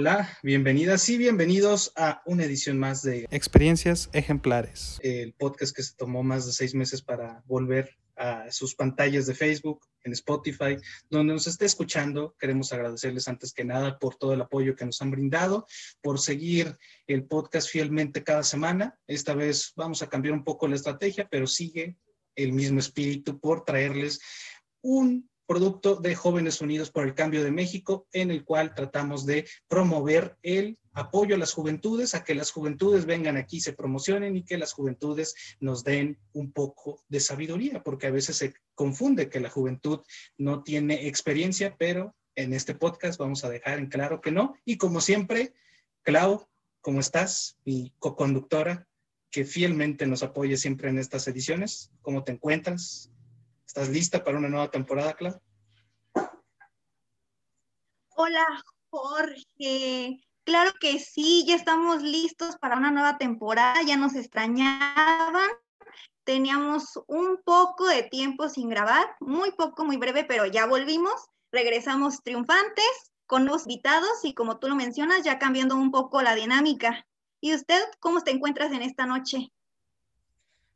Hola, 0.00 0.38
bienvenidas 0.44 1.08
y 1.08 1.18
bienvenidos 1.18 1.92
a 1.96 2.22
una 2.24 2.44
edición 2.44 2.78
más 2.78 3.02
de 3.02 3.26
Experiencias 3.32 4.08
Ejemplares. 4.12 5.00
El 5.02 5.32
podcast 5.32 5.74
que 5.74 5.82
se 5.82 5.96
tomó 5.96 6.22
más 6.22 6.46
de 6.46 6.52
seis 6.52 6.72
meses 6.72 7.02
para 7.02 7.42
volver 7.46 7.98
a 8.14 8.48
sus 8.52 8.76
pantallas 8.76 9.26
de 9.26 9.34
Facebook, 9.34 9.80
en 10.04 10.12
Spotify, 10.12 10.76
donde 11.10 11.32
nos 11.32 11.48
esté 11.48 11.64
escuchando. 11.64 12.36
Queremos 12.38 12.72
agradecerles 12.72 13.26
antes 13.26 13.52
que 13.52 13.64
nada 13.64 13.98
por 13.98 14.14
todo 14.14 14.34
el 14.34 14.40
apoyo 14.40 14.76
que 14.76 14.84
nos 14.84 15.02
han 15.02 15.10
brindado, 15.10 15.66
por 16.00 16.20
seguir 16.20 16.78
el 17.08 17.24
podcast 17.24 17.68
fielmente 17.68 18.22
cada 18.22 18.44
semana. 18.44 18.96
Esta 19.08 19.34
vez 19.34 19.72
vamos 19.74 20.00
a 20.02 20.08
cambiar 20.08 20.34
un 20.34 20.44
poco 20.44 20.68
la 20.68 20.76
estrategia, 20.76 21.26
pero 21.28 21.48
sigue 21.48 21.96
el 22.36 22.52
mismo 22.52 22.78
espíritu 22.78 23.40
por 23.40 23.64
traerles 23.64 24.20
un 24.80 25.28
producto 25.48 25.96
de 25.96 26.14
Jóvenes 26.14 26.60
Unidos 26.60 26.90
por 26.90 27.06
el 27.06 27.14
Cambio 27.14 27.42
de 27.42 27.50
México, 27.50 28.06
en 28.12 28.30
el 28.30 28.44
cual 28.44 28.74
tratamos 28.74 29.24
de 29.24 29.48
promover 29.66 30.36
el 30.42 30.78
apoyo 30.92 31.34
a 31.34 31.38
las 31.38 31.54
juventudes, 31.54 32.14
a 32.14 32.22
que 32.22 32.34
las 32.34 32.50
juventudes 32.50 33.06
vengan 33.06 33.38
aquí, 33.38 33.58
se 33.58 33.72
promocionen 33.72 34.36
y 34.36 34.44
que 34.44 34.58
las 34.58 34.74
juventudes 34.74 35.34
nos 35.58 35.84
den 35.84 36.18
un 36.34 36.52
poco 36.52 37.02
de 37.08 37.20
sabiduría, 37.20 37.82
porque 37.82 38.08
a 38.08 38.10
veces 38.10 38.36
se 38.36 38.52
confunde 38.74 39.30
que 39.30 39.40
la 39.40 39.48
juventud 39.48 40.00
no 40.36 40.62
tiene 40.62 41.08
experiencia, 41.08 41.74
pero 41.78 42.14
en 42.34 42.52
este 42.52 42.74
podcast 42.74 43.18
vamos 43.18 43.42
a 43.42 43.48
dejar 43.48 43.78
en 43.78 43.88
claro 43.88 44.20
que 44.20 44.30
no. 44.30 44.54
Y 44.66 44.76
como 44.76 45.00
siempre, 45.00 45.54
Clau, 46.02 46.46
¿cómo 46.82 47.00
estás? 47.00 47.56
Mi 47.64 47.94
co-conductora, 47.98 48.86
que 49.30 49.46
fielmente 49.46 50.06
nos 50.06 50.22
apoya 50.22 50.58
siempre 50.58 50.90
en 50.90 50.98
estas 50.98 51.26
ediciones. 51.26 51.90
¿Cómo 52.02 52.22
te 52.22 52.32
encuentras? 52.32 53.10
¿Estás 53.68 53.90
lista 53.90 54.24
para 54.24 54.38
una 54.38 54.48
nueva 54.48 54.70
temporada, 54.70 55.12
Clau? 55.12 55.38
Hola, 58.16 58.64
Jorge. 58.88 60.24
Claro 60.44 60.72
que 60.80 60.98
sí, 60.98 61.44
ya 61.46 61.54
estamos 61.54 62.02
listos 62.02 62.56
para 62.56 62.78
una 62.78 62.90
nueva 62.90 63.18
temporada, 63.18 63.82
ya 63.82 63.98
nos 63.98 64.14
extrañaban. 64.14 65.50
Teníamos 66.24 66.98
un 67.08 67.42
poco 67.44 67.86
de 67.86 68.04
tiempo 68.04 68.48
sin 68.48 68.70
grabar, 68.70 69.06
muy 69.20 69.52
poco, 69.52 69.84
muy 69.84 69.98
breve, 69.98 70.24
pero 70.24 70.46
ya 70.46 70.64
volvimos. 70.64 71.28
Regresamos 71.52 72.22
triunfantes 72.22 73.12
con 73.26 73.44
nuevos 73.44 73.66
invitados 73.66 74.24
y 74.24 74.32
como 74.32 74.58
tú 74.58 74.68
lo 74.68 74.76
mencionas, 74.76 75.24
ya 75.24 75.38
cambiando 75.38 75.76
un 75.76 75.90
poco 75.90 76.22
la 76.22 76.34
dinámica. 76.34 77.06
¿Y 77.42 77.54
usted 77.54 77.84
cómo 78.00 78.22
te 78.22 78.30
encuentras 78.30 78.72
en 78.72 78.80
esta 78.80 79.04
noche? 79.04 79.52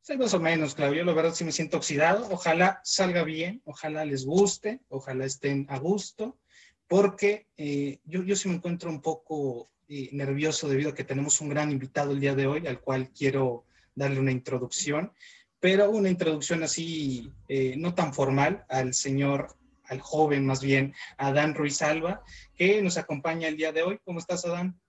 Sí, 0.04 0.16
más 0.16 0.34
o 0.34 0.40
menos, 0.40 0.74
Claudio. 0.74 1.04
La 1.04 1.12
verdad 1.12 1.32
sí 1.32 1.44
me 1.44 1.52
siento 1.52 1.76
oxidado. 1.76 2.26
Ojalá 2.32 2.80
salga 2.82 3.22
bien, 3.22 3.62
ojalá 3.64 4.04
les 4.04 4.24
guste, 4.24 4.80
ojalá 4.88 5.24
estén 5.24 5.64
a 5.70 5.78
gusto, 5.78 6.40
porque 6.88 7.46
eh, 7.56 8.00
yo, 8.04 8.24
yo 8.24 8.34
sí 8.34 8.48
me 8.48 8.56
encuentro 8.56 8.90
un 8.90 9.00
poco 9.00 9.70
eh, 9.88 10.08
nervioso 10.10 10.68
debido 10.68 10.90
a 10.90 10.94
que 10.96 11.04
tenemos 11.04 11.40
un 11.40 11.50
gran 11.50 11.70
invitado 11.70 12.10
el 12.10 12.18
día 12.18 12.34
de 12.34 12.48
hoy, 12.48 12.66
al 12.66 12.80
cual 12.80 13.10
quiero 13.10 13.64
darle 13.94 14.18
una 14.18 14.32
introducción, 14.32 15.12
pero 15.60 15.88
una 15.88 16.10
introducción 16.10 16.64
así 16.64 17.30
eh, 17.46 17.76
no 17.78 17.94
tan 17.94 18.12
formal 18.12 18.64
al 18.68 18.94
señor, 18.94 19.54
al 19.84 20.00
joven 20.00 20.44
más 20.44 20.60
bien, 20.62 20.94
Adán 21.16 21.54
Ruiz 21.54 21.80
Alba, 21.80 22.24
que 22.56 22.82
nos 22.82 22.96
acompaña 22.96 23.46
el 23.46 23.56
día 23.56 23.70
de 23.70 23.84
hoy. 23.84 24.00
¿Cómo 24.04 24.18
estás, 24.18 24.44
Adán? 24.46 24.80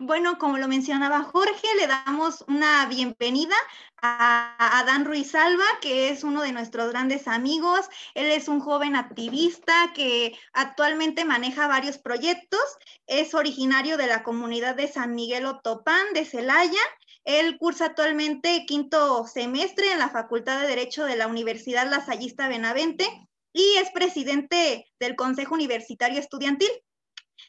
Bueno, 0.00 0.38
como 0.38 0.58
lo 0.58 0.68
mencionaba 0.68 1.24
Jorge, 1.24 1.66
le 1.76 1.88
damos 1.88 2.44
una 2.46 2.86
bienvenida 2.86 3.56
a 4.00 4.78
Adán 4.78 5.04
Ruiz 5.04 5.34
Alba, 5.34 5.64
que 5.80 6.10
es 6.10 6.22
uno 6.22 6.42
de 6.42 6.52
nuestros 6.52 6.90
grandes 6.90 7.26
amigos. 7.26 7.88
Él 8.14 8.26
es 8.30 8.46
un 8.46 8.60
joven 8.60 8.94
activista 8.94 9.92
que 9.96 10.38
actualmente 10.52 11.24
maneja 11.24 11.66
varios 11.66 11.98
proyectos. 11.98 12.60
Es 13.08 13.34
originario 13.34 13.96
de 13.96 14.06
la 14.06 14.22
comunidad 14.22 14.76
de 14.76 14.86
San 14.86 15.16
Miguel 15.16 15.46
Otopán 15.46 16.12
de 16.14 16.24
Celaya. 16.24 16.78
Él 17.24 17.58
cursa 17.58 17.86
actualmente 17.86 18.66
quinto 18.66 19.26
semestre 19.26 19.90
en 19.90 19.98
la 19.98 20.10
Facultad 20.10 20.60
de 20.60 20.68
Derecho 20.68 21.06
de 21.06 21.16
la 21.16 21.26
Universidad 21.26 21.90
Lasallista 21.90 22.46
Benavente 22.46 23.04
y 23.52 23.74
es 23.78 23.90
presidente 23.90 24.86
del 25.00 25.16
Consejo 25.16 25.54
Universitario 25.54 26.20
Estudiantil. 26.20 26.70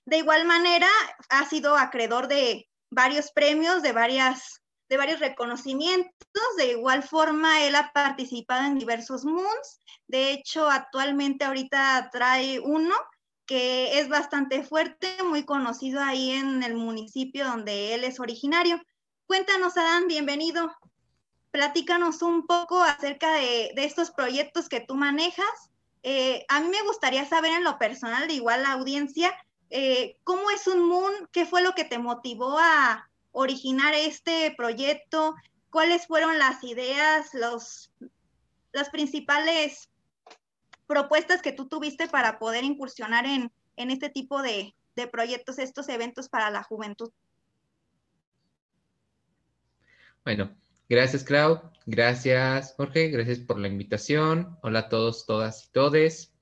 De 0.05 0.17
igual 0.17 0.45
manera, 0.45 0.89
ha 1.29 1.45
sido 1.45 1.75
acreedor 1.75 2.27
de 2.27 2.69
varios 2.89 3.31
premios, 3.31 3.81
de, 3.81 3.91
varias, 3.91 4.61
de 4.89 4.97
varios 4.97 5.19
reconocimientos. 5.19 6.55
De 6.57 6.71
igual 6.71 7.03
forma, 7.03 7.63
él 7.65 7.75
ha 7.75 7.91
participado 7.93 8.65
en 8.65 8.79
diversos 8.79 9.25
moons. 9.25 9.79
De 10.07 10.31
hecho, 10.31 10.69
actualmente 10.69 11.45
ahorita 11.45 12.09
trae 12.11 12.59
uno 12.59 12.95
que 13.45 13.99
es 13.99 14.09
bastante 14.09 14.63
fuerte, 14.63 15.23
muy 15.23 15.43
conocido 15.43 16.01
ahí 16.03 16.31
en 16.31 16.61
el 16.61 16.75
municipio 16.75 17.45
donde 17.45 17.95
él 17.95 18.03
es 18.03 18.19
originario. 18.19 18.79
Cuéntanos, 19.25 19.75
Adán, 19.75 20.07
bienvenido. 20.07 20.71
Platícanos 21.49 22.21
un 22.21 22.45
poco 22.45 22.83
acerca 22.83 23.33
de, 23.33 23.71
de 23.75 23.85
estos 23.85 24.11
proyectos 24.11 24.69
que 24.69 24.81
tú 24.81 24.93
manejas. 24.93 25.71
Eh, 26.03 26.45
a 26.47 26.61
mí 26.61 26.69
me 26.69 26.81
gustaría 26.83 27.25
saber 27.25 27.51
en 27.53 27.63
lo 27.63 27.77
personal, 27.77 28.27
de 28.27 28.35
igual 28.35 28.63
la 28.63 28.73
audiencia, 28.73 29.35
eh, 29.69 30.17
¿cómo 30.23 30.49
es 30.51 30.67
un 30.67 30.87
Moon? 30.87 31.13
¿Qué 31.31 31.45
fue 31.45 31.61
lo 31.61 31.73
que 31.73 31.85
te 31.85 31.99
motivó 31.99 32.57
a 32.59 33.09
originar 33.31 33.93
este 33.93 34.53
proyecto? 34.57 35.35
¿Cuáles 35.69 36.07
fueron 36.07 36.39
las 36.39 36.63
ideas, 36.63 37.33
los, 37.33 37.91
las 38.71 38.89
principales 38.89 39.89
propuestas 40.87 41.41
que 41.41 41.51
tú 41.51 41.67
tuviste 41.67 42.07
para 42.07 42.39
poder 42.39 42.63
incursionar 42.63 43.25
en, 43.25 43.51
en 43.75 43.91
este 43.91 44.09
tipo 44.09 44.41
de, 44.41 44.73
de 44.95 45.07
proyectos, 45.07 45.59
estos 45.59 45.87
eventos 45.89 46.29
para 46.29 46.49
la 46.49 46.63
juventud? 46.63 47.11
Bueno, 50.25 50.51
gracias 50.89 51.23
Clau, 51.23 51.61
gracias 51.85 52.73
Jorge, 52.75 53.09
gracias 53.09 53.39
por 53.39 53.59
la 53.59 53.67
invitación. 53.67 54.57
Hola 54.63 54.79
a 54.79 54.89
todos, 54.89 55.25
todas 55.25 55.65
y 55.65 55.71
todes. 55.71 56.33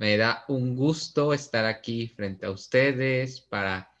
Me 0.00 0.16
da 0.16 0.46
un 0.48 0.76
gusto 0.76 1.34
estar 1.34 1.66
aquí 1.66 2.08
frente 2.08 2.46
a 2.46 2.50
ustedes 2.50 3.42
para 3.42 3.92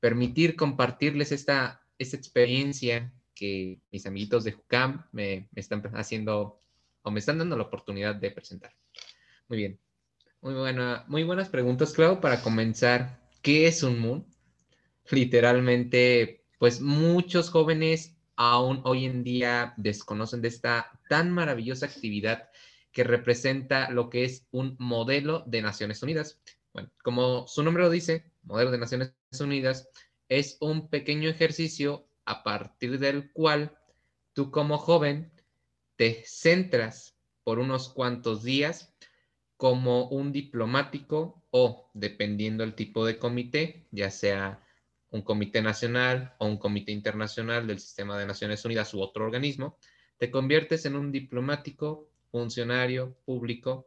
permitir 0.00 0.56
compartirles 0.56 1.30
esta, 1.30 1.82
esta 1.98 2.16
experiencia 2.16 3.12
que 3.34 3.78
mis 3.90 4.06
amiguitos 4.06 4.44
de 4.44 4.52
Jucam 4.52 5.04
me, 5.12 5.50
están 5.54 5.82
haciendo 5.94 6.58
o 7.02 7.10
me 7.10 7.18
están 7.20 7.36
dando 7.36 7.54
la 7.58 7.64
oportunidad 7.64 8.14
de 8.14 8.30
presentar. 8.30 8.74
Muy 9.46 9.58
bien. 9.58 9.78
Muy, 10.40 10.54
buena, 10.54 11.04
muy 11.06 11.22
buenas 11.22 11.50
preguntas, 11.50 11.92
Clau, 11.92 12.18
para 12.18 12.40
comenzar. 12.40 13.20
¿Qué 13.42 13.66
es 13.66 13.82
un 13.82 13.98
Moon? 13.98 14.26
Literalmente, 15.10 16.46
pues 16.58 16.80
muchos 16.80 17.50
jóvenes 17.50 18.16
aún 18.36 18.80
hoy 18.84 19.04
en 19.04 19.22
día 19.22 19.74
desconocen 19.76 20.40
de 20.40 20.48
esta 20.48 20.98
tan 21.10 21.30
maravillosa 21.30 21.84
actividad 21.84 22.48
que 22.92 23.04
representa 23.04 23.90
lo 23.90 24.10
que 24.10 24.24
es 24.24 24.46
un 24.50 24.76
modelo 24.78 25.44
de 25.46 25.62
Naciones 25.62 26.02
Unidas. 26.02 26.40
Bueno, 26.72 26.90
como 27.02 27.46
su 27.46 27.62
nombre 27.62 27.82
lo 27.82 27.90
dice, 27.90 28.30
modelo 28.42 28.70
de 28.70 28.78
Naciones 28.78 29.14
Unidas 29.40 29.88
es 30.28 30.56
un 30.60 30.88
pequeño 30.88 31.28
ejercicio 31.28 32.06
a 32.24 32.42
partir 32.42 32.98
del 32.98 33.32
cual 33.32 33.76
tú 34.32 34.50
como 34.50 34.78
joven 34.78 35.32
te 35.96 36.22
centras 36.26 37.16
por 37.44 37.58
unos 37.58 37.88
cuantos 37.88 38.42
días 38.42 38.94
como 39.56 40.08
un 40.08 40.32
diplomático 40.32 41.44
o, 41.50 41.90
dependiendo 41.94 42.64
del 42.64 42.74
tipo 42.74 43.04
de 43.04 43.18
comité, 43.18 43.86
ya 43.90 44.10
sea 44.10 44.60
un 45.10 45.22
comité 45.22 45.60
nacional 45.60 46.34
o 46.38 46.46
un 46.46 46.56
comité 46.56 46.92
internacional 46.92 47.66
del 47.66 47.78
sistema 47.78 48.18
de 48.18 48.26
Naciones 48.26 48.64
Unidas 48.64 48.92
u 48.94 49.00
otro 49.00 49.24
organismo, 49.24 49.78
te 50.18 50.30
conviertes 50.30 50.86
en 50.86 50.96
un 50.96 51.12
diplomático 51.12 52.11
funcionario 52.32 53.16
público 53.24 53.86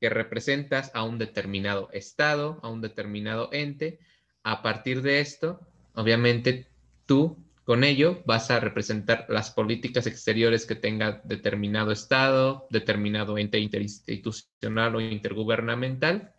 que 0.00 0.10
representas 0.10 0.90
a 0.94 1.04
un 1.04 1.18
determinado 1.18 1.88
estado, 1.92 2.58
a 2.62 2.68
un 2.68 2.80
determinado 2.80 3.50
ente. 3.52 4.00
A 4.42 4.62
partir 4.62 5.02
de 5.02 5.20
esto, 5.20 5.60
obviamente 5.94 6.68
tú 7.06 7.36
con 7.64 7.82
ello 7.82 8.22
vas 8.26 8.50
a 8.50 8.60
representar 8.60 9.26
las 9.28 9.50
políticas 9.50 10.06
exteriores 10.06 10.66
que 10.66 10.76
tenga 10.76 11.20
determinado 11.24 11.92
estado, 11.92 12.66
determinado 12.70 13.38
ente 13.38 13.58
interinstitucional 13.58 14.96
o 14.96 15.00
intergubernamental. 15.00 16.32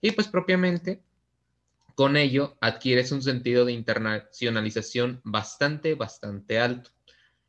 Y 0.00 0.12
pues 0.12 0.28
propiamente 0.28 1.02
con 1.94 2.16
ello 2.16 2.56
adquieres 2.60 3.12
un 3.12 3.22
sentido 3.22 3.64
de 3.64 3.72
internacionalización 3.72 5.20
bastante, 5.24 5.94
bastante 5.94 6.58
alto. 6.58 6.90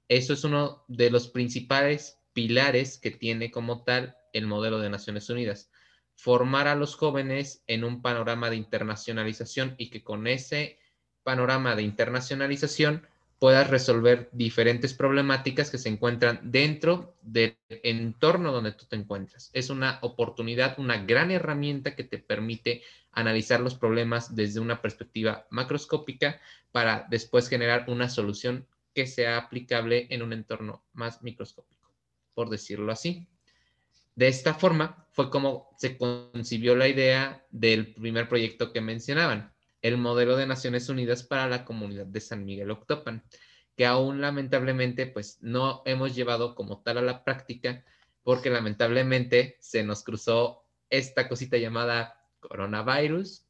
Eso 0.09 0.33
es 0.33 0.43
uno 0.43 0.83
de 0.87 1.09
los 1.09 1.29
principales 1.29 2.19
pilares 2.33 2.97
que 2.97 3.11
tiene 3.11 3.51
como 3.51 3.83
tal 3.83 4.17
el 4.33 4.47
modelo 4.47 4.79
de 4.79 4.89
Naciones 4.89 5.29
Unidas. 5.29 5.71
Formar 6.15 6.67
a 6.67 6.75
los 6.75 6.95
jóvenes 6.95 7.63
en 7.67 7.83
un 7.83 8.01
panorama 8.01 8.49
de 8.49 8.55
internacionalización 8.55 9.75
y 9.77 9.89
que 9.89 10.03
con 10.03 10.27
ese 10.27 10.79
panorama 11.23 11.75
de 11.75 11.83
internacionalización 11.83 13.07
puedas 13.43 13.69
resolver 13.69 14.29
diferentes 14.31 14.93
problemáticas 14.93 15.69
que 15.69 15.77
se 15.77 15.89
encuentran 15.89 16.39
dentro 16.43 17.17
del 17.21 17.57
entorno 17.67 18.53
donde 18.53 18.71
tú 18.71 18.85
te 18.85 18.95
encuentras. 18.95 19.49
Es 19.51 19.69
una 19.69 19.99
oportunidad, 20.01 20.79
una 20.79 21.03
gran 21.03 21.29
herramienta 21.29 21.93
que 21.93 22.05
te 22.05 22.19
permite 22.19 22.83
analizar 23.11 23.59
los 23.59 23.75
problemas 23.75 24.33
desde 24.35 24.61
una 24.61 24.81
perspectiva 24.81 25.45
macroscópica 25.49 26.39
para 26.71 27.05
después 27.09 27.49
generar 27.49 27.85
una 27.89 28.07
solución 28.07 28.65
que 28.93 29.07
sea 29.07 29.37
aplicable 29.37 30.07
en 30.09 30.21
un 30.21 30.31
entorno 30.31 30.85
más 30.93 31.21
microscópico, 31.21 31.82
por 32.33 32.49
decirlo 32.49 32.91
así. 32.91 33.27
De 34.15 34.27
esta 34.27 34.53
forma 34.53 35.07
fue 35.11 35.29
como 35.29 35.69
se 35.77 35.97
concibió 35.97 36.75
la 36.75 36.87
idea 36.87 37.45
del 37.49 37.93
primer 37.93 38.29
proyecto 38.29 38.71
que 38.71 38.81
mencionaban, 38.81 39.53
el 39.81 39.97
modelo 39.97 40.37
de 40.37 40.47
Naciones 40.47 40.87
Unidas 40.89 41.23
para 41.23 41.47
la 41.47 41.65
comunidad 41.65 42.05
de 42.05 42.21
San 42.21 42.45
Miguel 42.45 42.71
Octopan, 42.71 43.23
que 43.75 43.85
aún 43.85 44.21
lamentablemente 44.21 45.07
pues 45.07 45.39
no 45.41 45.81
hemos 45.85 46.15
llevado 46.15 46.55
como 46.55 46.81
tal 46.81 46.99
a 46.99 47.01
la 47.01 47.23
práctica 47.23 47.83
porque 48.23 48.49
lamentablemente 48.49 49.57
se 49.59 49.83
nos 49.83 50.03
cruzó 50.03 50.63
esta 50.89 51.27
cosita 51.27 51.57
llamada 51.57 52.23
coronavirus 52.39 53.45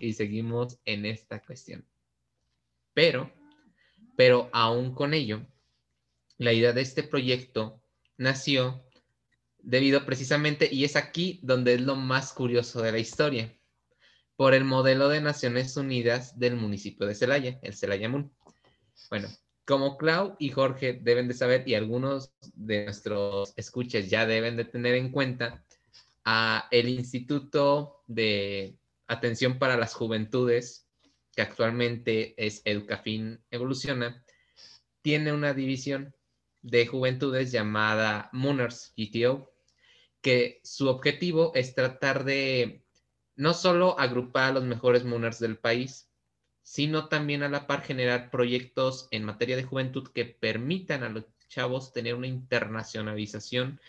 y 0.00 0.12
seguimos 0.12 0.78
en 0.84 1.06
esta 1.06 1.40
cuestión. 1.40 1.86
Pero, 2.92 3.32
pero 4.16 4.50
aún 4.52 4.94
con 4.94 5.14
ello, 5.14 5.46
la 6.36 6.52
idea 6.52 6.72
de 6.72 6.82
este 6.82 7.02
proyecto 7.02 7.82
nació 8.18 8.84
debido 9.60 10.04
precisamente, 10.04 10.68
y 10.70 10.84
es 10.84 10.96
aquí 10.96 11.40
donde 11.42 11.74
es 11.74 11.80
lo 11.80 11.96
más 11.96 12.32
curioso 12.32 12.82
de 12.82 12.92
la 12.92 12.98
historia, 12.98 13.56
por 14.36 14.54
el 14.54 14.64
modelo 14.64 15.08
de 15.08 15.20
Naciones 15.20 15.76
Unidas 15.76 16.38
del 16.38 16.56
municipio 16.56 17.06
de 17.06 17.14
Celaya, 17.14 17.58
el 17.62 17.74
Celaya 17.74 18.08
Moon. 18.08 18.32
Bueno, 19.10 19.28
como 19.64 19.96
Clau 19.96 20.36
y 20.38 20.50
Jorge 20.50 20.94
deben 21.02 21.28
de 21.28 21.34
saber, 21.34 21.68
y 21.68 21.74
algunos 21.74 22.32
de 22.54 22.84
nuestros 22.84 23.52
escuchas 23.56 24.08
ya 24.08 24.26
deben 24.26 24.56
de 24.56 24.64
tener 24.64 24.94
en 24.94 25.10
cuenta, 25.10 25.64
a 26.24 26.68
el 26.70 26.88
Instituto 26.90 28.02
de 28.06 28.76
Atención 29.06 29.58
para 29.58 29.78
las 29.78 29.94
Juventudes, 29.94 30.86
que 31.34 31.42
actualmente 31.42 32.34
es 32.36 32.60
Educafin 32.64 33.40
Evoluciona, 33.50 34.22
tiene 35.00 35.32
una 35.32 35.54
división 35.54 36.14
de 36.62 36.86
juventudes 36.86 37.52
llamada 37.52 38.30
Mooners 38.32 38.92
GTO, 38.96 39.52
que 40.20 40.60
su 40.64 40.88
objetivo 40.88 41.52
es 41.54 41.74
tratar 41.74 42.24
de 42.24 42.84
no 43.36 43.54
solo 43.54 43.98
agrupar 43.98 44.50
a 44.50 44.52
los 44.54 44.64
mejores 44.64 45.04
Mooners 45.04 45.38
del 45.38 45.58
país, 45.58 46.10
sino 46.62 47.08
también 47.08 47.42
a 47.42 47.48
la 47.48 47.66
par 47.66 47.82
generar 47.82 48.30
proyectos 48.30 49.08
en 49.10 49.24
materia 49.24 49.56
de 49.56 49.62
juventud 49.62 50.08
que 50.12 50.24
permitan 50.24 51.02
a 51.02 51.08
los 51.08 51.24
chavos 51.48 51.92
tener 51.92 52.14
una 52.14 52.26
internacionalización 52.26 53.80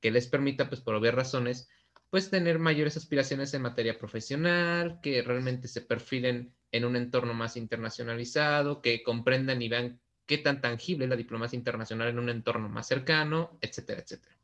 que 0.00 0.10
les 0.10 0.26
permita, 0.26 0.68
pues 0.68 0.80
por 0.80 0.94
obvias 0.94 1.14
razones, 1.14 1.68
pues 2.10 2.30
tener 2.30 2.58
mayores 2.58 2.96
aspiraciones 2.96 3.54
en 3.54 3.62
materia 3.62 3.98
profesional, 3.98 5.00
que 5.02 5.22
realmente 5.22 5.68
se 5.68 5.80
perfilen 5.80 6.54
en 6.72 6.84
un 6.84 6.96
entorno 6.96 7.32
más 7.32 7.56
internacionalizado, 7.56 8.82
que 8.82 9.02
comprendan 9.02 9.62
y 9.62 9.68
vean 9.68 10.00
qué 10.26 10.38
tan 10.38 10.60
tangible 10.60 11.04
es 11.04 11.10
la 11.10 11.16
diplomacia 11.16 11.56
internacional 11.56 12.08
en 12.08 12.18
un 12.18 12.28
entorno 12.28 12.68
más 12.68 12.88
cercano, 12.88 13.58
etcétera, 13.60 14.02
etcétera. 14.02 14.36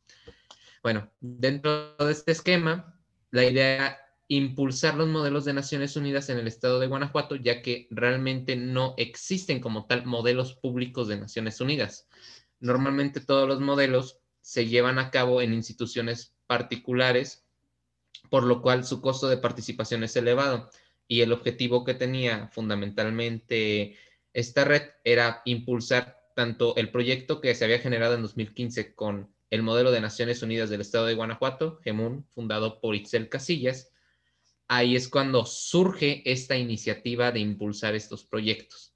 Bueno, 0.83 1.11
dentro 1.21 1.97
de 1.97 2.13
este 2.13 2.33
esquema, 2.33 2.99
la 3.31 3.45
idea 3.45 3.99
impulsar 4.29 4.95
los 4.95 5.09
modelos 5.09 5.45
de 5.45 5.53
Naciones 5.53 5.95
Unidas 5.95 6.31
en 6.31 6.39
el 6.39 6.47
estado 6.47 6.81
de 6.81 6.87
Guanajuato, 6.87 7.37
ya 7.37 7.61
que 7.61 7.87
realmente 7.91 8.57
no 8.57 8.95
existen 8.97 9.61
como 9.61 9.85
tal 9.85 10.07
modelos 10.07 10.55
públicos 10.55 11.09
de 11.09 11.21
Naciones 11.21 11.61
Unidas. 11.61 12.09
Normalmente 12.59 13.21
todos 13.21 13.47
los 13.47 13.61
modelos 13.61 14.19
se 14.41 14.67
llevan 14.67 14.99
a 14.99 15.11
cabo 15.11 15.43
en 15.43 15.53
instituciones 15.53 16.35
particulares, 16.47 17.45
por 18.31 18.45
lo 18.45 18.63
cual 18.63 18.85
su 18.85 19.03
costo 19.03 19.29
de 19.29 19.37
participación 19.37 20.03
es 20.03 20.17
elevado. 20.17 20.71
Y 21.07 21.21
el 21.21 21.33
objetivo 21.33 21.85
que 21.85 21.93
tenía 21.93 22.49
fundamentalmente 22.49 23.97
esta 24.33 24.65
red 24.65 24.83
era 25.05 25.43
impulsar 25.45 26.23
tanto 26.35 26.75
el 26.77 26.91
proyecto 26.91 27.41
que 27.41 27.55
se 27.55 27.65
había 27.65 27.79
generado 27.79 28.15
en 28.15 28.23
2015 28.23 28.95
con 28.95 29.35
el 29.51 29.63
modelo 29.63 29.91
de 29.91 30.01
Naciones 30.01 30.43
Unidas 30.43 30.71
del 30.71 30.81
Estado 30.81 31.07
de 31.07 31.15
Guanajuato, 31.15 31.79
GEMUN, 31.85 32.27
fundado 32.31 32.81
por 32.81 32.95
Itzel 32.95 33.29
Casillas, 33.29 33.93
ahí 34.67 34.97
es 34.97 35.09
cuando 35.09 35.45
surge 35.45 36.23
esta 36.25 36.57
iniciativa 36.57 37.31
de 37.33 37.41
impulsar 37.41 37.95
estos 37.95 38.25
proyectos. 38.25 38.95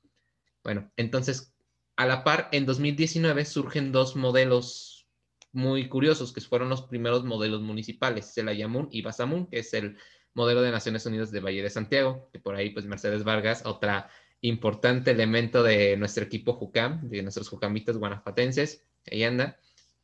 Bueno, 0.65 0.91
entonces, 0.97 1.55
a 1.97 2.07
la 2.07 2.25
par, 2.25 2.49
en 2.53 2.65
2019 2.65 3.45
surgen 3.45 3.93
dos 3.93 4.17
modelos 4.17 5.07
muy 5.53 5.89
curiosos, 5.89 6.33
que 6.33 6.41
fueron 6.41 6.71
los 6.71 6.83
primeros 6.83 7.25
modelos 7.25 7.61
municipales, 7.61 8.33
Celayamun 8.35 8.89
y 8.91 9.03
Basamun, 9.03 9.47
que 9.47 9.59
es 9.59 9.75
el 9.75 9.99
modelo 10.33 10.63
de 10.63 10.71
Naciones 10.71 11.05
Unidas 11.05 11.31
de 11.31 11.41
Valle 11.41 11.63
de 11.63 11.71
Santiago, 11.71 12.31
que 12.33 12.39
por 12.39 12.55
ahí, 12.55 12.71
pues, 12.71 12.87
Mercedes 12.87 13.25
Vargas, 13.25 13.65
otra 13.67 14.09
importante 14.41 15.11
elemento 15.11 15.63
de 15.63 15.97
nuestro 15.97 16.25
equipo 16.25 16.55
JUCAM, 16.55 17.09
de 17.09 17.23
nuestros 17.23 17.49
jucamitas 17.49 17.97
guanajuatenses, 17.97 18.85
ahí 19.11 19.25
anda, 19.25 19.59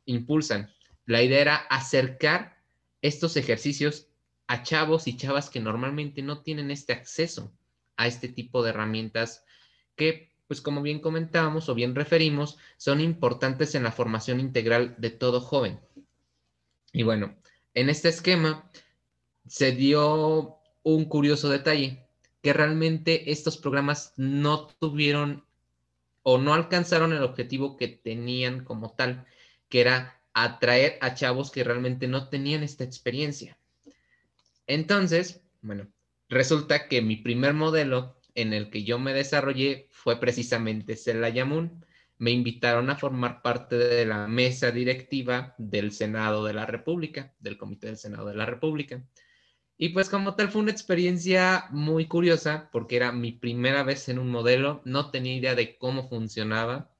impulsan. 0.05 0.71
La 1.05 1.21
idea 1.21 1.41
era 1.41 1.55
acercar 1.55 2.57
estos 3.01 3.37
ejercicios 3.37 4.07
a 4.47 4.63
chavos 4.63 5.07
y 5.07 5.17
chavas 5.17 5.49
que 5.49 5.59
normalmente 5.59 6.21
no 6.21 6.41
tienen 6.41 6.71
este 6.71 6.93
acceso 6.93 7.53
a 7.97 8.07
este 8.07 8.27
tipo 8.27 8.63
de 8.63 8.71
herramientas 8.71 9.45
que, 9.95 10.31
pues 10.47 10.61
como 10.61 10.81
bien 10.81 10.99
comentábamos 10.99 11.69
o 11.69 11.75
bien 11.75 11.95
referimos, 11.95 12.57
son 12.77 13.01
importantes 13.01 13.75
en 13.75 13.83
la 13.83 13.91
formación 13.91 14.39
integral 14.39 14.95
de 14.97 15.09
todo 15.09 15.41
joven. 15.41 15.79
Y 16.91 17.03
bueno, 17.03 17.35
en 17.73 17.89
este 17.89 18.09
esquema 18.09 18.69
se 19.47 19.71
dio 19.71 20.57
un 20.83 21.05
curioso 21.05 21.49
detalle, 21.49 22.05
que 22.43 22.53
realmente 22.53 23.31
estos 23.31 23.57
programas 23.57 24.13
no 24.17 24.67
tuvieron 24.67 25.45
o 26.23 26.37
no 26.37 26.53
alcanzaron 26.53 27.13
el 27.13 27.23
objetivo 27.23 27.77
que 27.77 27.87
tenían 27.87 28.65
como 28.65 28.91
tal, 28.93 29.25
que 29.69 29.79
era 29.79 30.21
atraer 30.33 30.97
a 30.99 31.13
chavos 31.15 31.51
que 31.51 31.63
realmente 31.63 32.07
no 32.07 32.27
tenían 32.27 32.61
esta 32.61 32.83
experiencia. 32.83 33.57
Entonces, 34.67 35.41
bueno, 35.61 35.87
resulta 36.27 36.89
que 36.89 37.01
mi 37.01 37.15
primer 37.15 37.53
modelo 37.53 38.17
en 38.35 38.51
el 38.51 38.69
que 38.69 38.83
yo 38.83 38.99
me 38.99 39.13
desarrollé 39.13 39.87
fue 39.91 40.19
precisamente 40.19 40.97
Celayamun. 40.97 41.85
Me 42.17 42.31
invitaron 42.31 42.89
a 42.89 42.97
formar 42.97 43.41
parte 43.41 43.77
de 43.77 44.05
la 44.05 44.27
mesa 44.27 44.71
directiva 44.71 45.55
del 45.57 45.93
Senado 45.93 46.43
de 46.43 46.53
la 46.53 46.65
República, 46.65 47.33
del 47.39 47.57
Comité 47.57 47.87
del 47.87 47.97
Senado 47.97 48.27
de 48.27 48.35
la 48.35 48.45
República. 48.45 49.01
Y 49.77 49.89
pues 49.89 50.09
como 50.09 50.35
tal 50.35 50.49
fue 50.49 50.61
una 50.61 50.71
experiencia 50.71 51.65
muy 51.71 52.07
curiosa 52.07 52.69
porque 52.71 52.95
era 52.95 53.11
mi 53.11 53.31
primera 53.31 53.83
vez 53.83 54.07
en 54.07 54.19
un 54.19 54.29
modelo, 54.29 54.81
no 54.85 55.09
tenía 55.09 55.35
idea 55.35 55.55
de 55.55 55.77
cómo 55.77 56.07
funcionaba. 56.07 56.91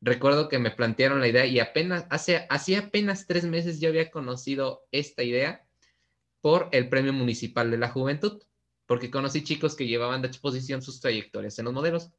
Recuerdo 0.00 0.48
que 0.48 0.58
me 0.58 0.70
plantearon 0.70 1.20
la 1.20 1.28
idea 1.28 1.46
y 1.46 1.60
apenas, 1.60 2.06
hace, 2.10 2.46
hacía 2.48 2.80
apenas 2.80 3.26
tres 3.26 3.44
meses 3.44 3.80
yo 3.80 3.90
había 3.90 4.10
conocido 4.10 4.86
esta 4.90 5.22
idea 5.22 5.66
por 6.40 6.68
el 6.72 6.88
Premio 6.88 7.12
Municipal 7.12 7.70
de 7.70 7.78
la 7.78 7.88
Juventud, 7.88 8.42
porque 8.86 9.10
conocí 9.10 9.42
chicos 9.44 9.74
que 9.74 9.86
llevaban 9.86 10.20
de 10.20 10.28
exposición 10.28 10.82
sus 10.82 11.00
trayectorias 11.00 11.58
en 11.58 11.66
los 11.66 11.74
modelos. 11.74 12.10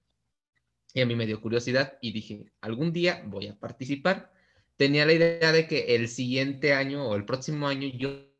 Y 0.93 1.01
a 1.01 1.05
mí 1.05 1.15
me 1.15 1.25
dio 1.25 1.41
curiosidad 1.41 1.97
y 2.01 2.11
dije, 2.11 2.51
algún 2.61 2.93
día 2.93 3.23
voy 3.27 3.47
a 3.47 3.59
participar. 3.59 4.31
Tenía 4.77 5.05
la 5.05 5.13
idea 5.13 5.51
de 5.51 5.67
que 5.67 5.95
el 5.95 6.07
siguiente 6.07 6.73
año 6.73 7.07
o 7.07 7.15
el 7.15 7.25
próximo 7.25 7.67
año 7.67 7.87
yo 7.87 8.33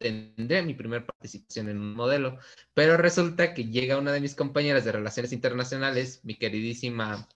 tendré 0.00 0.62
mi 0.62 0.74
primera 0.74 1.04
participación 1.04 1.68
en 1.68 1.78
un 1.78 1.94
modelo, 1.94 2.38
pero 2.74 2.96
resulta 2.96 3.54
que 3.54 3.66
llega 3.66 3.98
una 3.98 4.12
de 4.12 4.20
mis 4.20 4.34
compañeras 4.34 4.84
de 4.84 4.92
Relaciones 4.92 5.32
Internacionales, 5.32 6.20
mi 6.24 6.36
queridísima 6.36 7.28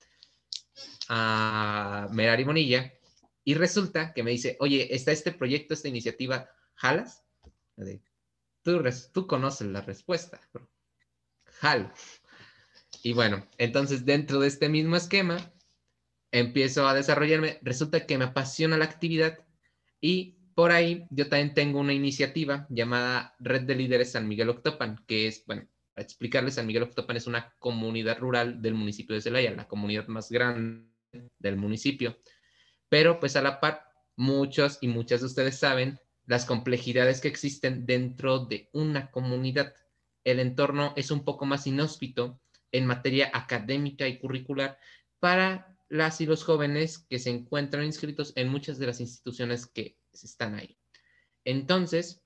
uh, 1.10 2.12
Merari 2.12 2.44
Monilla, 2.44 2.92
y 3.44 3.54
resulta 3.54 4.14
que 4.14 4.22
me 4.22 4.30
dice, 4.30 4.56
oye, 4.60 4.94
está 4.94 5.12
este 5.12 5.32
proyecto, 5.32 5.74
esta 5.74 5.88
iniciativa, 5.88 6.48
¿jalas? 6.74 7.22
tú, 8.62 8.82
tú 9.12 9.26
conoces 9.26 9.66
la 9.68 9.82
respuesta, 9.82 10.40
bro. 10.52 10.68
Y 13.02 13.12
bueno, 13.12 13.46
entonces 13.58 14.06
dentro 14.06 14.40
de 14.40 14.48
este 14.48 14.70
mismo 14.70 14.96
esquema, 14.96 15.52
empiezo 16.32 16.88
a 16.88 16.94
desarrollarme. 16.94 17.58
Resulta 17.62 18.06
que 18.06 18.18
me 18.18 18.24
apasiona 18.24 18.78
la 18.78 18.86
actividad 18.86 19.38
y 20.00 20.33
por 20.54 20.72
ahí 20.72 21.06
yo 21.10 21.28
también 21.28 21.54
tengo 21.54 21.80
una 21.80 21.92
iniciativa 21.92 22.66
llamada 22.70 23.34
Red 23.38 23.62
de 23.62 23.74
Líderes 23.74 24.12
San 24.12 24.28
Miguel 24.28 24.50
Octopan, 24.50 25.04
que 25.06 25.26
es, 25.26 25.44
bueno, 25.46 25.66
para 25.94 26.04
explicarles, 26.04 26.54
San 26.54 26.66
Miguel 26.66 26.82
Octopan 26.82 27.16
es 27.16 27.26
una 27.26 27.54
comunidad 27.58 28.18
rural 28.18 28.60
del 28.60 28.74
municipio 28.74 29.14
de 29.14 29.22
Celaya, 29.22 29.52
la 29.52 29.68
comunidad 29.68 30.08
más 30.08 30.30
grande 30.30 30.88
del 31.38 31.56
municipio. 31.56 32.18
Pero 32.88 33.20
pues 33.20 33.36
a 33.36 33.42
la 33.42 33.60
par, 33.60 33.84
muchos 34.16 34.78
y 34.80 34.88
muchas 34.88 35.20
de 35.20 35.26
ustedes 35.26 35.58
saben 35.58 35.98
las 36.26 36.46
complejidades 36.46 37.20
que 37.20 37.28
existen 37.28 37.86
dentro 37.86 38.46
de 38.46 38.70
una 38.72 39.10
comunidad. 39.10 39.74
El 40.24 40.40
entorno 40.40 40.94
es 40.96 41.10
un 41.10 41.24
poco 41.24 41.46
más 41.46 41.66
inhóspito 41.66 42.40
en 42.72 42.86
materia 42.86 43.30
académica 43.32 44.08
y 44.08 44.18
curricular 44.18 44.78
para 45.20 45.78
las 45.88 46.20
y 46.20 46.26
los 46.26 46.42
jóvenes 46.42 46.98
que 46.98 47.18
se 47.18 47.30
encuentran 47.30 47.84
inscritos 47.84 48.32
en 48.36 48.48
muchas 48.48 48.78
de 48.78 48.86
las 48.86 49.00
instituciones 49.00 49.66
que 49.66 49.96
están 50.22 50.54
ahí. 50.54 50.78
Entonces, 51.44 52.22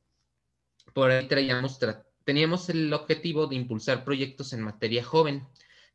por 0.92 1.10
ahí 1.10 1.26
traíamos, 1.28 1.78
teníamos 2.24 2.68
el 2.68 2.92
objetivo 2.92 3.46
de 3.46 3.56
impulsar 3.56 4.04
proyectos 4.04 4.52
en 4.52 4.60
materia 4.60 5.02
joven, 5.02 5.46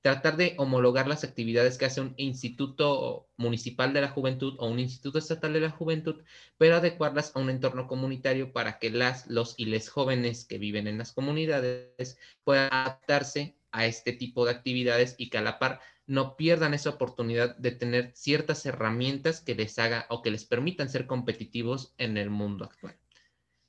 tratar 0.01 0.35
de 0.35 0.55
homologar 0.57 1.07
las 1.07 1.23
actividades 1.23 1.77
que 1.77 1.85
hace 1.85 2.01
un 2.01 2.13
instituto 2.17 3.29
municipal 3.37 3.93
de 3.93 4.01
la 4.01 4.09
juventud 4.09 4.55
o 4.59 4.67
un 4.67 4.79
instituto 4.79 5.17
estatal 5.17 5.53
de 5.53 5.61
la 5.61 5.69
juventud, 5.69 6.23
pero 6.57 6.75
adecuarlas 6.75 7.31
a 7.33 7.39
un 7.39 7.49
entorno 7.49 7.87
comunitario 7.87 8.51
para 8.51 8.79
que 8.79 8.89
las, 8.89 9.27
los 9.27 9.55
y 9.57 9.65
les 9.65 9.89
jóvenes 9.89 10.43
que 10.43 10.57
viven 10.57 10.87
en 10.87 10.97
las 10.97 11.13
comunidades 11.13 12.17
puedan 12.43 12.67
adaptarse 12.73 13.55
a 13.71 13.85
este 13.85 14.11
tipo 14.11 14.45
de 14.45 14.51
actividades 14.51 15.15
y 15.17 15.29
que 15.29 15.37
a 15.37 15.41
la 15.41 15.57
par 15.57 15.79
no 16.05 16.35
pierdan 16.35 16.73
esa 16.73 16.89
oportunidad 16.89 17.55
de 17.57 17.71
tener 17.71 18.11
ciertas 18.15 18.65
herramientas 18.65 19.41
que 19.41 19.55
les 19.55 19.79
haga 19.79 20.05
o 20.09 20.21
que 20.21 20.31
les 20.31 20.45
permitan 20.45 20.89
ser 20.89 21.07
competitivos 21.07 21.93
en 21.97 22.17
el 22.17 22.29
mundo 22.29 22.65
actual. 22.65 22.97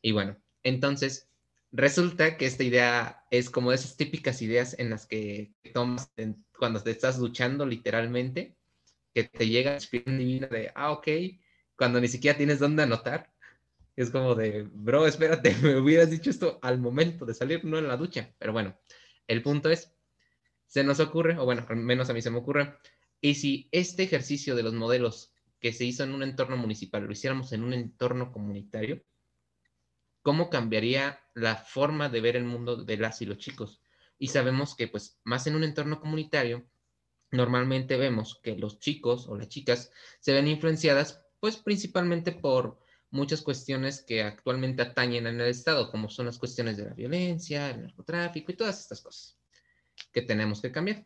Y 0.03 0.13
bueno, 0.13 0.37
entonces 0.63 1.29
resulta 1.73 2.37
que 2.37 2.47
esta 2.47 2.65
idea 2.65 3.25
es 3.31 3.51
como 3.51 3.73
esas 3.73 3.97
típicas 3.97 4.43
ideas 4.43 4.79
en 4.79 4.91
las 4.91 5.07
que 5.07 5.53
tomas 5.73 6.13
cuando 6.59 6.83
te 6.83 6.91
estás 6.91 7.19
luchando 7.19 7.67
literalmente, 7.67 8.57
que 9.13 9.25
te 9.25 9.49
llega 9.49 9.71
la 9.71 9.77
inspiración 9.77 10.19
divina 10.19 10.47
de, 10.49 10.73
ah, 10.75 10.93
ok, 10.93 11.09
cuando 11.77 12.01
ni 12.01 12.09
siquiera 12.09 12.37
tienes 12.37 12.59
dónde 12.59 12.83
anotar. 12.83 13.33
Es 13.97 14.11
como 14.11 14.35
de, 14.35 14.63
bro, 14.73 15.07
espérate, 15.07 15.55
me 15.63 15.77
hubieras 15.77 16.11
dicho 16.11 16.31
esto 16.31 16.59
al 16.63 16.79
momento 16.79 17.25
de 17.25 17.35
salir, 17.35 17.65
no 17.65 17.79
en 17.79 17.89
la 17.89 17.97
ducha. 17.97 18.35
Pero 18.39 18.53
bueno, 18.53 18.77
el 19.29 19.43
punto 19.43 19.71
es, 19.71 19.94
se 20.75 20.83
nos 20.83 20.99
ocurre, 20.99 21.39
o 21.39 21.45
bueno, 21.45 21.65
al 21.69 21.77
menos 21.77 22.11
a 22.11 22.15
mí 22.15 22.21
se 22.21 22.33
me 22.33 22.39
ocurre, 22.39 22.77
y 23.21 23.37
si 23.37 23.69
este 23.71 24.03
ejercicio 24.03 24.57
de 24.57 24.65
los 24.65 24.75
modelos 24.75 25.33
que 25.61 25.73
se 25.73 25.85
hizo 25.85 26.03
en 26.03 26.13
un 26.13 26.25
entorno 26.25 26.57
municipal 26.57 27.05
lo 27.05 27.13
hiciéramos 27.13 27.53
en 27.53 27.63
un 27.63 27.75
entorno 27.75 28.33
comunitario, 28.33 29.01
cómo 30.23 30.51
cambiaría 30.51 31.21
la 31.33 31.55
forma 31.55 32.09
de 32.09 32.21
ver 32.21 32.35
el 32.35 32.43
mundo 32.43 32.75
de 32.75 32.97
las 32.97 33.23
y 33.23 33.27
los 33.27 33.39
chicos. 33.39 33.83
Y 34.19 34.27
sabemos 34.27 34.75
que, 34.75 34.89
pues, 34.89 35.21
más 35.23 35.47
en 35.47 35.55
un 35.55 35.63
entorno 35.63 36.01
comunitario, 36.01 36.69
normalmente 37.31 37.97
vemos 37.97 38.41
que 38.43 38.57
los 38.57 38.81
chicos 38.81 39.29
o 39.29 39.37
las 39.37 39.49
chicas 39.49 39.93
se 40.19 40.33
ven 40.33 40.49
influenciadas, 40.49 41.25
pues, 41.39 41.57
principalmente 41.57 42.33
por 42.33 42.81
muchas 43.13 43.43
cuestiones 43.43 44.03
que 44.03 44.25
actualmente 44.25 44.83
atañen 44.83 45.29
en 45.29 45.41
el 45.41 45.47
Estado, 45.47 45.93
como 45.93 46.09
son 46.09 46.27
las 46.27 46.39
cuestiones 46.39 46.77
de 46.77 46.87
la 46.87 46.95
violencia, 46.95 47.71
el 47.71 47.83
narcotráfico 47.83 48.51
y 48.51 48.57
todas 48.57 48.81
estas 48.81 49.01
cosas 49.01 49.39
que 50.15 50.23
tenemos 50.23 50.63
que 50.63 50.73
cambiar. 50.73 51.05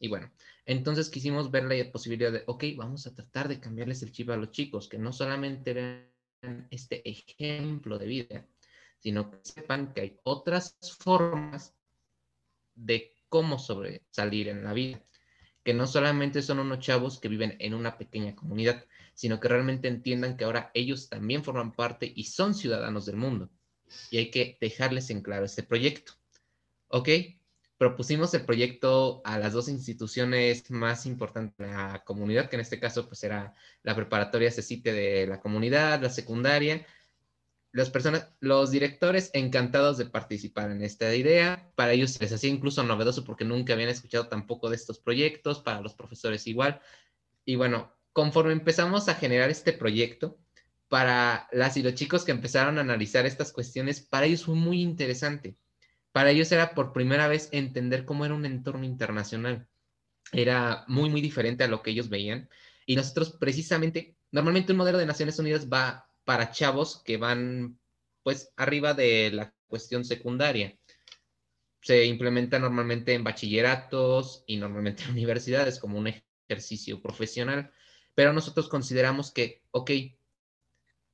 Y 0.00 0.08
bueno, 0.08 0.30
entonces 0.66 1.08
quisimos 1.08 1.50
ver 1.50 1.64
la 1.64 1.92
posibilidad 1.92 2.32
de, 2.32 2.42
ok, 2.46 2.64
vamos 2.76 3.06
a 3.06 3.14
tratar 3.14 3.48
de 3.48 3.60
cambiarles 3.60 4.02
el 4.02 4.12
chip 4.12 4.30
a 4.30 4.36
los 4.36 4.50
chicos, 4.50 4.88
que 4.88 4.98
no 4.98 5.12
solamente 5.12 5.72
vean 5.72 6.68
este 6.70 7.08
ejemplo 7.08 7.98
de 7.98 8.06
vida, 8.06 8.46
sino 8.98 9.30
que 9.30 9.38
sepan 9.42 9.94
que 9.94 10.00
hay 10.00 10.20
otras 10.24 10.76
formas 10.98 11.74
de 12.74 13.14
cómo 13.28 13.58
sobresalir 13.58 14.48
en 14.48 14.64
la 14.64 14.72
vida, 14.72 15.02
que 15.62 15.74
no 15.74 15.86
solamente 15.86 16.42
son 16.42 16.58
unos 16.58 16.80
chavos 16.80 17.20
que 17.20 17.28
viven 17.28 17.56
en 17.60 17.74
una 17.74 17.98
pequeña 17.98 18.34
comunidad, 18.34 18.84
sino 19.14 19.38
que 19.38 19.48
realmente 19.48 19.86
entiendan 19.88 20.36
que 20.36 20.44
ahora 20.44 20.70
ellos 20.74 21.08
también 21.08 21.44
forman 21.44 21.72
parte 21.72 22.10
y 22.14 22.24
son 22.24 22.54
ciudadanos 22.54 23.06
del 23.06 23.16
mundo. 23.16 23.50
Y 24.10 24.16
hay 24.16 24.30
que 24.30 24.56
dejarles 24.60 25.10
en 25.10 25.20
claro 25.20 25.44
este 25.44 25.62
proyecto. 25.62 26.12
¿Ok? 26.88 27.08
Propusimos 27.80 28.34
el 28.34 28.44
proyecto 28.44 29.22
a 29.24 29.38
las 29.38 29.54
dos 29.54 29.70
instituciones 29.70 30.70
más 30.70 31.06
importantes 31.06 31.56
de 31.56 31.72
la 31.72 32.04
comunidad, 32.04 32.50
que 32.50 32.56
en 32.56 32.60
este 32.60 32.78
caso 32.78 33.08
pues 33.08 33.24
era 33.24 33.54
la 33.82 33.96
preparatoria 33.96 34.52
CECITE 34.52 34.92
de 34.92 35.26
la 35.26 35.40
comunidad, 35.40 36.02
la 36.02 36.10
secundaria, 36.10 36.86
las 37.72 37.88
personas, 37.88 38.28
los 38.40 38.70
directores 38.70 39.30
encantados 39.32 39.96
de 39.96 40.04
participar 40.04 40.70
en 40.70 40.82
esta 40.82 41.14
idea. 41.14 41.72
Para 41.74 41.92
ellos 41.92 42.20
les 42.20 42.30
hacía 42.30 42.50
incluso 42.50 42.82
novedoso 42.82 43.24
porque 43.24 43.46
nunca 43.46 43.72
habían 43.72 43.88
escuchado 43.88 44.28
tampoco 44.28 44.68
de 44.68 44.76
estos 44.76 44.98
proyectos, 44.98 45.60
para 45.60 45.80
los 45.80 45.94
profesores 45.94 46.46
igual. 46.46 46.82
Y 47.46 47.56
bueno, 47.56 47.94
conforme 48.12 48.52
empezamos 48.52 49.08
a 49.08 49.14
generar 49.14 49.48
este 49.48 49.72
proyecto, 49.72 50.38
para 50.88 51.48
las 51.50 51.78
y 51.78 51.82
los 51.82 51.94
chicos 51.94 52.26
que 52.26 52.32
empezaron 52.32 52.76
a 52.76 52.82
analizar 52.82 53.24
estas 53.24 53.52
cuestiones, 53.52 54.02
para 54.02 54.26
ellos 54.26 54.44
fue 54.44 54.54
muy 54.54 54.82
interesante. 54.82 55.56
Para 56.12 56.30
ellos 56.30 56.50
era 56.52 56.74
por 56.74 56.92
primera 56.92 57.28
vez 57.28 57.48
entender 57.52 58.04
cómo 58.04 58.24
era 58.24 58.34
un 58.34 58.44
entorno 58.44 58.84
internacional. 58.84 59.68
Era 60.32 60.84
muy, 60.88 61.10
muy 61.10 61.20
diferente 61.20 61.64
a 61.64 61.68
lo 61.68 61.82
que 61.82 61.90
ellos 61.90 62.08
veían. 62.08 62.48
Y 62.86 62.96
nosotros 62.96 63.36
precisamente, 63.38 64.16
normalmente 64.32 64.72
un 64.72 64.78
modelo 64.78 64.98
de 64.98 65.06
Naciones 65.06 65.38
Unidas 65.38 65.68
va 65.68 66.08
para 66.24 66.50
chavos 66.50 67.02
que 67.04 67.16
van 67.16 67.78
pues 68.22 68.52
arriba 68.56 68.94
de 68.94 69.30
la 69.30 69.54
cuestión 69.66 70.04
secundaria. 70.04 70.76
Se 71.82 72.04
implementa 72.04 72.58
normalmente 72.58 73.14
en 73.14 73.24
bachilleratos 73.24 74.44
y 74.46 74.56
normalmente 74.56 75.02
en 75.04 75.12
universidades 75.12 75.78
como 75.78 75.98
un 75.98 76.12
ejercicio 76.48 77.00
profesional, 77.00 77.72
pero 78.14 78.32
nosotros 78.32 78.68
consideramos 78.68 79.30
que, 79.30 79.62
ok, 79.70 79.90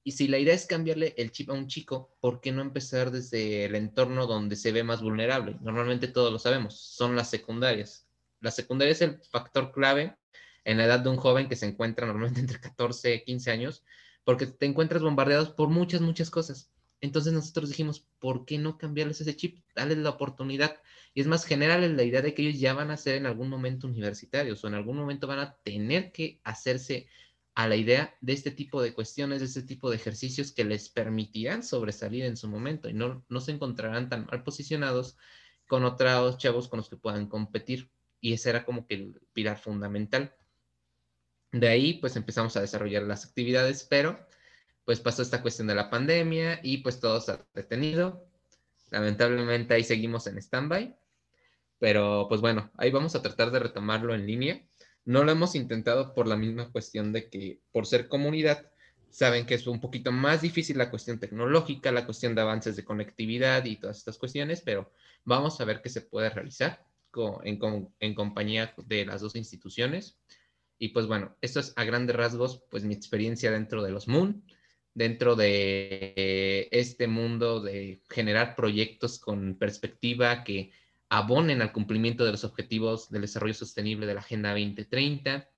y 0.06 0.12
si 0.12 0.28
la 0.28 0.38
idea 0.38 0.54
es 0.54 0.66
cambiarle 0.66 1.14
el 1.16 1.32
chip 1.32 1.50
a 1.50 1.54
un 1.54 1.66
chico, 1.66 2.14
¿por 2.20 2.40
qué 2.40 2.52
no 2.52 2.62
empezar 2.62 3.10
desde 3.10 3.64
el 3.64 3.75
entorno 3.75 4.28
donde 4.28 4.54
se 4.54 4.70
ve 4.70 4.84
más 4.84 5.02
vulnerable? 5.02 5.56
Normalmente 5.62 6.06
todos 6.06 6.32
lo 6.32 6.38
sabemos, 6.38 6.78
son 6.78 7.16
las 7.16 7.28
secundarias. 7.28 8.06
La 8.40 8.52
secundaria 8.52 8.92
es 8.92 9.02
el 9.02 9.20
factor 9.32 9.72
clave 9.72 10.16
en 10.62 10.78
la 10.78 10.84
edad 10.84 11.00
de 11.00 11.08
un 11.08 11.16
joven 11.16 11.48
que 11.48 11.56
se 11.56 11.66
encuentra 11.66 12.06
normalmente 12.06 12.38
entre 12.40 12.60
14 12.60 13.14
y 13.16 13.25
15 13.25 13.50
años 13.50 13.82
porque 14.22 14.46
te 14.46 14.66
encuentras 14.66 15.02
bombardeados 15.02 15.50
por 15.50 15.70
muchas, 15.70 16.00
muchas 16.00 16.30
cosas. 16.30 16.70
Entonces 17.00 17.32
nosotros 17.32 17.68
dijimos, 17.68 18.06
¿por 18.20 18.44
qué 18.44 18.58
no 18.58 18.78
cambiarles 18.78 19.20
ese 19.20 19.34
chip? 19.34 19.64
Dale 19.75 19.96
la 19.96 20.10
oportunidad. 20.10 20.76
Y 21.14 21.20
es 21.20 21.26
más 21.26 21.44
general 21.44 21.96
la 21.96 22.04
idea 22.04 22.22
de 22.22 22.32
que 22.32 22.42
ellos 22.42 22.60
ya 22.60 22.75
van 22.75 22.92
a 22.92 22.96
ser 22.96 23.16
en 23.16 23.26
algún 23.26 23.48
momento 23.48 23.88
universitarios 23.88 24.62
o 24.62 24.68
en 24.68 24.75
algún 24.75 24.98
momento 24.98 25.26
van 25.26 25.40
a 25.40 25.56
tener 25.64 26.12
que 26.12 26.38
hacerse 26.44 27.08
a 27.56 27.66
la 27.68 27.76
idea 27.76 28.14
de 28.20 28.34
este 28.34 28.50
tipo 28.50 28.82
de 28.82 28.92
cuestiones, 28.92 29.40
de 29.40 29.46
este 29.46 29.62
tipo 29.62 29.88
de 29.88 29.96
ejercicios 29.96 30.52
que 30.52 30.62
les 30.62 30.90
permitirán 30.90 31.62
sobresalir 31.62 32.25
en 32.26 32.36
su 32.36 32.48
momento 32.48 32.86
y 32.90 32.92
no, 32.92 33.25
no 33.30 33.40
se 33.40 33.50
encontrarán 33.50 34.10
tan 34.10 34.26
mal 34.26 34.44
posicionados 34.44 35.16
con 35.66 35.82
otros 35.82 36.36
chavos 36.36 36.68
con 36.68 36.76
los 36.76 36.90
que 36.90 36.98
puedan 36.98 37.26
competir. 37.28 37.90
Y 38.20 38.34
ese 38.34 38.50
era 38.50 38.66
como 38.66 38.86
que 38.86 38.94
el 38.96 39.20
pilar 39.32 39.58
fundamental. 39.58 40.34
De 41.50 41.68
ahí, 41.68 41.94
pues 41.94 42.14
empezamos 42.16 42.54
a 42.58 42.60
desarrollar 42.60 43.04
las 43.04 43.25
actividades, 43.25 43.84
pero 43.88 44.28
pues 44.84 45.00
pasó 45.00 45.22
esta 45.22 45.40
cuestión 45.40 45.66
de 45.66 45.76
la 45.76 45.88
pandemia 45.88 46.60
y 46.62 46.78
pues 46.78 47.00
todo 47.00 47.22
se 47.22 47.32
ha 47.32 47.46
detenido. 47.54 48.28
Lamentablemente 48.90 49.72
ahí 49.72 49.82
seguimos 49.82 50.26
en 50.26 50.36
stand-by, 50.36 50.94
pero 51.78 52.26
pues 52.28 52.42
bueno, 52.42 52.70
ahí 52.76 52.90
vamos 52.90 53.14
a 53.14 53.22
tratar 53.22 53.50
de 53.50 53.60
retomarlo 53.60 54.14
en 54.14 54.26
línea. 54.26 54.62
No 55.06 55.25
lo 55.25 55.32
hemos 55.32 55.54
intentado 55.54 56.12
por 56.12 56.28
la 56.28 56.36
misma 56.36 56.70
cuestión 56.70 57.12
de 57.12 57.30
que 57.30 57.60
por 57.72 57.86
ser 57.86 58.08
comunidad, 58.08 58.70
saben 59.08 59.46
que 59.46 59.54
es 59.54 59.66
un 59.66 59.80
poquito 59.80 60.12
más 60.12 60.42
difícil 60.42 60.76
la 60.76 60.90
cuestión 60.90 61.18
tecnológica, 61.18 61.90
la 61.90 62.04
cuestión 62.04 62.34
de 62.34 62.42
avances 62.42 62.76
de 62.76 62.84
conectividad 62.84 63.64
y 63.64 63.76
todas 63.76 63.96
estas 63.96 64.18
cuestiones, 64.18 64.60
pero 64.60 64.92
vamos 65.25 65.58
a 65.60 65.64
ver 65.64 65.80
qué 65.80 65.88
se 65.88 66.02
puede 66.02 66.28
realizar 66.28 66.84
en, 67.44 67.58
en 68.00 68.14
compañía 68.14 68.75
de 68.84 69.06
las 69.06 69.20
dos 69.22 69.36
instituciones. 69.36 70.18
Y 70.78 70.88
pues 70.88 71.06
bueno, 71.06 71.36
esto 71.40 71.60
es 71.60 71.72
a 71.76 71.84
grandes 71.84 72.16
rasgos, 72.16 72.64
pues 72.70 72.84
mi 72.84 72.92
experiencia 72.92 73.50
dentro 73.50 73.82
de 73.82 73.90
los 73.90 74.08
Moon, 74.08 74.44
dentro 74.92 75.36
de 75.36 76.68
este 76.70 77.06
mundo 77.06 77.60
de 77.60 78.02
generar 78.10 78.56
proyectos 78.56 79.18
con 79.18 79.56
perspectiva 79.56 80.44
que 80.44 80.72
abonen 81.08 81.62
al 81.62 81.72
cumplimiento 81.72 82.25
de 82.25 82.32
los 82.32 82.44
objetivos 82.44 83.10
del 83.10 83.22
desarrollo 83.22 83.54
sostenible 83.54 84.06
de 84.06 84.14
la 84.14 84.20
Agenda 84.20 84.50
2030, 84.50 85.48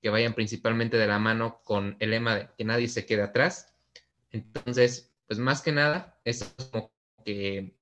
que 0.00 0.10
vayan 0.10 0.34
principalmente 0.34 0.96
de 0.96 1.06
la 1.06 1.18
mano 1.18 1.60
con 1.64 1.96
el 2.00 2.10
lema 2.10 2.36
de 2.36 2.48
que 2.56 2.64
nadie 2.64 2.88
se 2.88 3.06
quede 3.06 3.22
atrás. 3.22 3.74
Entonces, 4.30 5.12
pues 5.26 5.38
más 5.38 5.62
que 5.62 5.72
nada, 5.72 6.20
es 6.24 6.54
como 6.70 6.90
que 7.24 7.74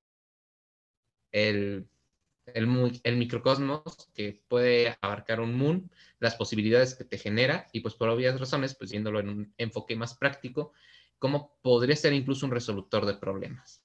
el 1.32 1.88
el, 2.54 3.16
microcosmos 3.16 3.82
que 4.14 4.42
puede 4.48 4.96
abarcar 5.00 5.40
un 5.40 5.54
moon, 5.54 5.90
las 6.18 6.34
posibilidades 6.34 6.94
que 6.94 7.04
te 7.04 7.18
genera 7.18 7.66
y 7.72 7.80
pues 7.80 7.94
por 7.94 8.08
obvias 8.08 8.38
razones, 8.38 8.74
pues 8.74 8.90
viéndolo 8.90 9.20
en 9.20 9.28
un 9.28 9.54
enfoque 9.58 9.96
más 9.96 10.16
práctico, 10.16 10.72
cómo 11.18 11.58
podría 11.62 11.96
ser 11.96 12.12
incluso 12.12 12.46
un 12.46 12.52
resolutor 12.52 13.06
de 13.06 13.14
problemas. 13.14 13.82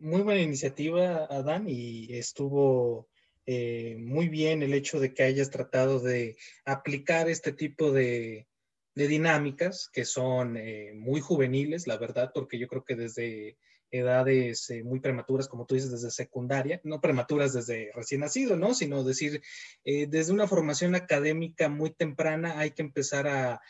Muy 0.00 0.22
buena 0.22 0.40
iniciativa, 0.40 1.26
Adán, 1.26 1.66
y 1.68 2.16
estuvo 2.16 3.10
eh, 3.44 3.96
muy 3.98 4.30
bien 4.30 4.62
el 4.62 4.72
hecho 4.72 4.98
de 4.98 5.12
que 5.12 5.24
hayas 5.24 5.50
tratado 5.50 6.00
de 6.00 6.38
aplicar 6.64 7.28
este 7.28 7.52
tipo 7.52 7.92
de, 7.92 8.48
dinámicas 8.94 9.90
que 9.92 10.06
son 10.06 10.56
eh, 10.56 10.92
muy 10.94 11.20
juveniles, 11.20 11.86
la 11.86 11.98
verdad, 11.98 12.30
porque 12.34 12.58
yo 12.58 12.66
creo 12.66 12.82
que 12.82 12.96
desde 12.96 13.58
edades 13.90 14.70
eh, 14.70 14.82
muy 14.84 15.00
prematuras, 15.00 15.48
como 15.48 15.66
tú 15.66 15.74
dices, 15.74 15.90
desde 15.90 16.10
secundaria, 16.10 16.80
no 16.82 17.02
prematuras 17.02 17.52
desde 17.52 17.90
recién 17.94 18.22
nacido, 18.22 18.56
¿no? 18.56 18.72
Sino 18.72 19.04
decir, 19.04 19.42
eh, 19.84 20.06
desde 20.06 20.32
una 20.32 20.46
formación 20.46 20.94
académica 20.94 21.68
muy 21.68 21.90
temprana 21.90 22.58
hay 22.58 22.70
que 22.70 22.82
empezar 22.82 23.28
a 23.28 23.60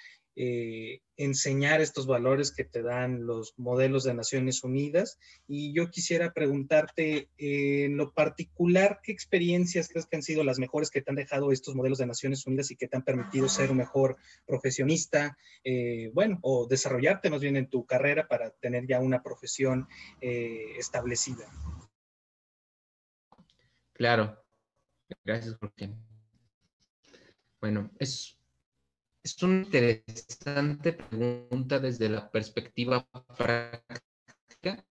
eh, 0.43 1.03
enseñar 1.19 1.83
estos 1.83 2.07
valores 2.07 2.51
que 2.51 2.65
te 2.65 2.81
dan 2.81 3.27
los 3.27 3.53
modelos 3.59 4.05
de 4.05 4.15
Naciones 4.15 4.65
Unidas. 4.65 5.19
Y 5.47 5.75
yo 5.75 5.91
quisiera 5.91 6.33
preguntarte, 6.33 7.29
eh, 7.37 7.85
en 7.85 7.99
lo 7.99 8.15
particular, 8.15 9.01
¿qué 9.03 9.13
experiencias 9.13 9.89
crees 9.89 10.07
que 10.07 10.17
han 10.17 10.23
sido 10.23 10.43
las 10.43 10.59
mejores 10.59 10.91
que 10.91 11.03
te 11.03 11.11
han 11.11 11.17
dejado 11.17 11.53
estos 11.53 11.75
modelos 11.75 11.99
de 11.99 12.07
Naciones 12.07 12.47
Unidas 12.47 12.71
y 12.71 12.77
que 12.77 12.89
te 12.89 12.97
han 12.97 13.05
permitido 13.05 13.51
ser 13.51 13.71
un 13.71 13.77
mejor 13.77 14.17
profesionista, 14.47 15.37
eh, 15.63 16.11
bueno, 16.15 16.39
o 16.41 16.67
desarrollarte 16.67 17.29
más 17.29 17.43
bien 17.43 17.59
en 17.59 17.69
tu 17.69 17.85
carrera 17.85 18.27
para 18.27 18.49
tener 18.49 18.87
ya 18.87 18.99
una 19.01 19.23
profesión 19.23 19.89
establecida? 20.23 21.53
Claro. 23.93 24.43
Gracias, 25.23 25.55
Jorge. 25.61 25.95
Bueno, 27.61 27.91
es 27.99 28.40
es 29.23 29.43
una 29.43 29.63
interesante 29.63 30.93
pregunta 30.93 31.79
desde 31.79 32.09
la 32.09 32.31
perspectiva 32.31 33.07
práctica, 33.37 34.85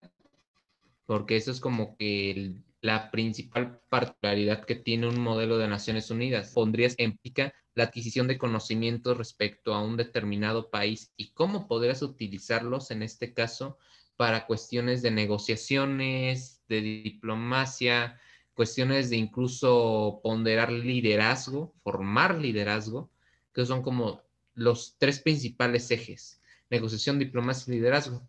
porque 1.05 1.35
eso 1.35 1.51
es 1.51 1.59
como 1.59 1.97
que 1.97 2.53
la 2.81 3.11
principal 3.11 3.81
particularidad 3.89 4.65
que 4.65 4.75
tiene 4.75 5.07
un 5.07 5.19
modelo 5.19 5.57
de 5.57 5.67
Naciones 5.67 6.11
Unidas. 6.11 6.51
Pondrías 6.53 6.95
en 6.97 7.17
pica 7.17 7.53
la 7.73 7.85
adquisición 7.85 8.27
de 8.27 8.37
conocimientos 8.37 9.17
respecto 9.17 9.73
a 9.73 9.81
un 9.81 9.97
determinado 9.97 10.69
país 10.69 11.11
y 11.17 11.31
cómo 11.31 11.67
podrías 11.67 12.01
utilizarlos 12.01 12.91
en 12.91 13.03
este 13.03 13.33
caso 13.33 13.77
para 14.15 14.45
cuestiones 14.45 15.01
de 15.01 15.11
negociaciones, 15.11 16.61
de 16.67 16.81
diplomacia, 16.81 18.19
cuestiones 18.53 19.09
de 19.09 19.17
incluso 19.17 20.19
ponderar 20.23 20.71
liderazgo, 20.71 21.73
formar 21.83 22.37
liderazgo 22.37 23.09
que 23.53 23.65
son 23.65 23.81
como 23.81 24.21
los 24.53 24.95
tres 24.97 25.19
principales 25.19 25.89
ejes, 25.91 26.41
negociación, 26.69 27.19
diplomacia 27.19 27.71
y 27.71 27.77
liderazgo. 27.77 28.27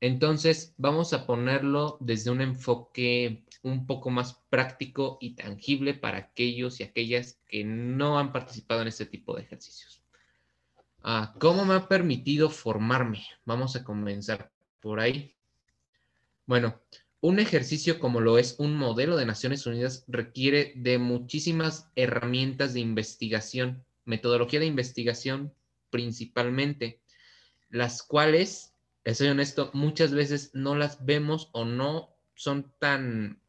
Entonces, 0.00 0.74
vamos 0.76 1.12
a 1.12 1.26
ponerlo 1.26 1.96
desde 2.00 2.30
un 2.30 2.40
enfoque 2.40 3.42
un 3.62 3.86
poco 3.86 4.10
más 4.10 4.40
práctico 4.48 5.18
y 5.20 5.34
tangible 5.34 5.94
para 5.94 6.18
aquellos 6.18 6.78
y 6.78 6.84
aquellas 6.84 7.40
que 7.48 7.64
no 7.64 8.18
han 8.18 8.32
participado 8.32 8.82
en 8.82 8.88
este 8.88 9.06
tipo 9.06 9.34
de 9.34 9.42
ejercicios. 9.42 10.02
Ah, 11.02 11.34
¿Cómo 11.40 11.64
me 11.64 11.74
ha 11.74 11.88
permitido 11.88 12.50
formarme? 12.50 13.24
Vamos 13.44 13.74
a 13.74 13.84
comenzar 13.84 14.52
por 14.80 15.00
ahí. 15.00 15.34
Bueno, 16.46 16.80
un 17.20 17.40
ejercicio 17.40 17.98
como 17.98 18.20
lo 18.20 18.38
es 18.38 18.56
un 18.58 18.76
modelo 18.76 19.16
de 19.16 19.26
Naciones 19.26 19.66
Unidas 19.66 20.04
requiere 20.06 20.72
de 20.76 20.98
muchísimas 20.98 21.90
herramientas 21.96 22.74
de 22.74 22.80
investigación 22.80 23.84
metodología 24.08 24.58
de 24.58 24.66
investigación 24.66 25.54
principalmente, 25.90 27.00
las 27.70 28.02
cuales, 28.02 28.74
soy 29.12 29.28
honesto, 29.28 29.70
muchas 29.74 30.12
veces 30.12 30.50
no 30.54 30.74
las 30.74 31.04
vemos 31.04 31.50
o 31.52 31.64
no 31.64 32.16
son 32.34 32.72
tan, 32.78 33.40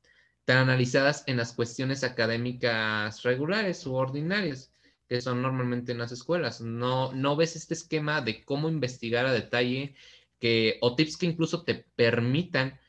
tan 0.45 0.57
analizadas 0.57 1.23
en 1.27 1.37
las 1.37 1.53
cuestiones 1.53 2.03
académicas 2.03 3.23
regulares 3.23 3.85
u 3.85 3.93
ordinarias, 3.95 4.71
que 5.07 5.21
son 5.21 5.41
normalmente 5.41 5.91
en 5.91 5.97
las 5.97 6.11
escuelas. 6.11 6.61
No, 6.61 7.11
no 7.13 7.35
ves 7.35 7.55
este 7.55 7.73
esquema 7.73 8.21
de 8.21 8.43
cómo 8.43 8.69
investigar 8.69 9.25
a 9.25 9.33
detalle 9.33 9.95
que, 10.39 10.77
o 10.81 10.95
tips 10.95 11.17
que 11.17 11.25
incluso 11.25 11.63
te 11.63 11.85
permitan 11.95 12.79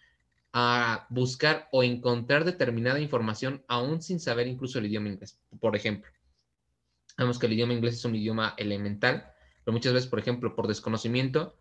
a 0.53 1.07
buscar 1.11 1.69
o 1.71 1.83
encontrar 1.83 2.45
determinada 2.45 3.01
información 3.01 3.65
aún 3.69 4.03
sin 4.03 4.19
saber 4.19 4.49
incluso 4.49 4.79
el 4.79 4.87
idioma 4.87 5.09
inglés. 5.09 5.39
Por 5.61 5.77
ejemplo, 5.77 6.11
Sabemos 7.17 7.39
que 7.39 7.47
el 7.47 7.53
idioma 7.53 7.73
inglés 7.73 7.95
es 7.95 8.05
un 8.05 8.15
idioma 8.15 8.55
elemental, 8.57 9.33
pero 9.65 9.73
muchas 9.73 9.93
veces, 9.93 10.09
por 10.09 10.19
ejemplo, 10.19 10.55
por 10.55 10.69
desconocimiento, 10.69 11.57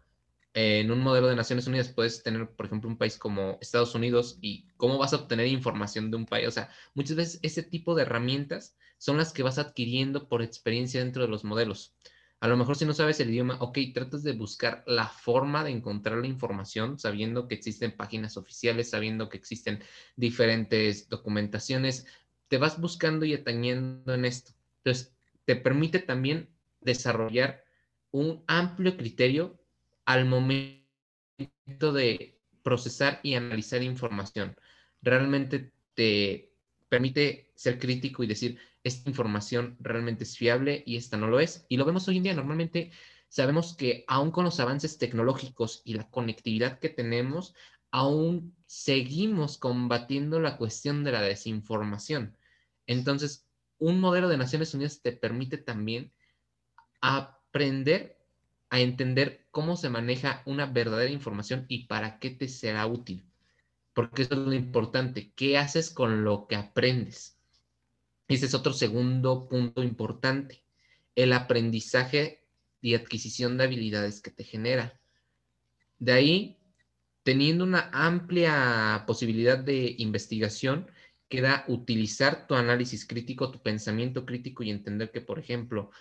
en 0.53 0.91
un 0.91 0.99
modelo 1.01 1.27
de 1.27 1.35
Naciones 1.35 1.67
Unidas 1.67 1.89
puedes 1.89 2.23
tener, 2.23 2.49
por 2.49 2.65
ejemplo, 2.65 2.89
un 2.89 2.97
país 2.97 3.17
como 3.17 3.57
Estados 3.61 3.93
Unidos 3.93 4.39
y 4.41 4.67
cómo 4.77 4.97
vas 4.97 5.13
a 5.13 5.17
obtener 5.17 5.47
información 5.47 6.09
de 6.09 6.17
un 6.17 6.25
país. 6.25 6.47
O 6.47 6.51
sea, 6.51 6.69
muchas 6.95 7.17
veces 7.17 7.39
ese 7.43 7.63
tipo 7.63 7.93
de 7.95 8.01
herramientas 8.03 8.75
son 8.97 9.17
las 9.17 9.31
que 9.31 9.43
vas 9.43 9.59
adquiriendo 9.59 10.27
por 10.27 10.41
experiencia 10.41 11.03
dentro 11.03 11.21
de 11.21 11.29
los 11.29 11.43
modelos. 11.43 11.95
A 12.41 12.47
lo 12.47 12.55
mejor 12.55 12.77
si 12.77 12.85
no 12.85 12.93
sabes 12.93 13.19
el 13.19 13.29
idioma, 13.29 13.57
ok, 13.59 13.77
tratas 13.93 14.23
de 14.23 14.31
buscar 14.31 14.83
la 14.87 15.07
forma 15.07 15.63
de 15.63 15.71
encontrar 15.71 16.19
la 16.19 16.27
información, 16.27 16.97
sabiendo 16.97 17.47
que 17.47 17.55
existen 17.55 17.95
páginas 17.95 18.37
oficiales, 18.37 18.89
sabiendo 18.89 19.27
que 19.29 19.37
existen 19.37 19.83
diferentes 20.15 21.09
documentaciones, 21.09 22.05
te 22.47 22.57
vas 22.57 22.79
buscando 22.79 23.25
y 23.25 23.33
atañendo 23.33 24.13
en 24.13 24.25
esto. 24.25 24.53
Entonces, 24.83 25.13
te 25.49 25.55
permite 25.55 25.97
también 25.97 26.47
desarrollar 26.79 27.63
un 28.11 28.43
amplio 28.45 28.95
criterio 28.95 29.59
al 30.05 30.25
momento 30.25 30.83
de 31.91 32.39
procesar 32.61 33.19
y 33.23 33.33
analizar 33.33 33.81
información. 33.81 34.55
Realmente 35.01 35.73
te 35.95 36.53
permite 36.87 37.51
ser 37.55 37.79
crítico 37.79 38.23
y 38.23 38.27
decir, 38.27 38.59
esta 38.83 39.09
información 39.09 39.75
realmente 39.79 40.23
es 40.23 40.37
fiable 40.37 40.83
y 40.85 40.97
esta 40.97 41.17
no 41.17 41.25
lo 41.25 41.39
es. 41.39 41.65
Y 41.67 41.77
lo 41.77 41.85
vemos 41.85 42.07
hoy 42.07 42.17
en 42.17 42.23
día. 42.25 42.35
Normalmente 42.35 42.91
sabemos 43.27 43.75
que 43.75 44.05
aún 44.07 44.29
con 44.29 44.45
los 44.45 44.59
avances 44.59 44.99
tecnológicos 44.99 45.81
y 45.83 45.95
la 45.95 46.07
conectividad 46.11 46.77
que 46.77 46.89
tenemos, 46.89 47.55
aún 47.89 48.55
seguimos 48.67 49.57
combatiendo 49.57 50.39
la 50.39 50.57
cuestión 50.57 51.03
de 51.03 51.11
la 51.11 51.23
desinformación. 51.23 52.37
Entonces, 52.85 53.48
un 53.79 53.99
modelo 53.99 54.29
de 54.29 54.37
Naciones 54.37 54.73
Unidas 54.73 55.01
te 55.01 55.11
permite 55.11 55.57
también 55.57 56.11
aprender 57.01 58.17
a 58.69 58.79
entender 58.79 59.47
cómo 59.51 59.75
se 59.75 59.89
maneja 59.89 60.43
una 60.45 60.67
verdadera 60.67 61.11
información 61.11 61.65
y 61.67 61.87
para 61.87 62.19
qué 62.19 62.29
te 62.29 62.47
será 62.47 62.85
útil. 62.85 63.25
Porque 63.93 64.21
eso 64.21 64.35
es 64.35 64.39
lo 64.39 64.53
importante. 64.53 65.31
¿Qué 65.35 65.57
haces 65.57 65.89
con 65.89 66.23
lo 66.23 66.47
que 66.47 66.55
aprendes? 66.55 67.37
Ese 68.27 68.45
es 68.45 68.53
otro 68.53 68.73
segundo 68.73 69.47
punto 69.49 69.81
importante. 69.81 70.63
El 71.15 71.33
aprendizaje 71.33 72.43
y 72.81 72.93
adquisición 72.93 73.57
de 73.57 73.63
habilidades 73.63 74.21
que 74.21 74.29
te 74.29 74.43
genera. 74.43 74.99
De 75.97 76.13
ahí, 76.13 76.57
teniendo 77.23 77.63
una 77.63 77.89
amplia 77.91 79.03
posibilidad 79.07 79.57
de 79.57 79.95
investigación, 79.97 80.89
queda 81.29 81.63
utilizar 81.67 82.47
tu 82.47 82.55
análisis 82.55 83.05
crítico, 83.05 83.51
tu 83.51 83.61
pensamiento 83.61 84.25
crítico 84.25 84.63
y 84.63 84.71
entender 84.71 85.11
que, 85.11 85.21
por 85.21 85.39
ejemplo, 85.39 85.91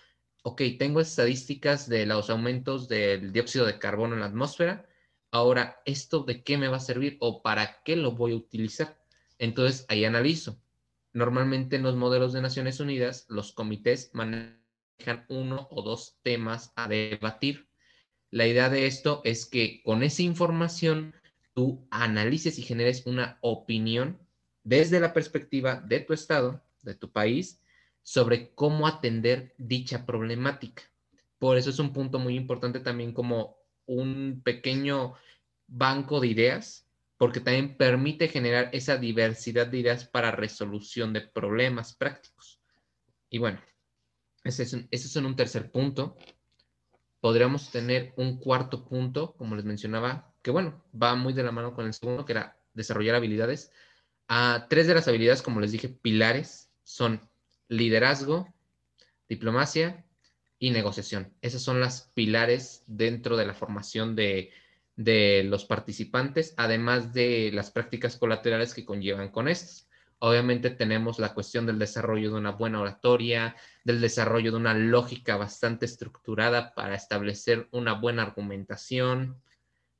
ok, 0.42 0.62
tengo 0.78 1.00
estadísticas 1.00 1.88
de 1.88 2.06
los 2.06 2.30
aumentos 2.30 2.88
del 2.88 3.32
dióxido 3.32 3.66
de 3.66 3.78
carbono 3.78 4.14
en 4.14 4.20
la 4.20 4.26
atmósfera, 4.26 4.88
ahora, 5.30 5.82
¿esto 5.84 6.24
de 6.24 6.42
qué 6.42 6.56
me 6.56 6.68
va 6.68 6.78
a 6.78 6.80
servir 6.80 7.18
o 7.20 7.42
para 7.42 7.82
qué 7.84 7.96
lo 7.96 8.12
voy 8.12 8.32
a 8.32 8.36
utilizar? 8.36 8.98
Entonces, 9.38 9.84
ahí 9.88 10.04
analizo. 10.04 10.60
Normalmente 11.12 11.76
en 11.76 11.82
los 11.82 11.96
modelos 11.96 12.32
de 12.32 12.42
Naciones 12.42 12.80
Unidas, 12.80 13.26
los 13.28 13.52
comités 13.52 14.10
manejan 14.14 15.26
uno 15.28 15.68
o 15.70 15.82
dos 15.82 16.18
temas 16.22 16.72
a 16.76 16.88
debatir. 16.88 17.68
La 18.30 18.46
idea 18.46 18.68
de 18.70 18.86
esto 18.86 19.20
es 19.24 19.46
que 19.46 19.82
con 19.82 20.02
esa 20.02 20.22
información 20.22 21.14
tú 21.54 21.86
analices 21.90 22.58
y 22.58 22.62
generes 22.62 23.06
una 23.06 23.38
opinión 23.42 24.18
desde 24.64 25.00
la 25.00 25.12
perspectiva 25.12 25.76
de 25.80 26.00
tu 26.00 26.12
estado, 26.12 26.62
de 26.82 26.94
tu 26.94 27.10
país, 27.10 27.60
sobre 28.02 28.54
cómo 28.54 28.86
atender 28.86 29.54
dicha 29.58 30.06
problemática. 30.06 30.82
Por 31.38 31.56
eso 31.56 31.70
es 31.70 31.78
un 31.78 31.92
punto 31.92 32.18
muy 32.18 32.36
importante 32.36 32.80
también 32.80 33.12
como 33.12 33.58
un 33.86 34.40
pequeño 34.44 35.14
banco 35.66 36.20
de 36.20 36.28
ideas, 36.28 36.88
porque 37.16 37.40
también 37.40 37.76
permite 37.76 38.28
generar 38.28 38.70
esa 38.72 38.96
diversidad 38.96 39.66
de 39.66 39.78
ideas 39.78 40.04
para 40.04 40.30
resolución 40.30 41.12
de 41.12 41.20
problemas 41.20 41.94
prácticos. 41.94 42.60
Y 43.28 43.38
bueno, 43.38 43.60
ese 44.44 44.62
es, 44.62 44.72
un, 44.72 44.88
ese 44.90 45.06
es 45.06 45.16
un 45.16 45.36
tercer 45.36 45.70
punto. 45.70 46.16
Podríamos 47.20 47.70
tener 47.70 48.14
un 48.16 48.38
cuarto 48.38 48.84
punto, 48.88 49.34
como 49.34 49.56
les 49.56 49.64
mencionaba, 49.64 50.32
que 50.42 50.50
bueno, 50.50 50.84
va 50.90 51.14
muy 51.16 51.32
de 51.32 51.42
la 51.42 51.52
mano 51.52 51.74
con 51.74 51.86
el 51.86 51.92
segundo, 51.92 52.24
que 52.24 52.32
era 52.32 52.56
desarrollar 52.72 53.16
habilidades 53.16 53.72
tres 54.68 54.86
de 54.86 54.94
las 54.94 55.08
habilidades, 55.08 55.42
como 55.42 55.60
les 55.60 55.72
dije, 55.72 55.88
pilares 55.88 56.70
son 56.84 57.20
liderazgo, 57.68 58.52
diplomacia 59.28 60.04
y 60.58 60.70
negociación. 60.70 61.34
Esas 61.40 61.62
son 61.62 61.80
las 61.80 62.10
pilares 62.14 62.82
dentro 62.86 63.36
de 63.36 63.46
la 63.46 63.54
formación 63.54 64.16
de, 64.16 64.52
de 64.96 65.44
los 65.44 65.64
participantes, 65.64 66.54
además 66.56 67.12
de 67.12 67.50
las 67.52 67.70
prácticas 67.70 68.16
colaterales 68.16 68.74
que 68.74 68.84
conllevan 68.84 69.30
con 69.30 69.48
estas. 69.48 69.88
Obviamente 70.20 70.70
tenemos 70.70 71.20
la 71.20 71.32
cuestión 71.32 71.64
del 71.64 71.78
desarrollo 71.78 72.30
de 72.30 72.38
una 72.38 72.50
buena 72.50 72.80
oratoria, 72.80 73.54
del 73.84 74.00
desarrollo 74.00 74.50
de 74.50 74.56
una 74.56 74.74
lógica 74.74 75.36
bastante 75.36 75.86
estructurada 75.86 76.74
para 76.74 76.96
establecer 76.96 77.68
una 77.70 77.92
buena 77.92 78.22
argumentación. 78.22 79.40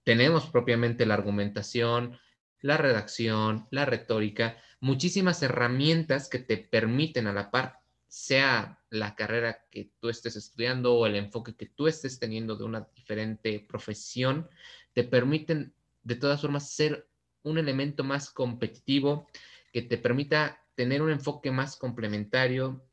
tenemos 0.03 0.47
propiamente 0.47 1.07
la 1.07 1.15
argumentación, 1.15 2.19
la 2.61 2.77
redacción, 2.77 3.67
la 3.71 3.85
retórica, 3.85 4.57
muchísimas 4.81 5.43
herramientas 5.43 6.29
que 6.29 6.39
te 6.39 6.57
permiten 6.57 7.27
a 7.27 7.33
la 7.33 7.51
par, 7.51 7.81
sea 8.07 8.81
la 8.91 9.15
carrera 9.15 9.67
que 9.71 9.91
tú 10.01 10.09
estés 10.09 10.37
estudiando 10.37 10.95
o 10.95 11.07
el 11.07 11.17
enfoque 11.17 11.55
que 11.55 11.67
tú 11.67 11.87
estés 11.89 12.19
teniendo 12.19 12.57
de 12.57 12.65
una 12.65 12.89
diferente 12.95 13.65
profesión, 13.69 14.49
te 14.95 15.05
permiten 15.05 15.75
de 16.03 16.17
todas 16.17 16.41
formas 16.41 16.71
ser 16.71 17.09
un 17.43 17.59
elemento 17.59 18.05
más 18.05 18.31
competitivo 18.31 19.29
que 19.73 19.83
te 19.83 19.99
permita 19.99 20.65
tener 20.75 21.03
un 21.03 21.11
enfoque 21.11 21.51
más 21.51 21.77
complementario 21.77 22.85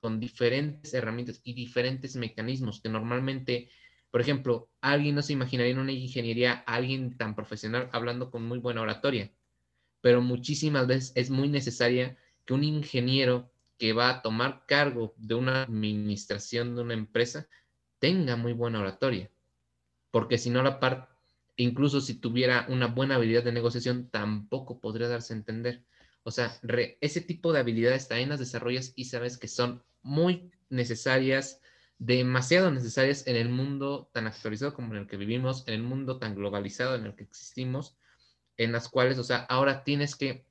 con 0.00 0.20
diferentes 0.20 0.94
herramientas 0.94 1.40
y 1.44 1.52
diferentes 1.52 2.16
mecanismos 2.16 2.80
que 2.80 2.88
normalmente 2.88 3.70
por 4.10 4.20
ejemplo, 4.20 4.68
alguien 4.80 5.14
no 5.14 5.22
se 5.22 5.32
imaginaría 5.32 5.72
en 5.72 5.78
una 5.78 5.92
ingeniería 5.92 6.64
alguien 6.66 7.16
tan 7.16 7.34
profesional 7.34 7.88
hablando 7.92 8.30
con 8.30 8.44
muy 8.46 8.58
buena 8.58 8.82
oratoria, 8.82 9.32
pero 10.00 10.20
muchísimas 10.20 10.86
veces 10.86 11.12
es 11.14 11.30
muy 11.30 11.48
necesaria 11.48 12.16
que 12.44 12.54
un 12.54 12.64
ingeniero 12.64 13.52
que 13.78 13.92
va 13.92 14.10
a 14.10 14.22
tomar 14.22 14.64
cargo 14.66 15.14
de 15.16 15.34
una 15.34 15.62
administración 15.62 16.74
de 16.74 16.82
una 16.82 16.94
empresa 16.94 17.48
tenga 17.98 18.36
muy 18.36 18.52
buena 18.52 18.80
oratoria, 18.80 19.30
porque 20.10 20.38
si 20.38 20.50
no 20.50 20.62
la 20.62 20.80
parte, 20.80 21.08
incluso 21.56 22.00
si 22.00 22.14
tuviera 22.14 22.66
una 22.68 22.86
buena 22.86 23.14
habilidad 23.14 23.44
de 23.44 23.52
negociación, 23.52 24.08
tampoco 24.10 24.80
podría 24.80 25.08
darse 25.08 25.34
a 25.34 25.36
entender. 25.36 25.84
O 26.22 26.30
sea, 26.30 26.58
ese 27.00 27.20
tipo 27.20 27.52
de 27.52 27.60
habilidades 27.60 28.08
también 28.08 28.28
las 28.28 28.38
desarrollas 28.38 28.92
y 28.96 29.06
sabes 29.06 29.38
que 29.38 29.48
son 29.48 29.82
muy 30.02 30.50
necesarias 30.68 31.59
demasiado 32.00 32.70
necesarias 32.70 33.26
en 33.26 33.36
el 33.36 33.50
mundo 33.50 34.08
tan 34.14 34.26
actualizado 34.26 34.72
como 34.72 34.94
en 34.94 35.02
el 35.02 35.06
que 35.06 35.18
vivimos, 35.18 35.68
en 35.68 35.74
el 35.74 35.82
mundo 35.82 36.18
tan 36.18 36.34
globalizado 36.34 36.94
en 36.94 37.04
el 37.04 37.14
que 37.14 37.24
existimos, 37.24 37.94
en 38.56 38.72
las 38.72 38.88
cuales, 38.88 39.18
o 39.18 39.22
sea, 39.22 39.40
ahora 39.50 39.84
tienes 39.84 40.16
que 40.16 40.46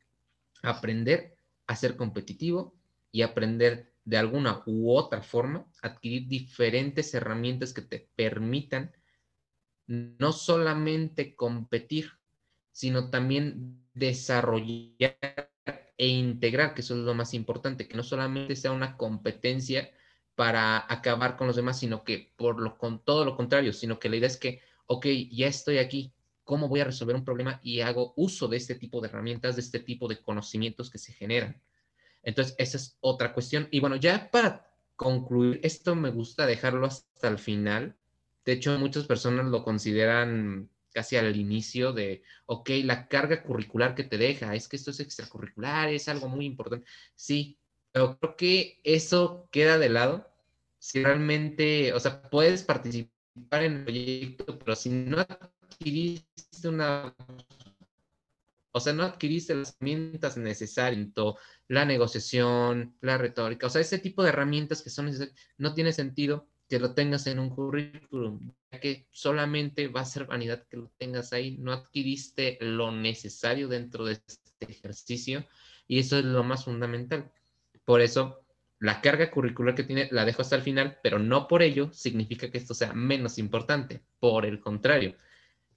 aprender 0.62 1.36
a 1.66 1.76
ser 1.76 1.98
competitivo 1.98 2.76
y 3.12 3.24
aprender 3.24 3.92
de 4.06 4.18
alguna 4.18 4.62
u 4.68 4.92
otra 4.92 5.24
forma, 5.24 5.66
adquirir 5.82 6.28
diferentes 6.28 7.14
herramientas 7.16 7.74
que 7.74 7.82
te 7.82 8.08
permitan 8.16 8.92
no 9.88 10.32
solamente 10.32 11.36
competir, 11.36 12.12
sino 12.72 13.10
también 13.10 13.84
desarrollar 13.96 15.18
e 15.98 16.08
integrar, 16.08 16.76
que 16.76 16.82
eso 16.82 16.94
es 16.94 17.02
lo 17.02 17.16
más 17.16 17.34
importante, 17.34 17.88
que 17.88 17.98
no 17.98 18.04
solamente 18.04 18.56
sea 18.56 18.72
una 18.72 18.98
competencia 18.98 19.90
para 20.40 20.86
acabar 20.88 21.36
con 21.36 21.48
los 21.48 21.58
demás, 21.58 21.80
sino 21.80 22.06
que 22.06 22.32
por 22.38 22.62
lo 22.62 22.78
con 22.78 23.04
todo 23.04 23.26
lo 23.26 23.36
contrario, 23.36 23.74
sino 23.74 24.00
que 24.00 24.08
la 24.08 24.16
idea 24.16 24.28
es 24.28 24.38
que, 24.38 24.62
ok, 24.86 25.06
ya 25.30 25.48
estoy 25.48 25.80
aquí, 25.80 26.14
¿cómo 26.46 26.70
voy 26.70 26.80
a 26.80 26.86
resolver 26.86 27.18
un 27.18 27.26
problema? 27.26 27.60
Y 27.62 27.82
hago 27.82 28.14
uso 28.16 28.48
de 28.48 28.56
este 28.56 28.76
tipo 28.76 29.02
de 29.02 29.10
herramientas, 29.10 29.58
de 29.58 29.62
este 29.64 29.82
tipo 29.82 30.08
de 30.08 30.22
conocimientos 30.22 30.90
que 30.90 30.98
se 30.98 31.12
generan. 31.12 31.62
Entonces, 32.24 32.56
esa 32.58 32.78
es 32.78 32.98
otra 33.02 33.34
cuestión. 33.34 33.68
Y 33.70 33.82
bueno, 33.82 33.98
ya 33.98 34.32
para 34.32 34.72
concluir, 34.96 35.60
esto 35.62 35.94
me 35.94 36.10
gusta 36.10 36.46
dejarlo 36.46 36.88
hasta 36.88 37.28
el 37.28 37.38
final. 37.38 37.98
De 38.46 38.54
hecho, 38.54 38.80
muchas 38.80 39.08
personas 39.08 39.48
lo 39.48 39.62
consideran 39.62 40.70
casi 40.94 41.18
al 41.18 41.36
inicio 41.36 41.92
de, 41.92 42.24
ok, 42.46 42.70
la 42.86 43.10
carga 43.10 43.44
curricular 43.44 43.94
que 43.94 44.06
te 44.06 44.18
deja, 44.18 44.56
es 44.56 44.70
que 44.70 44.78
esto 44.78 44.92
es 44.92 45.02
extracurricular, 45.02 45.90
es 45.90 46.08
algo 46.08 46.30
muy 46.30 46.46
importante. 46.46 46.88
Sí, 47.14 47.60
pero 47.92 48.18
creo 48.18 48.38
que 48.38 48.80
eso 48.86 49.50
queda 49.52 49.78
de 49.78 49.90
lado 49.90 50.29
si 50.80 51.04
realmente, 51.04 51.94
o 51.94 52.00
sea, 52.00 52.22
puedes 52.22 52.64
participar 52.64 53.64
en 53.64 53.74
el 53.74 53.84
proyecto, 53.84 54.58
pero 54.58 54.76
si 54.76 54.90
no 54.90 55.20
adquiriste 55.20 56.68
una, 56.68 57.14
o 58.72 58.80
sea, 58.80 58.94
no 58.94 59.04
adquiriste 59.04 59.54
las 59.56 59.76
herramientas 59.76 60.38
necesarias, 60.38 61.10
la 61.68 61.86
negociación, 61.86 62.96
la 63.02 63.18
retórica, 63.18 63.68
o 63.68 63.70
sea, 63.70 63.82
ese 63.82 64.00
tipo 64.00 64.24
de 64.24 64.30
herramientas 64.30 64.82
que 64.82 64.90
son 64.90 65.08
necesarias, 65.08 65.36
no 65.58 65.74
tiene 65.74 65.92
sentido 65.94 66.48
que 66.70 66.80
lo 66.80 66.94
tengas 66.94 67.28
en 67.28 67.40
un 67.40 67.50
currículum, 67.50 68.54
ya 68.72 68.80
que 68.80 69.08
solamente 69.12 69.88
va 69.88 70.02
a 70.02 70.06
ser 70.06 70.26
vanidad 70.26 70.66
que 70.68 70.78
lo 70.78 70.92
tengas 70.98 71.34
ahí, 71.34 71.58
no 71.58 71.74
adquiriste 71.74 72.58
lo 72.62 72.92
necesario 72.92 73.68
dentro 73.68 74.06
de 74.06 74.14
este 74.14 74.72
ejercicio 74.72 75.46
y 75.88 76.00
eso 76.00 76.20
es 76.20 76.26
lo 76.26 76.44
más 76.44 76.66
fundamental. 76.66 77.32
Por 77.86 78.02
eso 78.02 78.46
la 78.80 79.02
carga 79.02 79.30
curricular 79.30 79.76
que 79.76 79.84
tiene 79.84 80.08
la 80.12 80.26
dejo 80.26 80.42
hasta 80.42 80.56
el 80.56 80.62
final, 80.62 80.98
pero 81.04 81.20
no 81.20 81.48
por 81.48 81.62
ello 81.62 81.90
significa 81.94 82.50
que 82.50 82.58
esto 82.58 82.74
sea 82.74 82.94
menos 82.94 83.38
importante. 83.38 84.02
Por 84.20 84.46
el 84.46 84.60
contrario, 84.60 85.16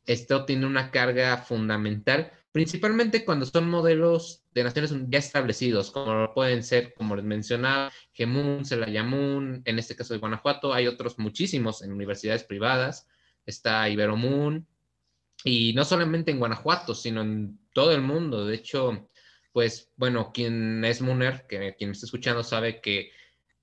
esto 0.07 0.45
tiene 0.45 0.67
una 0.67 0.91
carga 0.91 1.37
fundamental, 1.39 2.33
principalmente 2.53 3.25
cuando 3.25 3.47
son 3.47 3.69
modelos 3.69 4.43
de 4.55 4.65
naciones 4.65 4.95
ya 5.09 5.19
establecidos, 5.19 5.91
como 5.91 6.33
pueden 6.35 6.63
ser, 6.63 6.95
como 6.95 7.17
les 7.17 7.25
mencionaba, 7.25 7.91
Gemun, 8.13 8.65
Celayamun, 8.65 9.63
en 9.65 9.79
este 9.79 9.97
caso 9.97 10.15
de 10.15 10.21
Guanajuato, 10.21 10.73
hay 10.73 10.87
otros 10.87 11.19
muchísimos 11.19 11.83
en 11.83 11.93
universidades 11.93 12.45
privadas, 12.45 13.09
está 13.47 13.89
Iberomun, 13.89 14.67
y 15.45 15.73
no 15.75 15.85
solamente 15.85 16.31
en 16.31 16.39
Guanajuato, 16.39 16.95
sino 16.95 17.23
en 17.23 17.59
todo 17.73 17.93
el 17.93 18.03
mundo. 18.03 18.47
De 18.47 18.55
hecho, 18.55 19.09
pues 19.53 19.93
bueno, 19.97 20.33
quien 20.33 20.85
es 20.85 21.01
Muner, 21.03 21.47
que 21.47 21.75
quien 21.77 21.91
está 21.91 22.07
escuchando 22.07 22.43
sabe 22.43 22.81
que 22.81 23.11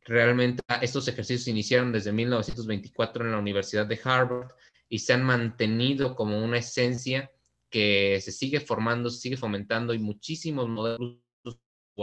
realmente 0.05 0.63
estos 0.81 1.07
ejercicios 1.07 1.47
iniciaron 1.47 1.91
desde 1.91 2.11
1924 2.11 3.25
en 3.25 3.31
la 3.31 3.39
Universidad 3.39 3.85
de 3.85 3.99
Harvard 4.03 4.51
y 4.87 4.99
se 4.99 5.13
han 5.13 5.23
mantenido 5.23 6.15
como 6.15 6.43
una 6.43 6.57
esencia 6.57 7.31
que 7.69 8.19
se 8.21 8.31
sigue 8.31 8.59
formando, 8.59 9.09
se 9.09 9.19
sigue 9.19 9.37
fomentando 9.37 9.93
y 9.93 9.99
muchísimos 9.99 10.67
modelos 10.67 11.19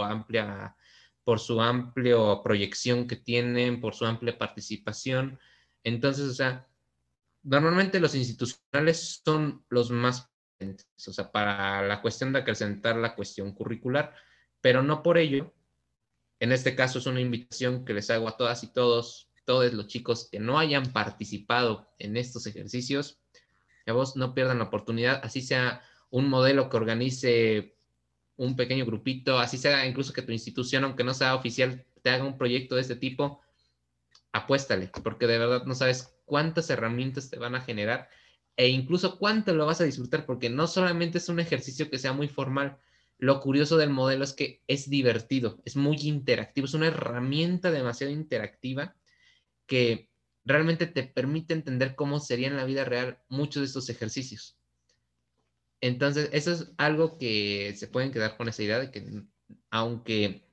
amplia, 0.02 0.76
por 1.24 1.40
su 1.40 1.60
amplia 1.60 2.16
proyección 2.42 3.06
que 3.06 3.16
tienen, 3.16 3.80
por 3.80 3.94
su 3.94 4.04
amplia 4.04 4.38
participación. 4.38 5.38
Entonces, 5.82 6.26
o 6.26 6.34
sea, 6.34 6.68
normalmente 7.42 8.00
los 8.00 8.14
institucionales 8.14 9.22
son 9.24 9.64
los 9.68 9.90
más 9.90 10.30
o 10.60 11.12
sea, 11.12 11.30
para 11.30 11.82
la 11.82 12.00
cuestión 12.00 12.32
de 12.32 12.40
acrecentar 12.40 12.96
la 12.96 13.14
cuestión 13.14 13.52
curricular, 13.52 14.14
pero 14.60 14.82
no 14.82 15.02
por 15.02 15.18
ello. 15.18 15.54
En 16.40 16.52
este 16.52 16.74
caso 16.74 16.98
es 16.98 17.06
una 17.06 17.20
invitación 17.20 17.84
que 17.84 17.94
les 17.94 18.10
hago 18.10 18.28
a 18.28 18.36
todas 18.36 18.62
y 18.62 18.72
todos, 18.72 19.30
todos 19.44 19.72
los 19.72 19.86
chicos 19.86 20.28
que 20.30 20.38
no 20.38 20.58
hayan 20.58 20.92
participado 20.92 21.88
en 21.98 22.16
estos 22.16 22.46
ejercicios, 22.46 23.20
que 23.84 23.92
vos 23.92 24.16
no 24.16 24.34
pierdan 24.34 24.58
la 24.58 24.64
oportunidad, 24.64 25.20
así 25.22 25.40
sea 25.40 25.82
un 26.10 26.28
modelo 26.28 26.68
que 26.68 26.76
organice 26.76 27.76
un 28.36 28.56
pequeño 28.56 28.84
grupito, 28.84 29.38
así 29.38 29.56
sea 29.56 29.86
incluso 29.86 30.12
que 30.12 30.22
tu 30.22 30.32
institución, 30.32 30.84
aunque 30.84 31.04
no 31.04 31.14
sea 31.14 31.34
oficial, 31.34 31.86
te 32.02 32.10
haga 32.10 32.24
un 32.24 32.36
proyecto 32.36 32.74
de 32.74 32.82
este 32.82 32.96
tipo, 32.96 33.40
apuéstale, 34.32 34.90
porque 35.02 35.26
de 35.26 35.38
verdad 35.38 35.64
no 35.64 35.74
sabes 35.74 36.14
cuántas 36.26 36.68
herramientas 36.68 37.30
te 37.30 37.38
van 37.38 37.54
a 37.54 37.62
generar 37.62 38.08
e 38.56 38.68
incluso 38.68 39.18
cuánto 39.18 39.54
lo 39.54 39.66
vas 39.66 39.80
a 39.80 39.84
disfrutar, 39.84 40.26
porque 40.26 40.50
no 40.50 40.66
solamente 40.66 41.18
es 41.18 41.28
un 41.28 41.40
ejercicio 41.40 41.90
que 41.90 41.98
sea 41.98 42.12
muy 42.12 42.28
formal, 42.28 42.78
lo 43.18 43.40
curioso 43.40 43.76
del 43.76 43.90
modelo 43.90 44.24
es 44.24 44.32
que 44.32 44.62
es 44.66 44.90
divertido, 44.90 45.60
es 45.64 45.76
muy 45.76 45.96
interactivo, 46.02 46.66
es 46.66 46.74
una 46.74 46.88
herramienta 46.88 47.70
demasiado 47.70 48.12
interactiva 48.12 48.94
que 49.66 50.10
realmente 50.44 50.86
te 50.86 51.02
permite 51.04 51.54
entender 51.54 51.94
cómo 51.94 52.20
sería 52.20 52.48
en 52.48 52.56
la 52.56 52.64
vida 52.64 52.84
real 52.84 53.18
muchos 53.28 53.62
de 53.62 53.66
estos 53.66 53.88
ejercicios. 53.88 54.58
Entonces, 55.80 56.30
eso 56.32 56.52
es 56.52 56.72
algo 56.78 57.18
que 57.18 57.74
se 57.76 57.88
pueden 57.88 58.12
quedar 58.12 58.36
con 58.36 58.48
esa 58.48 58.62
idea 58.62 58.78
de 58.78 58.90
que 58.90 59.24
aunque 59.70 60.46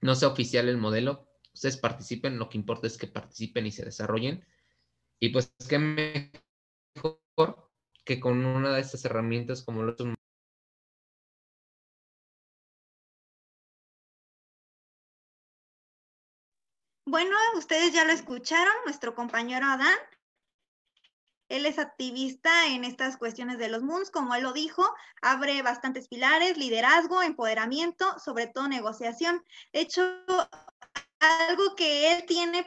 no 0.00 0.14
sea 0.14 0.28
oficial 0.28 0.68
el 0.68 0.78
modelo, 0.78 1.28
ustedes 1.52 1.76
participen, 1.76 2.38
lo 2.38 2.48
que 2.48 2.58
importa 2.58 2.86
es 2.86 2.98
que 2.98 3.06
participen 3.06 3.66
y 3.66 3.72
se 3.72 3.84
desarrollen. 3.84 4.44
Y 5.18 5.30
pues 5.30 5.52
qué 5.68 5.78
mejor 5.78 7.20
que 8.04 8.20
con 8.20 8.44
una 8.46 8.74
de 8.74 8.80
estas 8.80 9.04
herramientas 9.04 9.62
como 9.62 9.82
los 9.82 9.96
Bueno, 17.08 17.36
ustedes 17.56 17.92
ya 17.92 18.04
lo 18.04 18.12
escucharon, 18.12 18.74
nuestro 18.84 19.14
compañero 19.14 19.66
Adán. 19.66 19.96
Él 21.48 21.64
es 21.64 21.78
activista 21.78 22.66
en 22.66 22.84
estas 22.84 23.16
cuestiones 23.16 23.58
de 23.58 23.68
los 23.68 23.82
MUNS, 23.82 24.10
como 24.10 24.34
él 24.34 24.42
lo 24.42 24.52
dijo, 24.52 24.84
abre 25.22 25.62
bastantes 25.62 26.08
pilares, 26.08 26.56
liderazgo, 26.56 27.22
empoderamiento, 27.22 28.18
sobre 28.18 28.48
todo 28.48 28.66
negociación. 28.66 29.44
De 29.72 29.80
hecho, 29.80 30.02
algo 31.20 31.74
que 31.76 32.12
él 32.12 32.24
tiene 32.26 32.64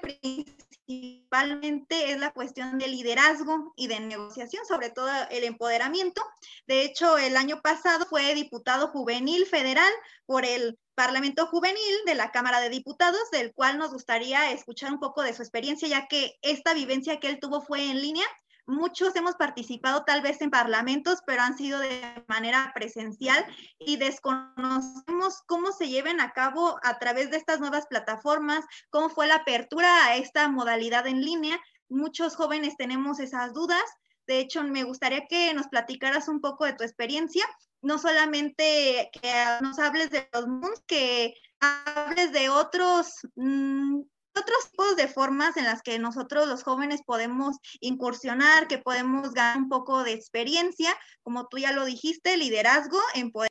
principalmente 0.87 2.11
es 2.11 2.19
la 2.19 2.31
cuestión 2.31 2.79
de 2.79 2.87
liderazgo 2.87 3.73
y 3.75 3.87
de 3.87 3.99
negociación, 3.99 4.65
sobre 4.65 4.89
todo 4.89 5.09
el 5.29 5.43
empoderamiento. 5.43 6.23
De 6.67 6.83
hecho, 6.83 7.17
el 7.17 7.37
año 7.37 7.61
pasado 7.61 8.05
fue 8.05 8.33
diputado 8.33 8.87
juvenil 8.87 9.45
federal 9.45 9.91
por 10.25 10.45
el 10.45 10.79
Parlamento 10.95 11.47
Juvenil 11.47 11.95
de 12.05 12.15
la 12.15 12.31
Cámara 12.31 12.59
de 12.59 12.69
Diputados, 12.69 13.31
del 13.31 13.53
cual 13.53 13.77
nos 13.77 13.93
gustaría 13.93 14.51
escuchar 14.51 14.91
un 14.91 14.99
poco 14.99 15.21
de 15.21 15.33
su 15.33 15.41
experiencia, 15.41 15.87
ya 15.87 16.07
que 16.07 16.37
esta 16.41 16.73
vivencia 16.73 17.19
que 17.19 17.29
él 17.29 17.39
tuvo 17.39 17.61
fue 17.61 17.89
en 17.89 18.01
línea. 18.01 18.25
Muchos 18.69 19.15
hemos 19.15 19.35
participado 19.35 20.03
tal 20.05 20.21
vez 20.21 20.41
en 20.41 20.51
parlamentos, 20.51 21.19
pero 21.25 21.41
han 21.41 21.57
sido 21.57 21.79
de 21.79 22.23
manera 22.27 22.71
presencial 22.73 23.43
y 23.79 23.97
desconocemos 23.97 25.41
cómo 25.47 25.71
se 25.71 25.89
lleven 25.89 26.21
a 26.21 26.31
cabo 26.31 26.79
a 26.83 26.99
través 26.99 27.31
de 27.31 27.37
estas 27.37 27.59
nuevas 27.59 27.87
plataformas, 27.87 28.63
cómo 28.89 29.09
fue 29.09 29.27
la 29.27 29.35
apertura 29.37 30.05
a 30.05 30.15
esta 30.15 30.47
modalidad 30.47 31.07
en 31.07 31.21
línea. 31.21 31.59
Muchos 31.89 32.35
jóvenes 32.35 32.77
tenemos 32.77 33.19
esas 33.19 33.53
dudas. 33.53 33.83
De 34.27 34.39
hecho, 34.39 34.63
me 34.63 34.83
gustaría 34.83 35.25
que 35.27 35.53
nos 35.53 35.67
platicaras 35.67 36.27
un 36.27 36.39
poco 36.39 36.65
de 36.65 36.73
tu 36.73 36.83
experiencia, 36.83 37.45
no 37.81 37.97
solamente 37.97 39.09
que 39.11 39.33
nos 39.61 39.79
hables 39.79 40.11
de 40.11 40.29
los 40.31 40.47
MUNs, 40.47 40.83
que 40.85 41.33
hables 41.59 42.31
de 42.31 42.49
otros 42.49 43.13
mm, 43.35 44.01
otros 44.39 44.71
tipos 44.71 44.95
de 44.95 45.07
formas 45.07 45.57
en 45.57 45.65
las 45.65 45.81
que 45.81 45.99
nosotros 45.99 46.47
los 46.47 46.63
jóvenes 46.63 47.01
podemos 47.05 47.57
incursionar, 47.79 48.67
que 48.67 48.77
podemos 48.77 49.33
ganar 49.33 49.57
un 49.57 49.69
poco 49.69 50.03
de 50.03 50.13
experiencia, 50.13 50.95
como 51.21 51.47
tú 51.47 51.57
ya 51.57 51.73
lo 51.73 51.85
dijiste, 51.85 52.37
liderazgo 52.37 52.99
en 53.15 53.31
poder. 53.31 53.49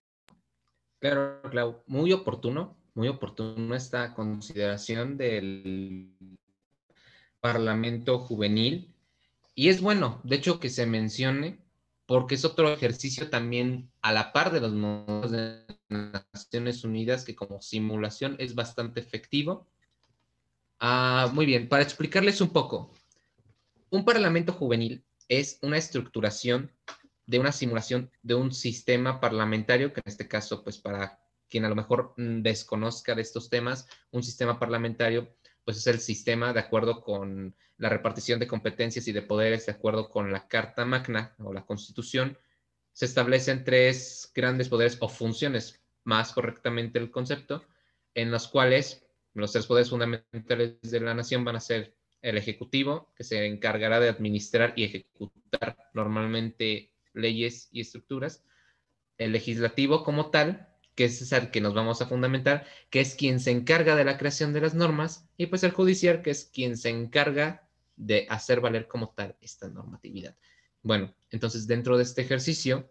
Claro, 1.00 1.42
Clau, 1.50 1.82
muy 1.86 2.12
oportuno, 2.12 2.76
muy 2.94 3.08
oportuno 3.08 3.74
esta 3.74 4.14
consideración 4.14 5.16
del 5.16 6.12
Parlamento 7.40 8.18
Juvenil. 8.18 8.92
Y 9.54 9.68
es 9.68 9.80
bueno, 9.80 10.20
de 10.24 10.36
hecho, 10.36 10.60
que 10.60 10.70
se 10.70 10.86
mencione, 10.86 11.60
porque 12.06 12.34
es 12.36 12.44
otro 12.44 12.72
ejercicio 12.72 13.28
también 13.30 13.90
a 14.02 14.12
la 14.12 14.32
par 14.32 14.50
de 14.50 14.60
los 14.60 14.72
modos 14.72 15.30
de 15.30 15.64
Naciones 15.88 16.84
Unidas, 16.84 17.24
que 17.24 17.36
como 17.36 17.60
simulación 17.60 18.36
es 18.38 18.54
bastante 18.54 19.00
efectivo 19.00 19.66
Ah, 20.80 21.30
muy 21.32 21.44
bien, 21.44 21.68
para 21.68 21.82
explicarles 21.82 22.40
un 22.40 22.50
poco, 22.50 22.92
un 23.90 24.04
parlamento 24.04 24.52
juvenil 24.52 25.04
es 25.28 25.58
una 25.62 25.76
estructuración 25.76 26.70
de 27.26 27.38
una 27.38 27.52
simulación 27.52 28.10
de 28.22 28.34
un 28.34 28.52
sistema 28.52 29.20
parlamentario, 29.20 29.92
que 29.92 30.00
en 30.00 30.10
este 30.10 30.28
caso, 30.28 30.62
pues 30.62 30.78
para 30.78 31.20
quien 31.48 31.64
a 31.64 31.68
lo 31.68 31.74
mejor 31.74 32.14
mm, 32.16 32.42
desconozca 32.42 33.14
de 33.14 33.22
estos 33.22 33.50
temas, 33.50 33.88
un 34.12 34.22
sistema 34.22 34.58
parlamentario, 34.58 35.34
pues 35.64 35.78
es 35.78 35.86
el 35.88 36.00
sistema 36.00 36.52
de 36.52 36.60
acuerdo 36.60 37.02
con 37.02 37.56
la 37.76 37.88
repartición 37.88 38.38
de 38.38 38.46
competencias 38.46 39.08
y 39.08 39.12
de 39.12 39.22
poderes, 39.22 39.66
de 39.66 39.72
acuerdo 39.72 40.08
con 40.08 40.32
la 40.32 40.46
Carta 40.46 40.84
Magna 40.84 41.34
o 41.38 41.52
la 41.52 41.66
Constitución, 41.66 42.38
se 42.92 43.04
establecen 43.04 43.64
tres 43.64 44.30
grandes 44.34 44.68
poderes 44.68 44.96
o 45.00 45.08
funciones, 45.08 45.80
más 46.04 46.32
correctamente 46.32 46.98
el 46.98 47.10
concepto, 47.10 47.64
en 48.14 48.30
los 48.30 48.48
cuales 48.48 49.07
los 49.40 49.52
tres 49.52 49.66
poderes 49.66 49.90
fundamentales 49.90 50.80
de 50.82 51.00
la 51.00 51.14
nación 51.14 51.44
van 51.44 51.56
a 51.56 51.60
ser 51.60 51.94
el 52.22 52.36
ejecutivo, 52.36 53.12
que 53.16 53.24
se 53.24 53.46
encargará 53.46 54.00
de 54.00 54.08
administrar 54.08 54.72
y 54.76 54.84
ejecutar 54.84 55.76
normalmente 55.94 56.92
leyes 57.14 57.68
y 57.72 57.80
estructuras, 57.80 58.44
el 59.18 59.32
legislativo 59.32 60.04
como 60.04 60.30
tal, 60.30 60.68
que 60.94 61.04
es 61.04 61.30
el 61.32 61.50
que 61.50 61.60
nos 61.60 61.74
vamos 61.74 62.02
a 62.02 62.06
fundamentar, 62.06 62.66
que 62.90 63.00
es 63.00 63.14
quien 63.14 63.38
se 63.38 63.52
encarga 63.52 63.94
de 63.94 64.04
la 64.04 64.18
creación 64.18 64.52
de 64.52 64.60
las 64.60 64.74
normas, 64.74 65.28
y 65.36 65.46
pues 65.46 65.62
el 65.62 65.70
judicial, 65.70 66.22
que 66.22 66.30
es 66.30 66.46
quien 66.46 66.76
se 66.76 66.88
encarga 66.88 67.68
de 67.96 68.26
hacer 68.28 68.60
valer 68.60 68.88
como 68.88 69.10
tal 69.10 69.36
esta 69.40 69.68
normatividad. 69.68 70.36
Bueno, 70.82 71.14
entonces 71.30 71.66
dentro 71.66 71.96
de 71.96 72.04
este 72.04 72.22
ejercicio, 72.22 72.90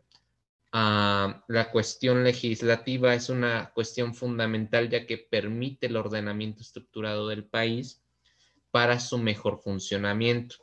La 0.72 1.70
cuestión 1.72 2.24
legislativa 2.24 3.14
es 3.14 3.30
una 3.30 3.72
cuestión 3.74 4.14
fundamental 4.14 4.90
ya 4.90 5.06
que 5.06 5.18
permite 5.18 5.88
el 5.88 5.96
ordenamiento 5.96 6.62
estructurado 6.62 7.28
del 7.28 7.46
país 7.46 8.04
para 8.72 9.00
su 9.00 9.18
mejor 9.18 9.60
funcionamiento. 9.60 10.58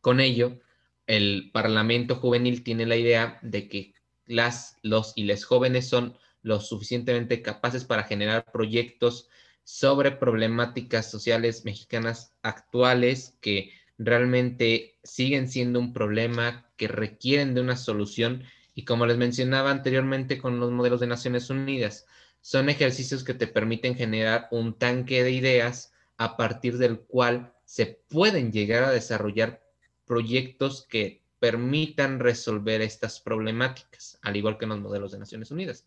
Con 0.00 0.20
ello, 0.20 0.58
el 1.06 1.50
Parlamento 1.52 2.16
Juvenil 2.16 2.62
tiene 2.62 2.86
la 2.86 2.96
idea 2.96 3.38
de 3.42 3.68
que 3.68 3.94
las, 4.26 4.76
los 4.82 5.12
y 5.16 5.24
les 5.24 5.44
jóvenes 5.44 5.88
son 5.88 6.16
lo 6.42 6.60
suficientemente 6.60 7.42
capaces 7.42 7.84
para 7.84 8.04
generar 8.04 8.44
proyectos 8.52 9.28
sobre 9.64 10.12
problemáticas 10.12 11.10
sociales 11.10 11.64
mexicanas 11.64 12.34
actuales 12.42 13.36
que 13.40 13.72
realmente 13.98 14.98
siguen 15.02 15.48
siendo 15.48 15.80
un 15.80 15.92
problema, 15.92 16.70
que 16.76 16.88
requieren 16.88 17.54
de 17.54 17.60
una 17.60 17.76
solución 17.76 18.44
y 18.78 18.84
como 18.84 19.06
les 19.06 19.16
mencionaba 19.16 19.72
anteriormente 19.72 20.38
con 20.38 20.60
los 20.60 20.70
modelos 20.70 21.00
de 21.00 21.08
Naciones 21.08 21.50
Unidas, 21.50 22.06
son 22.40 22.68
ejercicios 22.68 23.24
que 23.24 23.34
te 23.34 23.48
permiten 23.48 23.96
generar 23.96 24.46
un 24.52 24.78
tanque 24.78 25.24
de 25.24 25.32
ideas 25.32 25.92
a 26.16 26.36
partir 26.36 26.78
del 26.78 27.00
cual 27.00 27.52
se 27.64 27.86
pueden 28.08 28.52
llegar 28.52 28.84
a 28.84 28.92
desarrollar 28.92 29.64
proyectos 30.06 30.86
que 30.88 31.24
permitan 31.40 32.20
resolver 32.20 32.80
estas 32.80 33.18
problemáticas, 33.18 34.20
al 34.22 34.36
igual 34.36 34.58
que 34.58 34.66
en 34.66 34.68
los 34.68 34.80
modelos 34.80 35.10
de 35.10 35.18
Naciones 35.18 35.50
Unidas. 35.50 35.84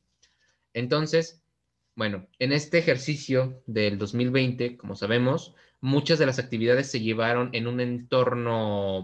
Entonces, 0.73 1.41
bueno, 1.95 2.27
en 2.39 2.51
este 2.51 2.79
ejercicio 2.79 3.63
del 3.67 3.99
2020, 3.99 4.75
como 4.75 4.97
sabemos, 4.97 5.55
muchas 5.79 6.19
de 6.19 6.25
las 6.25 6.39
actividades 6.39 6.91
se 6.91 6.99
llevaron 6.99 7.51
en 7.53 7.67
un 7.67 7.79
entorno 7.79 9.01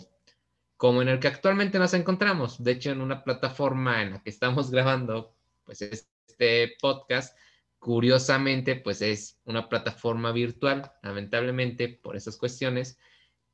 como 0.77 1.01
en 1.01 1.09
el 1.09 1.19
que 1.19 1.27
actualmente 1.27 1.79
nos 1.79 1.93
encontramos. 1.95 2.63
De 2.63 2.71
hecho, 2.71 2.91
en 2.91 3.01
una 3.01 3.23
plataforma 3.23 4.03
en 4.03 4.11
la 4.11 4.23
que 4.23 4.29
estamos 4.29 4.71
grabando, 4.71 5.35
pues 5.65 5.81
este 5.81 6.75
podcast, 6.79 7.35
curiosamente, 7.79 8.75
pues 8.75 9.01
es 9.01 9.39
una 9.43 9.67
plataforma 9.67 10.31
virtual. 10.31 10.91
Lamentablemente, 11.01 11.89
por 11.89 12.15
esas 12.15 12.37
cuestiones, 12.37 12.99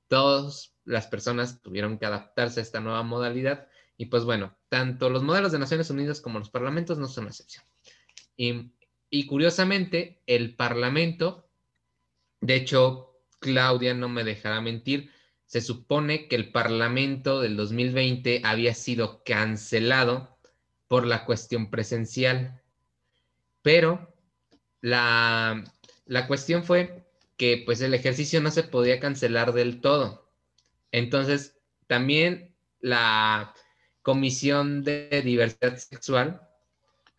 todas 0.09 0.75
las 0.83 1.07
personas 1.07 1.61
tuvieron 1.61 1.97
que 1.97 2.05
adaptarse 2.05 2.59
a 2.59 2.63
esta 2.63 2.81
nueva 2.81 3.03
modalidad. 3.03 3.67
Y 3.95 4.07
pues 4.07 4.25
bueno, 4.25 4.57
tanto 4.69 5.09
los 5.09 5.23
modelos 5.23 5.51
de 5.53 5.59
Naciones 5.59 5.89
Unidas 5.89 6.19
como 6.19 6.39
los 6.39 6.49
parlamentos 6.49 6.97
no 6.97 7.07
son 7.07 7.25
la 7.25 7.29
excepción. 7.29 7.63
Y, 8.35 8.73
y 9.09 9.27
curiosamente, 9.27 10.21
el 10.27 10.55
parlamento, 10.55 11.47
de 12.41 12.55
hecho, 12.55 13.21
Claudia 13.39 13.93
no 13.93 14.09
me 14.09 14.23
dejará 14.23 14.59
mentir, 14.61 15.12
se 15.53 15.61
supone 15.61 16.27
que 16.27 16.35
el 16.35 16.51
Parlamento 16.51 17.39
del 17.39 17.55
2020 17.55 18.41
había 18.43 18.73
sido 18.73 19.23
cancelado 19.23 20.35
por 20.87 21.05
la 21.05 21.25
cuestión 21.25 21.69
presencial, 21.69 22.63
pero 23.61 24.15
la, 24.81 25.63
cuestión 26.27 26.63
fue 26.63 27.05
que 27.37 27.61
pues 27.67 27.81
el 27.81 27.93
ejercicio 27.93 28.41
no 28.41 28.49
se 28.49 28.63
podía 28.63 28.99
cancelar 28.99 29.53
del 29.53 29.79
todo. 29.79 30.27
Entonces, 30.91 31.55
también 31.85 32.55
la 32.79 33.53
Comisión 34.01 34.83
de 34.83 35.21
Diversidad 35.23 35.77
Sexual, 35.77 36.49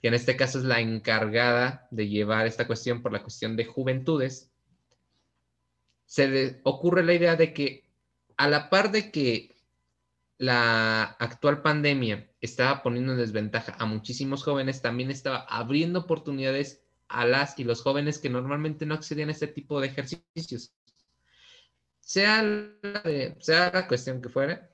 que 0.02 0.08
en 0.08 0.14
este 0.14 0.34
caso 0.34 0.58
es 0.58 0.64
la 0.64 0.80
encargada 0.80 1.86
de 1.92 2.08
llevar 2.08 2.48
esta 2.48 2.66
cuestión 2.66 3.00
por 3.00 3.12
la 3.12 3.22
cuestión 3.22 3.54
de 3.54 3.64
juventudes, 3.64 4.50
se 6.04 6.26
le 6.26 6.60
ocurre 6.64 7.04
la 7.04 7.14
idea 7.14 7.36
de 7.36 7.54
que 7.54 7.83
a 8.36 8.48
la 8.48 8.70
par 8.70 8.90
de 8.90 9.10
que 9.10 9.54
la 10.38 11.04
actual 11.04 11.62
pandemia 11.62 12.28
estaba 12.40 12.82
poniendo 12.82 13.12
en 13.12 13.18
desventaja 13.18 13.76
a 13.78 13.86
muchísimos 13.86 14.42
jóvenes, 14.42 14.82
también 14.82 15.10
estaba 15.10 15.38
abriendo 15.48 16.00
oportunidades 16.00 16.82
a 17.08 17.24
las 17.24 17.58
y 17.58 17.64
los 17.64 17.82
jóvenes 17.82 18.18
que 18.18 18.30
normalmente 18.30 18.86
no 18.86 18.94
accedían 18.94 19.28
a 19.28 19.32
este 19.32 19.46
tipo 19.46 19.80
de 19.80 19.88
ejercicios. 19.88 20.72
Sea 22.00 22.42
la, 22.42 23.86
cuestión 23.88 24.20
que 24.20 24.28
fuera, 24.28 24.70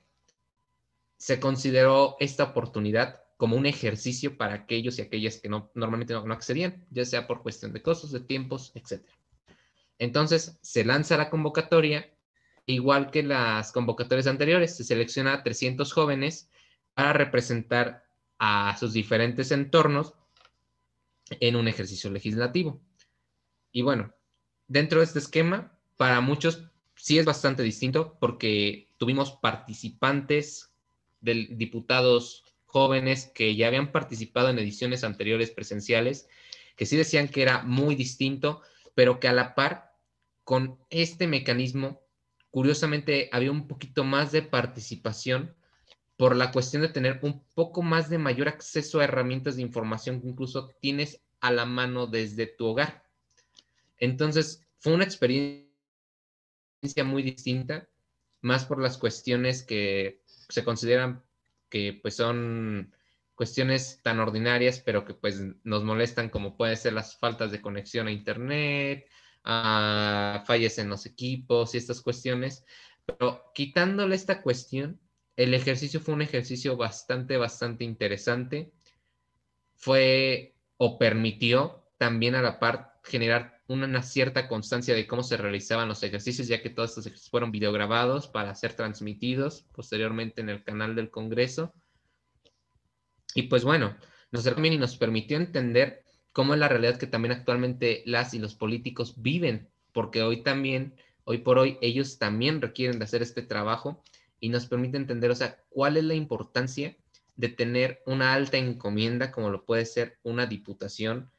se 1.17 1.39
consideró 1.39 2.17
esta 2.19 2.45
oportunidad 2.45 3.21
como 3.37 3.55
un 3.55 3.65
ejercicio 3.65 4.37
para 4.37 4.53
aquellos 4.53 4.99
y 4.99 5.03
aquellas 5.03 5.37
que 5.37 5.49
no, 5.49 5.71
normalmente 5.73 6.13
no, 6.13 6.25
no 6.25 6.33
accedían, 6.33 6.85
ya 6.89 7.05
sea 7.05 7.27
por 7.27 7.41
cuestión 7.41 7.73
de 7.73 7.81
costos, 7.81 8.11
de 8.11 8.19
tiempos, 8.19 8.71
etc. 8.75 9.03
Entonces 9.97 10.57
se 10.61 10.83
lanza 10.83 11.17
la 11.17 11.29
convocatoria 11.29 12.11
igual 12.65 13.11
que 13.11 13.23
las 13.23 13.71
convocatorias 13.71 14.27
anteriores, 14.27 14.75
se 14.75 14.83
selecciona 14.83 15.33
a 15.33 15.43
300 15.43 15.91
jóvenes 15.91 16.49
para 16.93 17.13
representar 17.13 18.05
a 18.39 18.75
sus 18.77 18.93
diferentes 18.93 19.51
entornos 19.51 20.13
en 21.39 21.55
un 21.55 21.67
ejercicio 21.67 22.09
legislativo. 22.09 22.81
Y 23.71 23.81
bueno, 23.81 24.13
dentro 24.67 24.99
de 24.99 25.05
este 25.05 25.19
esquema, 25.19 25.77
para 25.97 26.21
muchos 26.21 26.63
sí 26.95 27.17
es 27.17 27.25
bastante 27.25 27.63
distinto 27.63 28.17
porque 28.19 28.89
tuvimos 28.97 29.31
participantes 29.31 30.71
de 31.21 31.47
diputados 31.51 32.43
jóvenes 32.65 33.31
que 33.33 33.55
ya 33.55 33.67
habían 33.67 33.91
participado 33.91 34.49
en 34.49 34.59
ediciones 34.59 35.03
anteriores 35.03 35.51
presenciales, 35.51 36.27
que 36.75 36.85
sí 36.85 36.97
decían 36.97 37.27
que 37.27 37.41
era 37.41 37.63
muy 37.63 37.95
distinto, 37.95 38.61
pero 38.95 39.19
que 39.19 39.27
a 39.27 39.33
la 39.33 39.55
par 39.55 39.93
con 40.43 40.79
este 40.89 41.27
mecanismo 41.27 42.00
curiosamente 42.51 43.29
había 43.31 43.51
un 43.51 43.67
poquito 43.67 44.03
más 44.03 44.31
de 44.31 44.43
participación 44.43 45.55
por 46.17 46.35
la 46.35 46.51
cuestión 46.51 46.83
de 46.83 46.89
tener 46.89 47.19
un 47.23 47.43
poco 47.55 47.81
más 47.81 48.09
de 48.09 48.19
mayor 48.19 48.47
acceso 48.47 48.99
a 48.99 49.05
herramientas 49.05 49.55
de 49.55 49.63
información 49.63 50.21
que 50.21 50.27
incluso 50.27 50.69
tienes 50.79 51.23
a 51.39 51.51
la 51.51 51.65
mano 51.65 52.05
desde 52.05 52.45
tu 52.45 52.67
hogar. 52.67 53.03
Entonces, 53.97 54.67
fue 54.77 54.93
una 54.93 55.03
experiencia 55.03 55.71
muy 57.03 57.23
distinta 57.23 57.87
más 58.41 58.65
por 58.65 58.81
las 58.81 58.97
cuestiones 58.97 59.63
que 59.63 60.21
se 60.27 60.63
consideran 60.63 61.23
que 61.69 61.97
pues 62.01 62.15
son 62.15 62.93
cuestiones 63.35 64.01
tan 64.03 64.19
ordinarias, 64.19 64.79
pero 64.79 65.05
que 65.05 65.13
pues 65.13 65.41
nos 65.63 65.83
molestan 65.83 66.29
como 66.29 66.57
pueden 66.57 66.77
ser 66.77 66.93
las 66.93 67.17
faltas 67.17 67.51
de 67.51 67.61
conexión 67.61 68.07
a 68.07 68.11
internet, 68.11 69.07
a 69.43 70.43
fallas 70.45 70.77
en 70.77 70.89
los 70.89 71.05
equipos 71.05 71.73
y 71.73 71.77
estas 71.77 72.01
cuestiones. 72.01 72.63
Pero 73.05 73.43
quitándole 73.53 74.15
esta 74.15 74.41
cuestión, 74.41 74.99
el 75.35 75.53
ejercicio 75.53 75.99
fue 75.99 76.13
un 76.13 76.21
ejercicio 76.21 76.77
bastante, 76.77 77.37
bastante 77.37 77.83
interesante. 77.83 78.71
Fue 79.75 80.55
o 80.77 80.97
permitió 80.97 81.87
también 81.97 82.35
a 82.35 82.41
la 82.41 82.59
par 82.59 82.99
generar 83.03 83.61
una 83.67 84.03
cierta 84.03 84.47
constancia 84.47 84.93
de 84.93 85.07
cómo 85.07 85.23
se 85.23 85.37
realizaban 85.37 85.87
los 85.87 86.03
ejercicios, 86.03 86.47
ya 86.47 86.61
que 86.61 86.69
todos 86.69 86.89
estos 86.89 87.05
ejercicios 87.05 87.31
fueron 87.31 87.51
videograbados 87.51 88.27
para 88.27 88.53
ser 88.53 88.73
transmitidos 88.73 89.65
posteriormente 89.71 90.41
en 90.41 90.49
el 90.49 90.63
canal 90.63 90.95
del 90.95 91.09
Congreso. 91.09 91.73
Y 93.33 93.43
pues 93.43 93.63
bueno, 93.63 93.95
nos 94.31 94.43
también 94.43 94.73
y 94.73 94.77
nos 94.77 94.97
permitió 94.97 95.37
entender 95.37 96.03
cómo 96.33 96.53
es 96.53 96.59
la 96.59 96.67
realidad 96.67 96.97
que 96.97 97.07
también 97.07 97.33
actualmente 97.33 98.03
las 98.05 98.33
y 98.33 98.39
los 98.39 98.55
políticos 98.55 99.15
viven, 99.17 99.69
porque 99.91 100.23
hoy 100.23 100.43
también, 100.43 100.95
hoy 101.23 101.39
por 101.39 101.59
hoy, 101.59 101.77
ellos 101.81 102.17
también 102.17 102.61
requieren 102.61 102.99
de 102.99 103.05
hacer 103.05 103.21
este 103.21 103.41
trabajo 103.41 104.03
y 104.39 104.49
nos 104.49 104.65
permite 104.65 104.97
entender, 104.97 105.31
o 105.31 105.35
sea, 105.35 105.63
cuál 105.69 105.97
es 105.97 106.03
la 106.03 106.15
importancia 106.15 106.95
de 107.35 107.49
tener 107.49 108.01
una 108.05 108.33
alta 108.33 108.57
encomienda 108.57 109.31
como 109.31 109.49
lo 109.49 109.65
puede 109.65 109.85
ser 109.85 110.19
una 110.23 110.45
diputación 110.45 111.31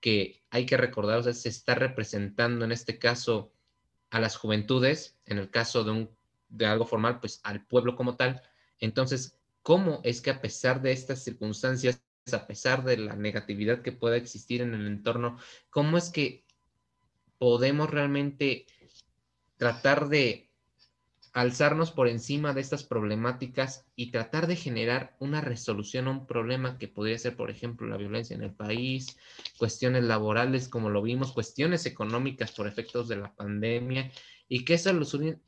que 0.00 0.42
hay 0.50 0.66
que 0.66 0.76
recordar, 0.76 1.18
o 1.18 1.22
sea, 1.22 1.32
se 1.32 1.48
está 1.48 1.74
representando 1.74 2.64
en 2.64 2.72
este 2.72 2.98
caso 2.98 3.52
a 4.10 4.20
las 4.20 4.36
juventudes, 4.36 5.16
en 5.26 5.38
el 5.38 5.50
caso 5.50 5.84
de, 5.84 5.90
un, 5.92 6.10
de 6.48 6.66
algo 6.66 6.84
formal, 6.84 7.20
pues 7.20 7.40
al 7.44 7.64
pueblo 7.64 7.96
como 7.96 8.16
tal. 8.16 8.42
Entonces, 8.78 9.38
¿cómo 9.62 10.00
es 10.02 10.20
que 10.20 10.30
a 10.30 10.40
pesar 10.40 10.82
de 10.82 10.92
estas 10.92 11.22
circunstancias, 11.22 12.02
a 12.32 12.46
pesar 12.46 12.84
de 12.84 12.96
la 12.96 13.16
negatividad 13.16 13.82
que 13.82 13.92
pueda 13.92 14.16
existir 14.16 14.62
en 14.62 14.74
el 14.74 14.86
entorno, 14.86 15.38
cómo 15.70 15.98
es 15.98 16.10
que 16.10 16.44
podemos 17.38 17.90
realmente 17.90 18.66
tratar 19.56 20.08
de 20.08 20.48
alzarnos 21.32 21.90
por 21.90 22.08
encima 22.08 22.52
de 22.52 22.60
estas 22.60 22.84
problemáticas 22.84 23.86
y 23.96 24.10
tratar 24.10 24.46
de 24.46 24.54
generar 24.54 25.16
una 25.18 25.40
resolución 25.40 26.06
a 26.06 26.10
un 26.10 26.26
problema 26.26 26.78
que 26.78 26.88
podría 26.88 27.18
ser, 27.18 27.36
por 27.36 27.50
ejemplo, 27.50 27.88
la 27.88 27.96
violencia 27.96 28.36
en 28.36 28.42
el 28.42 28.52
país, 28.52 29.16
cuestiones 29.58 30.04
laborales, 30.04 30.68
como 30.68 30.90
lo 30.90 31.02
vimos, 31.02 31.32
cuestiones 31.32 31.86
económicas 31.86 32.52
por 32.52 32.68
efectos 32.68 33.08
de 33.08 33.16
la 33.16 33.34
pandemia, 33.34 34.12
y 34.48 34.64
qué, 34.64 34.78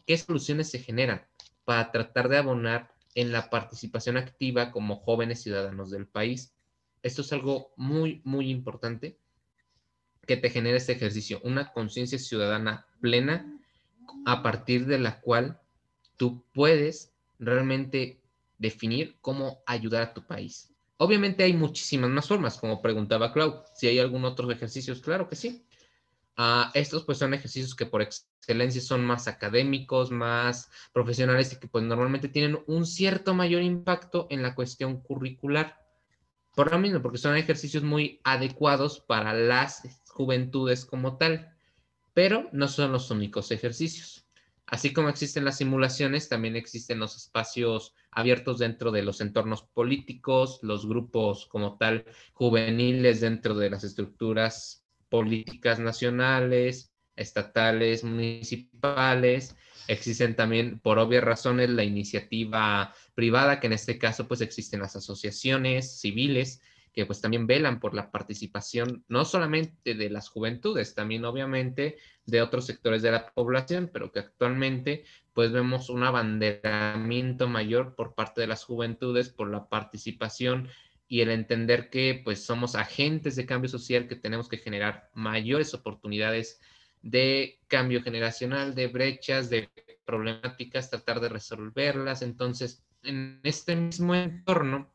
qué 0.06 0.18
soluciones 0.18 0.70
se 0.70 0.78
generan 0.78 1.26
para 1.64 1.92
tratar 1.92 2.28
de 2.28 2.38
abonar 2.38 2.94
en 3.14 3.30
la 3.30 3.50
participación 3.50 4.16
activa 4.16 4.72
como 4.72 4.96
jóvenes 4.96 5.42
ciudadanos 5.42 5.90
del 5.90 6.06
país. 6.06 6.53
Esto 7.04 7.20
es 7.20 7.32
algo 7.34 7.74
muy, 7.76 8.22
muy 8.24 8.50
importante 8.50 9.18
que 10.26 10.38
te 10.38 10.48
genere 10.48 10.78
este 10.78 10.92
ejercicio, 10.92 11.38
una 11.44 11.70
conciencia 11.70 12.18
ciudadana 12.18 12.86
plena 13.02 13.60
a 14.24 14.42
partir 14.42 14.86
de 14.86 14.98
la 14.98 15.20
cual 15.20 15.60
tú 16.16 16.46
puedes 16.54 17.12
realmente 17.38 18.22
definir 18.56 19.18
cómo 19.20 19.62
ayudar 19.66 20.00
a 20.00 20.14
tu 20.14 20.26
país. 20.26 20.74
Obviamente 20.96 21.44
hay 21.44 21.52
muchísimas 21.52 22.08
más 22.08 22.26
formas, 22.26 22.56
como 22.56 22.80
preguntaba 22.80 23.34
Clau, 23.34 23.62
si 23.74 23.86
hay 23.86 23.98
algún 23.98 24.24
otro 24.24 24.50
ejercicio, 24.50 24.98
claro 25.02 25.28
que 25.28 25.36
sí. 25.36 25.66
Ah, 26.38 26.70
estos 26.72 27.04
pues 27.04 27.18
son 27.18 27.34
ejercicios 27.34 27.74
que 27.74 27.84
por 27.84 28.00
excelencia 28.00 28.80
son 28.80 29.04
más 29.04 29.28
académicos, 29.28 30.10
más 30.10 30.70
profesionales 30.94 31.52
y 31.52 31.60
que 31.60 31.68
pues 31.68 31.84
normalmente 31.84 32.28
tienen 32.28 32.58
un 32.66 32.86
cierto 32.86 33.34
mayor 33.34 33.60
impacto 33.60 34.26
en 34.30 34.40
la 34.40 34.54
cuestión 34.54 35.02
curricular. 35.02 35.83
Por 36.54 36.70
lo 36.70 36.78
mismo, 36.78 37.02
porque 37.02 37.18
son 37.18 37.36
ejercicios 37.36 37.82
muy 37.82 38.20
adecuados 38.22 39.00
para 39.00 39.34
las 39.34 39.82
juventudes 40.08 40.84
como 40.84 41.16
tal, 41.16 41.52
pero 42.12 42.48
no 42.52 42.68
son 42.68 42.92
los 42.92 43.10
únicos 43.10 43.50
ejercicios. 43.50 44.24
Así 44.66 44.92
como 44.92 45.08
existen 45.08 45.44
las 45.44 45.58
simulaciones, 45.58 46.28
también 46.28 46.56
existen 46.56 46.98
los 46.98 47.16
espacios 47.16 47.94
abiertos 48.10 48.58
dentro 48.58 48.92
de 48.92 49.02
los 49.02 49.20
entornos 49.20 49.62
políticos, 49.62 50.60
los 50.62 50.86
grupos 50.86 51.46
como 51.46 51.76
tal 51.76 52.06
juveniles 52.32 53.20
dentro 53.20 53.54
de 53.54 53.70
las 53.70 53.84
estructuras 53.84 54.86
políticas 55.10 55.80
nacionales, 55.80 56.93
estatales, 57.16 58.04
municipales. 58.04 59.56
Existen 59.88 60.34
también, 60.34 60.78
por 60.78 60.98
obvias 60.98 61.24
razones, 61.24 61.70
la 61.70 61.84
iniciativa 61.84 62.94
privada, 63.14 63.60
que 63.60 63.66
en 63.66 63.74
este 63.74 63.98
caso 63.98 64.26
pues 64.26 64.40
existen 64.40 64.80
las 64.80 64.96
asociaciones 64.96 66.00
civiles 66.00 66.62
que 66.94 67.06
pues 67.06 67.20
también 67.20 67.46
velan 67.48 67.80
por 67.80 67.92
la 67.92 68.10
participación 68.12 69.04
no 69.08 69.24
solamente 69.24 69.94
de 69.94 70.10
las 70.10 70.28
juventudes, 70.28 70.94
también 70.94 71.24
obviamente 71.24 71.98
de 72.24 72.40
otros 72.40 72.66
sectores 72.66 73.02
de 73.02 73.10
la 73.10 73.32
población, 73.32 73.90
pero 73.92 74.12
que 74.12 74.20
actualmente 74.20 75.04
pues 75.32 75.50
vemos 75.50 75.90
un 75.90 76.04
abanderamiento 76.04 77.48
mayor 77.48 77.96
por 77.96 78.14
parte 78.14 78.40
de 78.40 78.46
las 78.46 78.62
juventudes 78.62 79.28
por 79.28 79.50
la 79.50 79.68
participación 79.68 80.68
y 81.08 81.20
el 81.20 81.30
entender 81.30 81.90
que 81.90 82.20
pues 82.22 82.44
somos 82.44 82.76
agentes 82.76 83.34
de 83.34 83.44
cambio 83.44 83.68
social 83.68 84.06
que 84.06 84.16
tenemos 84.16 84.48
que 84.48 84.58
generar 84.58 85.10
mayores 85.14 85.74
oportunidades 85.74 86.60
de 87.04 87.60
cambio 87.68 88.02
generacional, 88.02 88.74
de 88.74 88.86
brechas, 88.86 89.50
de 89.50 89.68
problemáticas, 90.06 90.88
tratar 90.88 91.20
de 91.20 91.28
resolverlas. 91.28 92.22
Entonces, 92.22 92.82
en 93.02 93.40
este 93.44 93.76
mismo 93.76 94.14
entorno, 94.14 94.90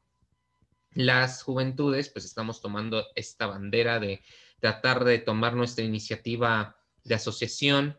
las 0.93 1.43
juventudes, 1.43 2.10
pues 2.10 2.26
estamos 2.26 2.62
tomando 2.62 3.06
esta 3.15 3.45
bandera 3.45 4.00
de 4.00 4.24
tratar 4.60 5.04
de 5.04 5.19
tomar 5.19 5.56
nuestra 5.56 5.86
iniciativa 5.86 6.76
de 7.04 7.13
asociación, 7.15 7.95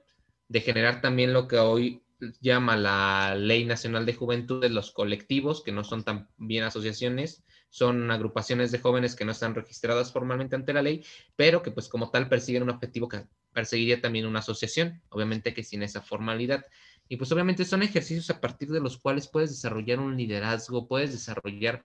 de 0.48 0.60
generar 0.60 1.00
también 1.00 1.32
lo 1.32 1.46
que 1.46 1.58
hoy 1.58 2.02
llama 2.40 2.76
la 2.76 3.36
Ley 3.36 3.64
Nacional 3.64 4.06
de 4.06 4.14
Juventudes, 4.14 4.72
los 4.72 4.90
colectivos, 4.90 5.62
que 5.62 5.70
no 5.70 5.84
son 5.84 6.02
tan 6.02 6.28
bien 6.36 6.64
asociaciones, 6.64 7.44
son 7.70 8.10
agrupaciones 8.10 8.70
de 8.72 8.80
jóvenes 8.80 9.16
que 9.16 9.24
no 9.24 9.32
están 9.32 9.54
registradas 9.54 10.12
formalmente 10.12 10.56
ante 10.56 10.72
la 10.72 10.82
ley, 10.82 11.04
pero 11.36 11.62
que 11.62 11.70
pues 11.70 11.88
como 11.88 12.10
tal 12.10 12.28
persiguen 12.28 12.64
un 12.64 12.70
objetivo 12.70 13.08
que 13.08 13.24
perseguiría 13.52 14.00
también 14.00 14.26
una 14.26 14.40
asociación, 14.40 15.00
obviamente 15.08 15.54
que 15.54 15.62
sin 15.62 15.82
esa 15.82 16.02
formalidad. 16.02 16.64
Y 17.08 17.16
pues 17.16 17.32
obviamente 17.32 17.64
son 17.64 17.82
ejercicios 17.82 18.30
a 18.30 18.40
partir 18.40 18.68
de 18.68 18.78
los 18.78 18.96
cuales 18.96 19.26
puedes 19.26 19.50
desarrollar 19.50 19.98
un 19.98 20.16
liderazgo, 20.16 20.86
puedes 20.86 21.10
desarrollar 21.10 21.82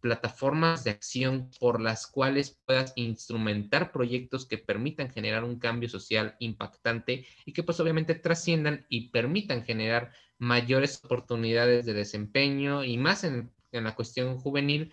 plataformas 0.00 0.82
de 0.82 0.90
acción 0.90 1.50
por 1.60 1.80
las 1.80 2.06
cuales 2.08 2.58
puedas 2.64 2.92
instrumentar 2.96 3.92
proyectos 3.92 4.44
que 4.44 4.58
permitan 4.58 5.10
generar 5.10 5.44
un 5.44 5.58
cambio 5.60 5.88
social 5.88 6.34
impactante 6.40 7.26
y 7.44 7.52
que 7.52 7.62
pues 7.62 7.78
obviamente 7.78 8.16
trasciendan 8.16 8.86
y 8.88 9.10
permitan 9.10 9.64
generar 9.64 10.12
mayores 10.38 11.00
oportunidades 11.04 11.86
de 11.86 11.94
desempeño 11.94 12.84
y 12.84 12.98
más 12.98 13.24
en, 13.24 13.52
la 13.72 13.94
cuestión 13.94 14.38
juvenil 14.38 14.92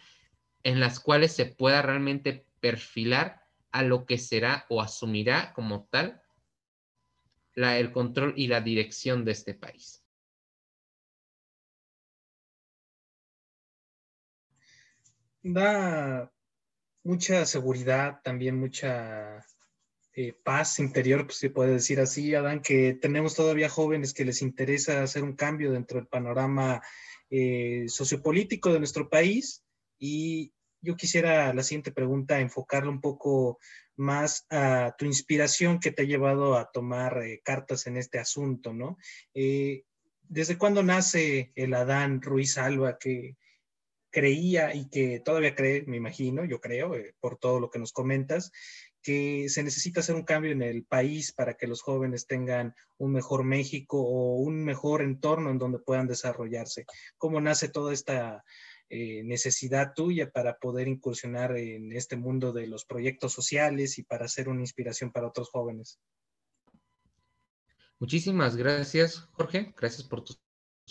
en 0.63 0.79
las 0.79 0.99
cuales 0.99 1.33
se 1.33 1.45
pueda 1.45 1.81
realmente 1.81 2.45
perfilar 2.59 3.41
a 3.71 3.83
lo 3.83 4.05
que 4.05 4.17
será 4.17 4.65
o 4.69 4.81
asumirá 4.81 5.53
como 5.53 5.85
tal 5.91 6.21
el 7.55 7.91
control 7.91 8.33
y 8.35 8.47
la 8.47 8.61
dirección 8.61 9.25
de 9.25 9.31
este 9.31 9.53
país. 9.53 10.03
Da 15.43 16.31
mucha 17.03 17.45
seguridad, 17.45 18.21
también 18.23 18.57
mucha 18.57 19.45
eh, 20.15 20.33
paz 20.43 20.79
interior, 20.79 21.25
pues 21.25 21.37
se 21.37 21.49
puede 21.49 21.73
decir 21.73 21.99
así, 21.99 22.33
Adán, 22.33 22.61
que 22.61 22.93
tenemos 22.93 23.35
todavía 23.35 23.67
jóvenes 23.67 24.13
que 24.13 24.25
les 24.25 24.41
interesa 24.41 25.03
hacer 25.03 25.23
un 25.23 25.35
cambio 25.35 25.71
dentro 25.71 25.99
del 25.99 26.07
panorama 26.07 26.81
eh, 27.29 27.85
sociopolítico 27.87 28.71
de 28.71 28.79
nuestro 28.79 29.09
país. 29.09 29.62
Y 30.05 30.51
yo 30.81 30.97
quisiera 30.97 31.53
la 31.53 31.63
siguiente 31.63 31.93
pregunta 31.93 32.41
enfocarla 32.41 32.91
un 32.91 32.99
poco 32.99 33.57
más 33.95 34.45
a 34.49 34.93
tu 34.97 35.05
inspiración 35.05 35.79
que 35.79 35.91
te 35.91 36.01
ha 36.01 36.05
llevado 36.05 36.57
a 36.57 36.69
tomar 36.73 37.23
eh, 37.23 37.39
cartas 37.41 37.87
en 37.87 37.95
este 37.95 38.19
asunto, 38.19 38.73
¿no? 38.73 38.97
Eh, 39.33 39.85
¿Desde 40.23 40.57
cuándo 40.57 40.83
nace 40.83 41.53
el 41.55 41.73
Adán 41.73 42.21
Ruiz 42.21 42.57
Alba 42.57 42.97
que 42.97 43.37
creía 44.09 44.75
y 44.75 44.89
que 44.89 45.21
todavía 45.21 45.55
cree, 45.55 45.85
me 45.87 45.95
imagino, 45.95 46.43
yo 46.43 46.59
creo, 46.59 46.95
eh, 46.95 47.15
por 47.21 47.37
todo 47.37 47.61
lo 47.61 47.69
que 47.69 47.79
nos 47.79 47.93
comentas, 47.93 48.51
que 49.01 49.47
se 49.47 49.63
necesita 49.63 50.01
hacer 50.01 50.15
un 50.15 50.23
cambio 50.23 50.51
en 50.51 50.63
el 50.63 50.83
país 50.83 51.31
para 51.31 51.53
que 51.53 51.67
los 51.67 51.81
jóvenes 51.81 52.27
tengan 52.27 52.75
un 52.97 53.13
mejor 53.13 53.45
México 53.45 54.01
o 54.01 54.35
un 54.35 54.65
mejor 54.65 55.01
entorno 55.01 55.49
en 55.49 55.59
donde 55.59 55.79
puedan 55.79 56.07
desarrollarse? 56.07 56.85
¿Cómo 57.17 57.39
nace 57.39 57.69
toda 57.69 57.93
esta 57.93 58.43
eh, 58.95 59.23
necesidad 59.23 59.93
tuya 59.95 60.29
para 60.29 60.59
poder 60.59 60.87
incursionar 60.87 61.57
en 61.57 61.91
este 61.93 62.15
mundo 62.15 62.53
de 62.53 62.67
los 62.67 62.85
proyectos 62.85 63.33
sociales 63.33 63.97
y 63.97 64.03
para 64.03 64.27
ser 64.27 64.49
una 64.49 64.61
inspiración 64.61 65.11
para 65.11 65.27
otros 65.27 65.49
jóvenes. 65.49 65.99
Muchísimas 67.97 68.55
gracias, 68.55 69.17
Jorge. 69.31 69.73
Gracias 69.75 70.03
por 70.03 70.23
tus 70.23 70.39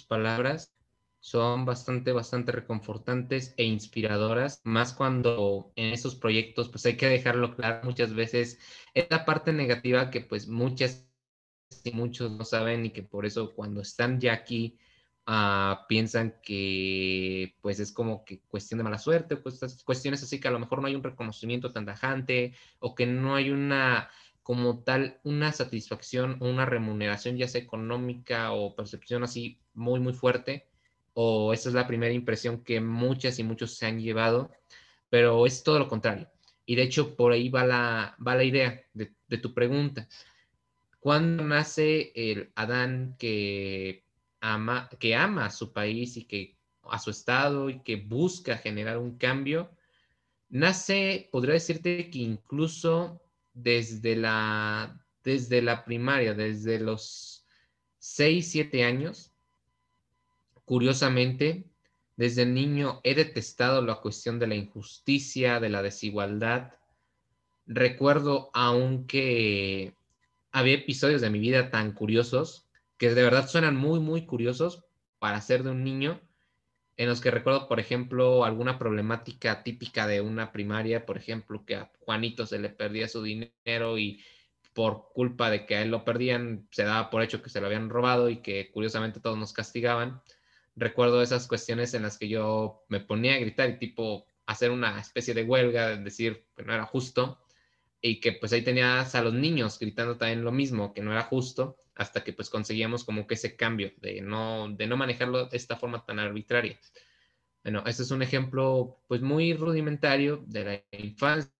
palabras 0.08 0.74
son 1.20 1.64
bastante, 1.64 2.10
bastante 2.10 2.50
reconfortantes 2.50 3.54
e 3.56 3.62
inspiradoras, 3.62 4.60
más 4.64 4.92
cuando 4.92 5.72
en 5.76 5.92
esos 5.92 6.16
proyectos, 6.16 6.68
pues 6.68 6.84
hay 6.84 6.96
que 6.96 7.06
dejarlo 7.06 7.54
claro, 7.54 7.84
muchas 7.84 8.12
veces 8.12 8.58
es 8.94 9.06
la 9.08 9.24
parte 9.24 9.52
negativa 9.52 10.10
que 10.10 10.22
pues 10.22 10.48
muchas 10.48 11.08
y 11.84 11.92
muchos 11.92 12.32
no 12.32 12.44
saben 12.44 12.86
y 12.86 12.90
que 12.90 13.04
por 13.04 13.24
eso 13.24 13.54
cuando 13.54 13.82
están 13.82 14.18
ya 14.18 14.32
aquí 14.32 14.80
uh, 15.26 15.86
piensan 15.88 16.36
que 16.42 17.54
pues 17.60 17.80
es 17.80 17.92
como 17.92 18.24
que 18.24 18.40
cuestión 18.40 18.78
de 18.78 18.84
mala 18.84 18.98
suerte, 18.98 19.38
cuestiones 19.84 20.22
así 20.22 20.40
que 20.40 20.48
a 20.48 20.50
lo 20.50 20.58
mejor 20.58 20.80
no 20.80 20.88
hay 20.88 20.94
un 20.94 21.02
reconocimiento 21.02 21.72
tan 21.72 21.86
tajante 21.86 22.54
o 22.78 22.94
que 22.94 23.06
no 23.06 23.34
hay 23.34 23.50
una 23.50 24.10
como 24.42 24.82
tal 24.82 25.20
una 25.22 25.52
satisfacción 25.52 26.36
o 26.40 26.48
una 26.48 26.66
remuneración 26.66 27.36
ya 27.36 27.46
sea 27.46 27.60
económica 27.60 28.52
o 28.52 28.74
percepción 28.74 29.22
así 29.22 29.60
muy 29.74 30.00
muy 30.00 30.14
fuerte 30.14 30.66
o 31.14 31.52
esa 31.52 31.68
es 31.68 31.74
la 31.74 31.86
primera 31.86 32.12
impresión 32.12 32.62
que 32.64 32.80
muchas 32.80 33.38
y 33.38 33.44
muchos 33.44 33.76
se 33.76 33.86
han 33.86 34.00
llevado, 34.00 34.50
pero 35.10 35.46
es 35.46 35.62
todo 35.62 35.78
lo 35.78 35.88
contrario. 35.88 36.30
Y 36.64 36.76
de 36.76 36.82
hecho 36.82 37.16
por 37.16 37.32
ahí 37.32 37.48
va 37.48 37.64
la, 37.64 38.16
va 38.26 38.34
la 38.34 38.44
idea 38.44 38.80
de, 38.94 39.12
de 39.28 39.38
tu 39.38 39.52
pregunta. 39.52 40.08
¿Cuándo 41.00 41.44
nace 41.44 42.12
el 42.14 42.52
Adán 42.54 43.16
que 43.18 44.04
ama, 44.42 44.90
que 45.00 45.14
ama 45.14 45.46
a 45.46 45.50
su 45.50 45.72
país 45.72 46.18
y 46.18 46.24
que 46.26 46.58
a 46.82 46.98
su 46.98 47.10
estado 47.10 47.70
y 47.70 47.82
que 47.82 47.96
busca 47.96 48.58
generar 48.58 48.98
un 48.98 49.16
cambio? 49.16 49.70
Nace, 50.50 51.30
podría 51.32 51.54
decirte 51.54 52.10
que 52.10 52.18
incluso 52.18 53.22
desde 53.54 54.16
la, 54.16 55.02
desde 55.24 55.62
la 55.62 55.84
primaria, 55.86 56.34
desde 56.34 56.78
los 56.78 57.46
6, 57.98 58.50
7 58.50 58.84
años, 58.84 59.32
Curiosamente, 60.64 61.64
desde 62.16 62.46
niño 62.46 63.00
he 63.02 63.14
detestado 63.14 63.82
la 63.82 63.96
cuestión 63.96 64.38
de 64.38 64.46
la 64.46 64.54
injusticia, 64.54 65.60
de 65.60 65.68
la 65.68 65.82
desigualdad. 65.82 66.72
Recuerdo 67.66 68.50
aunque 68.54 69.94
había 70.52 70.74
episodios 70.74 71.20
de 71.20 71.30
mi 71.30 71.40
vida 71.40 71.70
tan 71.70 71.92
curiosos, 71.92 72.68
que 73.02 73.12
de 73.12 73.22
verdad 73.24 73.48
suenan 73.48 73.74
muy, 73.74 73.98
muy 73.98 74.26
curiosos 74.26 74.84
para 75.18 75.40
ser 75.40 75.64
de 75.64 75.70
un 75.70 75.82
niño, 75.82 76.20
en 76.96 77.08
los 77.08 77.20
que 77.20 77.32
recuerdo, 77.32 77.66
por 77.66 77.80
ejemplo, 77.80 78.44
alguna 78.44 78.78
problemática 78.78 79.64
típica 79.64 80.06
de 80.06 80.20
una 80.20 80.52
primaria, 80.52 81.04
por 81.04 81.16
ejemplo, 81.18 81.64
que 81.66 81.74
a 81.74 81.90
Juanito 81.98 82.46
se 82.46 82.60
le 82.60 82.68
perdía 82.68 83.08
su 83.08 83.20
dinero 83.24 83.98
y 83.98 84.22
por 84.72 85.08
culpa 85.12 85.50
de 85.50 85.66
que 85.66 85.74
a 85.74 85.82
él 85.82 85.90
lo 85.90 86.04
perdían, 86.04 86.68
se 86.70 86.84
daba 86.84 87.10
por 87.10 87.24
hecho 87.24 87.42
que 87.42 87.50
se 87.50 87.60
lo 87.60 87.66
habían 87.66 87.90
robado 87.90 88.30
y 88.30 88.36
que 88.36 88.70
curiosamente 88.70 89.18
todos 89.18 89.36
nos 89.36 89.52
castigaban. 89.52 90.22
Recuerdo 90.76 91.22
esas 91.22 91.48
cuestiones 91.48 91.94
en 91.94 92.02
las 92.02 92.18
que 92.18 92.28
yo 92.28 92.84
me 92.86 93.00
ponía 93.00 93.34
a 93.34 93.38
gritar 93.38 93.68
y 93.68 93.78
tipo 93.80 94.26
hacer 94.46 94.70
una 94.70 95.00
especie 95.00 95.34
de 95.34 95.42
huelga, 95.42 95.96
decir 95.96 96.46
que 96.54 96.62
no 96.62 96.72
era 96.72 96.84
justo, 96.84 97.40
y 98.00 98.20
que 98.20 98.30
pues 98.30 98.52
ahí 98.52 98.62
tenías 98.62 99.16
a 99.16 99.22
los 99.22 99.34
niños 99.34 99.80
gritando 99.80 100.16
también 100.18 100.44
lo 100.44 100.52
mismo, 100.52 100.94
que 100.94 101.02
no 101.02 101.10
era 101.10 101.24
justo, 101.24 101.81
hasta 101.94 102.24
que 102.24 102.32
pues 102.32 102.48
conseguíamos 102.50 103.04
como 103.04 103.26
que 103.26 103.34
ese 103.34 103.56
cambio 103.56 103.92
de 103.98 104.20
no, 104.20 104.68
de 104.68 104.86
no 104.86 104.96
manejarlo 104.96 105.46
de 105.46 105.56
esta 105.56 105.76
forma 105.76 106.04
tan 106.04 106.18
arbitraria. 106.18 106.78
Bueno, 107.62 107.82
este 107.86 108.02
es 108.02 108.10
un 108.10 108.22
ejemplo 108.22 109.02
pues 109.06 109.20
muy 109.22 109.54
rudimentario 109.54 110.42
de 110.46 110.64
la 110.64 110.98
infancia. 110.98 111.52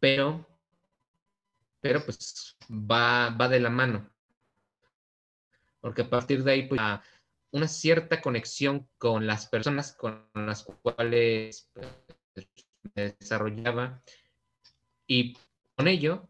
pero, 0.00 0.46
pero 1.80 2.04
pues 2.04 2.56
va, 2.70 3.30
va 3.30 3.48
de 3.48 3.60
la 3.60 3.70
mano. 3.70 4.10
Porque 5.80 6.02
a 6.02 6.10
partir 6.10 6.42
de 6.42 6.52
ahí, 6.52 6.68
pues, 6.68 6.80
una 7.52 7.68
cierta 7.68 8.20
conexión 8.20 8.88
con 8.98 9.26
las 9.26 9.46
personas 9.46 9.92
con 9.92 10.28
las 10.34 10.64
cuales 10.64 11.70
pues, 11.74 12.48
me 12.94 13.14
desarrollaba 13.18 14.02
y 15.10 15.36
con 15.74 15.88
ello 15.88 16.28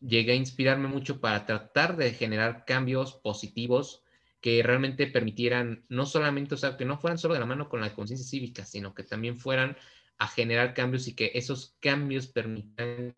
llegué 0.00 0.32
a 0.32 0.36
inspirarme 0.36 0.88
mucho 0.88 1.20
para 1.20 1.44
tratar 1.44 1.98
de 1.98 2.14
generar 2.14 2.64
cambios 2.64 3.12
positivos 3.12 4.02
que 4.40 4.62
realmente 4.62 5.06
permitieran 5.06 5.84
no 5.90 6.06
solamente, 6.06 6.54
o 6.54 6.58
sea, 6.58 6.78
que 6.78 6.86
no 6.86 6.96
fueran 6.96 7.18
solo 7.18 7.34
de 7.34 7.40
la 7.40 7.46
mano 7.46 7.68
con 7.68 7.82
la 7.82 7.94
conciencia 7.94 8.26
cívica, 8.26 8.64
sino 8.64 8.94
que 8.94 9.02
también 9.02 9.36
fueran 9.36 9.76
a 10.16 10.28
generar 10.28 10.72
cambios 10.72 11.06
y 11.08 11.14
que 11.14 11.32
esos 11.34 11.76
cambios 11.78 12.26
permitan 12.26 13.14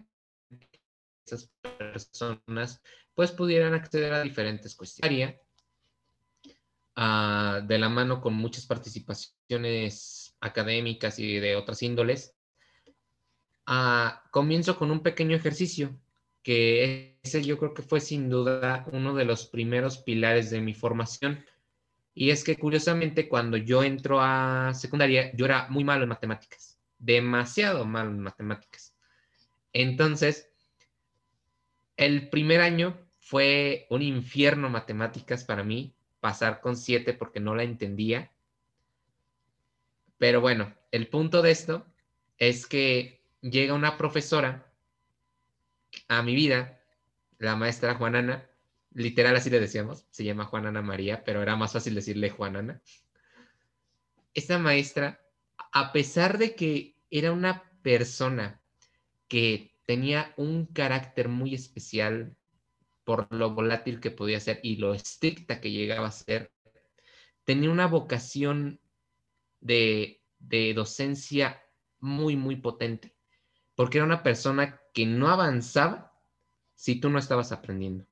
esas 1.25 1.49
personas 1.79 2.83
pues 3.15 3.31
pudieran 3.31 3.75
acceder 3.75 4.13
a 4.13 4.23
diferentes 4.23 4.75
cuestiones. 4.75 5.37
Uh, 6.97 7.65
de 7.65 7.79
la 7.79 7.89
mano 7.89 8.21
con 8.21 8.35
muchas 8.35 8.67
participaciones 8.67 10.35
académicas 10.41 11.21
y 11.21 11.39
de 11.39 11.55
otras 11.55 11.85
índoles. 11.85 12.35
Uh, 13.69 14.16
comienzo 14.31 14.79
con 14.79 14.91
un 14.91 15.01
pequeño 15.01 15.37
ejercicio 15.37 15.95
que 16.43 17.19
ese 17.23 17.45
yo 17.45 17.59
creo 17.59 17.75
que 17.75 17.83
fue 17.83 18.01
sin 18.01 18.31
duda 18.31 18.87
uno 18.93 19.14
de 19.14 19.27
los 19.27 19.45
primeros 19.45 19.99
pilares 19.99 20.49
de 20.49 20.62
mi 20.62 20.73
formación. 20.73 21.45
Y 22.14 22.31
es 22.31 22.45
que 22.45 22.57
curiosamente 22.57 23.29
cuando 23.29 23.59
yo 23.59 23.83
entro 23.85 24.23
a 24.23 24.73
secundaria, 24.73 25.31
yo 25.37 25.45
era 25.45 25.69
muy 25.69 25.85
malo 25.85 26.05
en 26.05 26.09
matemáticas, 26.09 26.79
demasiado 26.99 27.85
malo 27.85 28.09
en 28.09 28.21
matemáticas. 28.21 28.95
Entonces, 29.75 30.51
el 31.99 32.31
primer 32.31 32.62
año 32.62 32.99
fue 33.19 33.87
un 33.91 34.01
infierno 34.01 34.71
matemáticas 34.71 35.45
para 35.45 35.62
mí, 35.62 35.93
pasar 36.21 36.62
con 36.62 36.75
siete 36.75 37.12
porque 37.12 37.39
no 37.39 37.55
la 37.55 37.64
entendía. 37.64 38.33
Pero 40.16 40.41
bueno, 40.41 40.75
el 40.91 41.09
punto 41.09 41.43
de 41.43 41.51
esto 41.51 41.87
es 42.39 42.66
que 42.66 43.18
llega 43.41 43.74
una 43.74 43.97
profesora 43.97 44.72
a 46.09 46.22
mi 46.22 46.34
vida, 46.34 46.80
la 47.39 47.57
maestra 47.57 47.95
Juanana, 47.95 48.49
literal 48.93 49.36
así 49.36 49.51
le 49.51 49.61
decíamos, 49.61 50.07
se 50.11 50.24
llama 50.24 50.45
Juanana 50.45 50.82
María, 50.82 51.24
pero 51.24 51.43
era 51.43 51.57
más 51.57 51.72
fácil 51.72 51.95
decirle 51.95 52.30
Juanana. 52.30 52.82
Esta 54.34 54.59
maestra, 54.59 55.20
a 55.72 55.93
pesar 55.93 56.39
de 56.39 56.55
que 56.55 56.97
era 57.11 57.32
una 57.32 57.70
persona 57.82 58.61
que 59.28 59.74
tenía 59.86 60.34
un 60.36 60.66
carácter 60.66 61.28
muy 61.28 61.55
especial 61.55 62.36
por 63.05 63.32
lo 63.32 63.55
volátil 63.55 64.01
que 64.01 64.11
podía 64.11 64.39
ser 64.39 64.61
y 64.62 64.76
lo 64.76 64.93
estricta 64.93 65.61
que 65.61 65.70
llegaba 65.70 66.09
a 66.09 66.12
ser. 66.12 66.53
Tenía 67.45 67.70
una 67.70 67.86
vocación 67.86 68.80
de, 69.61 70.20
de 70.39 70.74
docencia 70.74 71.62
muy, 72.01 72.36
muy 72.36 72.57
potente, 72.57 73.16
porque 73.79 73.99
era 73.99 74.05
una 74.05 74.24
persona 74.24 74.81
que 74.93 75.07
no 75.07 75.29
avanzaba 75.29 76.12
si 76.74 76.97
tú 76.97 77.11
no 77.11 77.18
estabas 77.20 77.53
aprendiendo. 77.53 78.05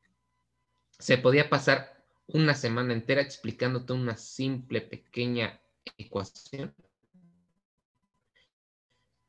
Se 1.01 1.19
podía 1.19 1.51
pasar 1.51 2.05
una 2.29 2.55
semana 2.55 2.93
entera 2.93 3.21
explicándote 3.21 3.93
una 3.93 4.17
simple, 4.17 4.81
pequeña 4.81 5.61
ecuación, 5.99 6.73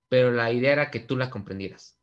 pero 0.09 0.31
la 0.31 0.51
idea 0.51 0.73
era 0.73 0.91
que 0.91 0.99
tú 0.99 1.17
la 1.17 1.31
comprendieras. 1.31 1.99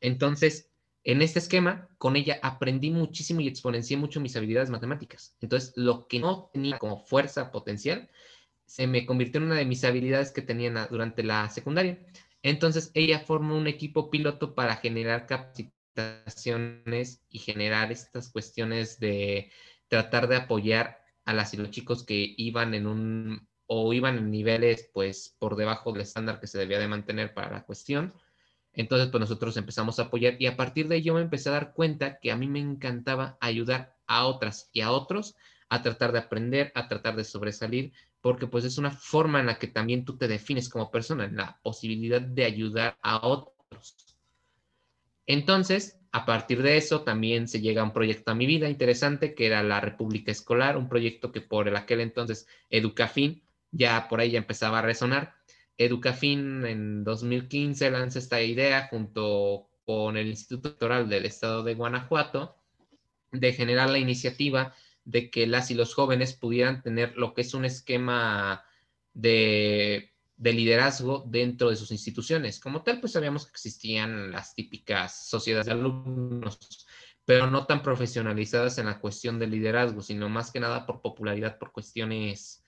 Entonces, 0.00 0.68
en 1.04 1.22
este 1.22 1.38
esquema, 1.38 1.88
con 1.98 2.16
ella 2.16 2.40
aprendí 2.42 2.90
muchísimo 2.90 3.40
y 3.40 3.46
exponencié 3.46 3.96
mucho 3.96 4.20
mis 4.20 4.34
habilidades 4.34 4.68
matemáticas. 4.68 5.36
Entonces, 5.40 5.74
lo 5.76 6.08
que 6.08 6.18
no 6.18 6.50
tenía 6.52 6.76
como 6.78 7.04
fuerza 7.04 7.52
potencial, 7.52 8.10
se 8.64 8.88
me 8.88 9.06
convirtió 9.06 9.38
en 9.38 9.46
una 9.46 9.54
de 9.54 9.64
mis 9.64 9.84
habilidades 9.84 10.32
que 10.32 10.42
tenía 10.42 10.88
durante 10.88 11.22
la 11.22 11.48
secundaria. 11.50 12.04
Entonces, 12.46 12.92
ella 12.94 13.18
formó 13.18 13.56
un 13.56 13.66
equipo 13.66 14.08
piloto 14.08 14.54
para 14.54 14.76
generar 14.76 15.26
capacitaciones 15.26 17.24
y 17.28 17.40
generar 17.40 17.90
estas 17.90 18.30
cuestiones 18.30 19.00
de 19.00 19.50
tratar 19.88 20.28
de 20.28 20.36
apoyar 20.36 21.00
a 21.24 21.34
las 21.34 21.54
y 21.54 21.56
los 21.56 21.72
chicos 21.72 22.04
que 22.04 22.34
iban 22.36 22.72
en 22.74 22.86
un 22.86 23.48
o 23.66 23.92
iban 23.92 24.16
en 24.16 24.30
niveles 24.30 24.88
pues 24.94 25.34
por 25.40 25.56
debajo 25.56 25.90
del 25.90 26.02
estándar 26.02 26.38
que 26.38 26.46
se 26.46 26.58
debía 26.58 26.78
de 26.78 26.86
mantener 26.86 27.34
para 27.34 27.50
la 27.50 27.64
cuestión. 27.64 28.14
Entonces, 28.72 29.08
pues 29.08 29.20
nosotros 29.20 29.56
empezamos 29.56 29.98
a 29.98 30.02
apoyar 30.04 30.36
y 30.40 30.46
a 30.46 30.56
partir 30.56 30.86
de 30.86 31.02
yo 31.02 31.14
me 31.14 31.22
empecé 31.22 31.48
a 31.48 31.52
dar 31.52 31.74
cuenta 31.74 32.20
que 32.20 32.30
a 32.30 32.36
mí 32.36 32.46
me 32.46 32.60
encantaba 32.60 33.38
ayudar 33.40 33.96
a 34.06 34.24
otras 34.24 34.70
y 34.72 34.82
a 34.82 34.92
otros 34.92 35.34
a 35.68 35.82
tratar 35.82 36.12
de 36.12 36.20
aprender, 36.20 36.70
a 36.76 36.86
tratar 36.86 37.16
de 37.16 37.24
sobresalir, 37.24 37.92
porque 38.20 38.46
pues 38.46 38.64
es 38.64 38.78
una 38.78 38.90
forma 38.90 39.40
en 39.40 39.46
la 39.46 39.58
que 39.58 39.68
también 39.68 40.04
tú 40.04 40.16
te 40.16 40.28
defines 40.28 40.68
como 40.68 40.90
persona, 40.90 41.28
la 41.28 41.58
posibilidad 41.62 42.20
de 42.20 42.44
ayudar 42.44 42.98
a 43.02 43.26
otros. 43.26 43.96
Entonces, 45.26 45.98
a 46.12 46.24
partir 46.24 46.62
de 46.62 46.76
eso 46.76 47.02
también 47.02 47.48
se 47.48 47.60
llega 47.60 47.82
a 47.82 47.84
un 47.84 47.92
proyecto 47.92 48.30
a 48.30 48.34
mi 48.34 48.46
vida 48.46 48.68
interesante 48.68 49.34
que 49.34 49.46
era 49.46 49.62
la 49.62 49.80
República 49.80 50.30
Escolar, 50.30 50.76
un 50.76 50.88
proyecto 50.88 51.32
que 51.32 51.40
por 51.40 51.68
aquel 51.76 52.00
entonces 52.00 52.46
Educafin 52.70 53.42
ya 53.70 54.08
por 54.08 54.20
ahí 54.20 54.30
ya 54.30 54.38
empezaba 54.38 54.78
a 54.78 54.82
resonar 54.82 55.34
Educafin 55.78 56.64
en 56.64 57.04
2015 57.04 57.90
lanza 57.90 58.18
esta 58.18 58.40
idea 58.40 58.88
junto 58.88 59.68
con 59.84 60.16
el 60.16 60.28
Instituto 60.28 60.68
Electoral 60.68 61.08
del 61.08 61.26
Estado 61.26 61.62
de 61.62 61.74
Guanajuato 61.74 62.56
de 63.30 63.52
generar 63.52 63.90
la 63.90 63.98
iniciativa 63.98 64.74
de 65.06 65.30
que 65.30 65.46
las 65.46 65.70
y 65.70 65.74
los 65.74 65.94
jóvenes 65.94 66.34
pudieran 66.34 66.82
tener 66.82 67.16
lo 67.16 67.32
que 67.32 67.42
es 67.42 67.54
un 67.54 67.64
esquema 67.64 68.64
de, 69.14 70.12
de, 70.36 70.52
liderazgo 70.52 71.24
dentro 71.28 71.70
de 71.70 71.76
sus 71.76 71.92
instituciones. 71.92 72.58
Como 72.58 72.82
tal, 72.82 73.00
pues 73.00 73.12
sabíamos 73.12 73.46
que 73.46 73.52
existían 73.52 74.32
las 74.32 74.54
típicas 74.54 75.28
sociedades 75.28 75.66
de 75.66 75.72
alumnos, 75.72 76.86
pero 77.24 77.46
no 77.46 77.66
tan 77.66 77.82
profesionalizadas 77.82 78.78
en 78.78 78.86
la 78.86 78.98
cuestión 78.98 79.38
del 79.38 79.52
liderazgo, 79.52 80.02
sino 80.02 80.28
más 80.28 80.50
que 80.50 80.60
nada 80.60 80.84
por 80.84 81.00
popularidad, 81.00 81.56
por 81.56 81.70
cuestiones, 81.70 82.64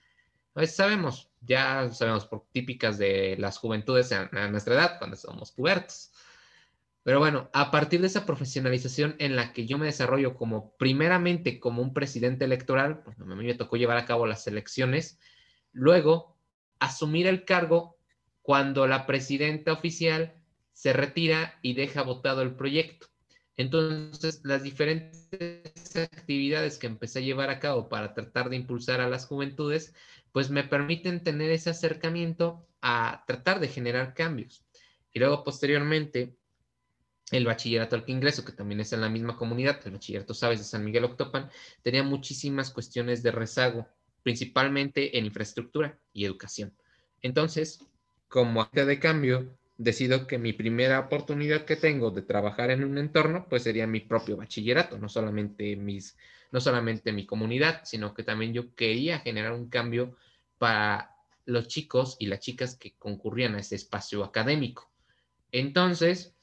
pues 0.53 0.77
sabemos, 0.77 1.33
ya 1.41 1.91
sabemos, 1.93 2.25
por 2.25 2.47
típicas 2.53 2.99
de 2.99 3.37
las 3.37 3.59
juventudes 3.59 4.13
a, 4.13 4.29
nuestra 4.49 4.75
edad, 4.75 4.99
cuando 4.99 5.17
somos 5.17 5.51
pubertos. 5.51 6.13
Pero 7.09 7.21
bueno, 7.21 7.49
a 7.55 7.71
partir 7.71 8.03
de 8.03 8.07
esa 8.09 8.27
profesionalización 8.27 9.17
en 9.19 9.35
la 9.35 9.55
que 9.55 9.65
yo 9.67 9.79
me 9.79 9.87
desarrollo 9.87 10.35
como 10.35 10.77
primeramente 10.77 11.59
como 11.59 11.81
un 11.81 11.95
presidente 11.95 12.45
electoral, 12.45 13.03
pues 13.03 13.19
a 13.19 13.25
mí 13.25 13.47
me 13.47 13.55
tocó 13.55 13.79
llevar 13.79 13.97
a 13.97 14.05
cabo 14.05 14.27
las 14.27 14.47
elecciones, 14.47 15.19
luego 15.73 16.37
asumir 16.81 17.27
el 17.27 17.47
cargo 17.47 17.97
cuando 18.43 18.87
la 18.87 19.07
presidenta 19.07 19.73
oficial 19.73 20.35
se 20.75 20.93
retira 20.93 21.59
y 21.63 21.73
deja 21.73 22.03
votado 22.03 22.43
el 22.43 22.57
proyecto. 22.57 23.07
Entonces, 23.57 24.43
las 24.45 24.63
diferentes 24.63 25.97
actividades 25.97 26.77
que 26.77 26.89
empecé 26.89 27.21
a 27.21 27.23
llevar 27.23 27.49
a 27.49 27.59
cabo 27.59 27.89
para 27.89 28.13
tratar 28.13 28.51
de 28.51 28.57
impulsar 28.57 29.01
a 29.01 29.09
las 29.09 29.25
juventudes, 29.25 29.95
pues 30.31 30.51
me 30.51 30.63
permiten 30.63 31.23
tener 31.23 31.53
ese 31.53 31.71
acercamiento 31.71 32.69
a 32.83 33.25
tratar 33.27 33.61
de 33.61 33.69
generar 33.69 34.13
cambios. 34.13 34.63
Y 35.11 35.21
luego, 35.21 35.43
posteriormente, 35.43 36.37
el 37.31 37.45
bachillerato 37.45 37.97
al 37.97 38.05
que 38.05 38.13
ingreso, 38.13 38.45
que 38.45 38.53
también 38.53 38.81
es 38.81 38.93
en 38.93 39.01
la 39.01 39.09
misma 39.09 39.37
comunidad, 39.37 39.81
el 39.85 39.93
bachillerato 39.93 40.35
Sabes 40.35 40.59
de 40.59 40.65
San 40.65 40.85
Miguel 40.85 41.05
Octopan, 41.05 41.51
tenía 41.83 42.03
muchísimas 42.03 42.71
cuestiones 42.71 43.23
de 43.23 43.33
rezago, 43.33 43.87
principalmente 44.23 45.19
en 45.19 45.27
infraestructura 45.27 45.99
y 46.13 46.25
educación. 46.25 46.73
Entonces, 47.23 47.81
como 48.29 48.63
acta 48.63 48.85
de 48.85 48.99
cambio, 48.99 49.59
decido 49.77 50.27
que 50.27 50.39
mi 50.39 50.53
primera 50.53 51.01
oportunidad 51.01 51.65
que 51.65 51.77
tengo 51.77 52.11
de 52.11 52.23
trabajar 52.23 52.71
en 52.71 52.85
un 52.85 52.99
entorno, 52.99 53.47
pues 53.49 53.63
sería 53.63 53.87
mi 53.87 54.01
propio 54.01 54.37
bachillerato, 54.37 54.99
no 54.99 55.09
solamente 55.09 55.77
mis, 55.77 56.17
no 56.51 56.61
solamente 56.61 57.13
mi 57.13 57.27
comunidad, 57.27 57.83
sino 57.85 58.15
que 58.15 58.23
también 58.23 58.53
yo 58.53 58.75
quería 58.75 59.21
generar 59.21 59.53
un 59.53 59.69
cambio 59.69 60.17
para 60.59 61.15
los 61.45 61.69
chicos 61.69 62.17
y 62.19 62.27
las 62.27 62.41
chicas 62.41 62.77
que 62.77 62.95
concurrían 62.99 63.55
a 63.55 63.61
ese 63.61 63.77
espacio 63.77 64.25
académico. 64.25 64.91
Entonces, 65.53 66.35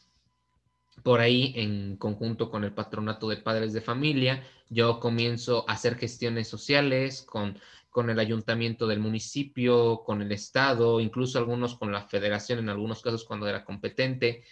por 1.04 1.20
ahí, 1.20 1.54
en 1.56 1.98
conjunto 1.98 2.50
con 2.50 2.64
el 2.64 2.74
patronato 2.74 3.30
de 3.30 3.38
padres 3.38 3.74
de 3.74 3.82
familia, 3.82 4.44
yo 4.70 5.00
comienzo 5.00 5.66
a 5.68 5.74
hacer 5.74 5.96
gestiones 5.98 6.48
sociales 6.48 7.22
con, 7.22 7.60
con 7.90 8.10
el 8.10 8.20
ayuntamiento 8.20 8.88
del 8.88 9.00
municipio, 9.00 10.04
con 10.04 10.22
el 10.22 10.32
estado, 10.32 11.00
incluso 11.00 11.38
algunos 11.38 11.76
con 11.76 11.92
la 11.92 12.02
federación, 12.08 12.60
en 12.60 12.70
algunos 12.70 13.02
casos 13.02 13.24
cuando 13.24 13.48
era 13.48 13.64
competente, 13.64 14.44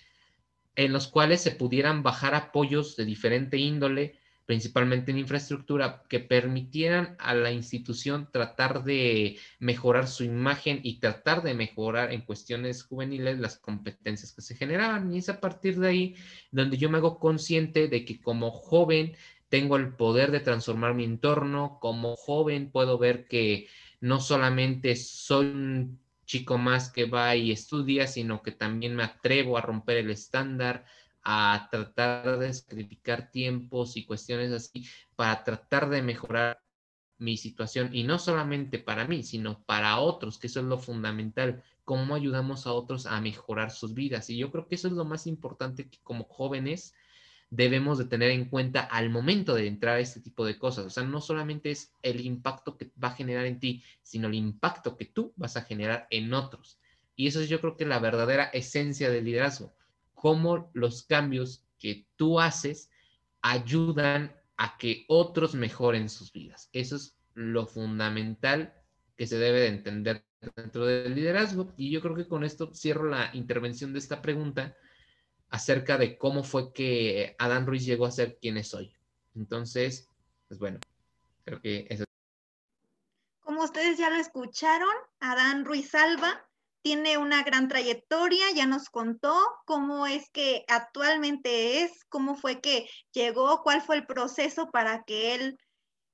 en 0.75 0.93
los 0.93 1.07
cuales 1.07 1.41
se 1.41 1.51
pudieran 1.51 2.03
bajar 2.03 2.35
apoyos 2.35 2.95
de 2.95 3.05
diferente 3.05 3.57
índole 3.57 4.19
principalmente 4.45 5.11
en 5.11 5.19
infraestructura, 5.19 6.03
que 6.09 6.19
permitieran 6.19 7.15
a 7.19 7.33
la 7.33 7.51
institución 7.51 8.29
tratar 8.31 8.83
de 8.83 9.37
mejorar 9.59 10.07
su 10.07 10.23
imagen 10.23 10.79
y 10.83 10.99
tratar 10.99 11.43
de 11.43 11.53
mejorar 11.53 12.11
en 12.11 12.21
cuestiones 12.21 12.83
juveniles 12.83 13.39
las 13.39 13.57
competencias 13.57 14.33
que 14.33 14.41
se 14.41 14.55
generaban. 14.55 15.13
Y 15.13 15.19
es 15.19 15.29
a 15.29 15.39
partir 15.39 15.79
de 15.79 15.87
ahí 15.87 16.15
donde 16.51 16.77
yo 16.77 16.89
me 16.89 16.97
hago 16.97 17.19
consciente 17.19 17.87
de 17.87 18.03
que 18.05 18.21
como 18.21 18.51
joven 18.51 19.15
tengo 19.49 19.77
el 19.77 19.95
poder 19.95 20.31
de 20.31 20.39
transformar 20.39 20.93
mi 20.95 21.03
entorno, 21.03 21.77
como 21.79 22.15
joven 22.15 22.71
puedo 22.71 22.97
ver 22.97 23.27
que 23.27 23.67
no 24.01 24.19
solamente 24.19 24.95
soy 24.95 25.45
un 25.45 25.99
chico 26.25 26.57
más 26.57 26.91
que 26.91 27.05
va 27.05 27.35
y 27.35 27.51
estudia, 27.51 28.07
sino 28.07 28.41
que 28.41 28.51
también 28.51 28.95
me 28.95 29.03
atrevo 29.03 29.57
a 29.57 29.61
romper 29.61 29.97
el 29.97 30.09
estándar, 30.09 30.85
a 31.23 31.67
tratar 31.71 32.37
de 32.39 32.53
sacrificar 32.53 33.31
tiempos 33.31 33.97
y 33.97 34.05
cuestiones 34.05 34.51
así 34.51 34.87
para 35.15 35.43
tratar 35.43 35.89
de 35.89 36.01
mejorar 36.01 36.61
mi 37.17 37.37
situación 37.37 37.89
y 37.93 38.03
no 38.03 38.19
solamente 38.19 38.79
para 38.79 39.07
mí, 39.07 39.23
sino 39.23 39.63
para 39.63 39.99
otros, 39.99 40.37
que 40.37 40.47
eso 40.47 40.59
es 40.59 40.65
lo 40.65 40.77
fundamental, 40.77 41.63
cómo 41.85 42.15
ayudamos 42.15 42.67
a 42.67 42.73
otros 42.73 43.05
a 43.05 43.21
mejorar 43.21 43.71
sus 43.71 43.93
vidas. 43.93 44.29
Y 44.29 44.37
yo 44.37 44.51
creo 44.51 44.67
que 44.67 44.75
eso 44.75 44.87
es 44.87 44.93
lo 44.93 45.05
más 45.05 45.27
importante 45.27 45.89
que 45.89 45.99
como 46.03 46.25
jóvenes 46.25 46.93
debemos 47.49 47.99
de 47.99 48.05
tener 48.05 48.31
en 48.31 48.45
cuenta 48.45 48.81
al 48.81 49.09
momento 49.09 49.53
de 49.53 49.67
entrar 49.67 49.97
a 49.97 49.99
este 49.99 50.19
tipo 50.19 50.45
de 50.45 50.57
cosas. 50.57 50.85
O 50.85 50.89
sea, 50.89 51.03
no 51.03 51.21
solamente 51.21 51.71
es 51.71 51.93
el 52.01 52.21
impacto 52.21 52.77
que 52.77 52.91
va 53.01 53.09
a 53.09 53.15
generar 53.15 53.45
en 53.45 53.59
ti, 53.59 53.83
sino 54.01 54.27
el 54.27 54.33
impacto 54.33 54.97
que 54.97 55.05
tú 55.05 55.33
vas 55.35 55.55
a 55.55 55.61
generar 55.61 56.07
en 56.09 56.33
otros. 56.33 56.79
Y 57.15 57.27
eso 57.27 57.39
es 57.39 57.49
yo 57.49 57.61
creo 57.61 57.77
que 57.77 57.85
la 57.85 57.99
verdadera 57.99 58.45
esencia 58.45 59.11
del 59.11 59.25
liderazgo 59.25 59.73
cómo 60.23 60.71
los 60.73 61.03
cambios 61.03 61.65
que 61.77 62.07
tú 62.15 62.39
haces 62.39 62.89
ayudan 63.41 64.33
a 64.55 64.77
que 64.77 65.03
otros 65.09 65.53
mejoren 65.53 66.07
sus 66.07 66.31
vidas. 66.31 66.69
Eso 66.71 66.95
es 66.95 67.17
lo 67.33 67.67
fundamental 67.67 68.73
que 69.17 69.27
se 69.27 69.37
debe 69.37 69.59
de 69.59 69.67
entender 69.67 70.25
dentro 70.55 70.85
del 70.85 71.13
liderazgo. 71.13 71.73
Y 71.75 71.91
yo 71.91 71.99
creo 71.99 72.15
que 72.15 72.29
con 72.29 72.45
esto 72.45 72.73
cierro 72.73 73.09
la 73.09 73.31
intervención 73.33 73.91
de 73.91 73.99
esta 73.99 74.21
pregunta 74.21 74.77
acerca 75.49 75.97
de 75.97 76.17
cómo 76.17 76.45
fue 76.45 76.71
que 76.71 77.35
Adán 77.37 77.67
Ruiz 77.67 77.85
llegó 77.85 78.05
a 78.05 78.11
ser 78.11 78.37
quien 78.39 78.55
es 78.55 78.73
hoy. 78.73 78.95
Entonces, 79.35 80.07
pues 80.47 80.57
bueno, 80.57 80.79
creo 81.43 81.59
que 81.59 81.85
eso. 81.89 82.05
Como 83.41 83.61
ustedes 83.61 83.97
ya 83.97 84.09
lo 84.09 84.15
escucharon, 84.15 84.95
Adán 85.19 85.65
Ruiz 85.65 85.93
Alba 85.93 86.47
tiene 86.83 87.17
una 87.17 87.43
gran 87.43 87.69
trayectoria, 87.69 88.51
ya 88.53 88.65
nos 88.65 88.89
contó 88.89 89.33
cómo 89.65 90.05
es 90.05 90.29
que 90.31 90.65
actualmente 90.67 91.81
es, 91.81 92.03
cómo 92.09 92.35
fue 92.35 92.59
que 92.59 92.89
llegó, 93.13 93.63
cuál 93.63 93.81
fue 93.81 93.95
el 93.95 94.05
proceso 94.05 94.69
para 94.69 95.03
que 95.03 95.33
él 95.33 95.57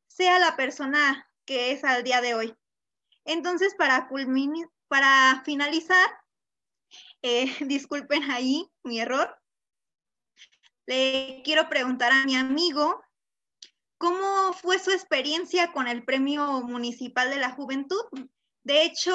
sea 0.08 0.38
la 0.38 0.56
persona 0.56 1.28
que 1.46 1.72
es 1.72 1.84
al 1.84 2.04
día 2.04 2.22
de 2.22 2.36
hoy. 2.36 2.56
Entonces, 3.26 3.74
para, 3.76 4.08
para 4.88 5.42
finalizar, 5.44 6.10
eh, 7.24 7.46
disculpen 7.68 8.30
ahí 8.30 8.70
mi 8.84 9.00
error, 9.00 9.36
le 10.86 11.42
quiero 11.44 11.68
preguntar 11.68 12.12
a 12.12 12.26
mi 12.26 12.36
amigo 12.36 13.04
cómo 13.98 14.54
fue 14.54 14.78
su 14.78 14.92
experiencia 14.92 15.72
con 15.72 15.88
el 15.88 16.06
Premio 16.06 16.62
Municipal 16.62 17.32
de 17.32 17.38
la 17.38 17.52
Juventud. 17.52 18.04
De 18.64 18.84
hecho, 18.84 19.14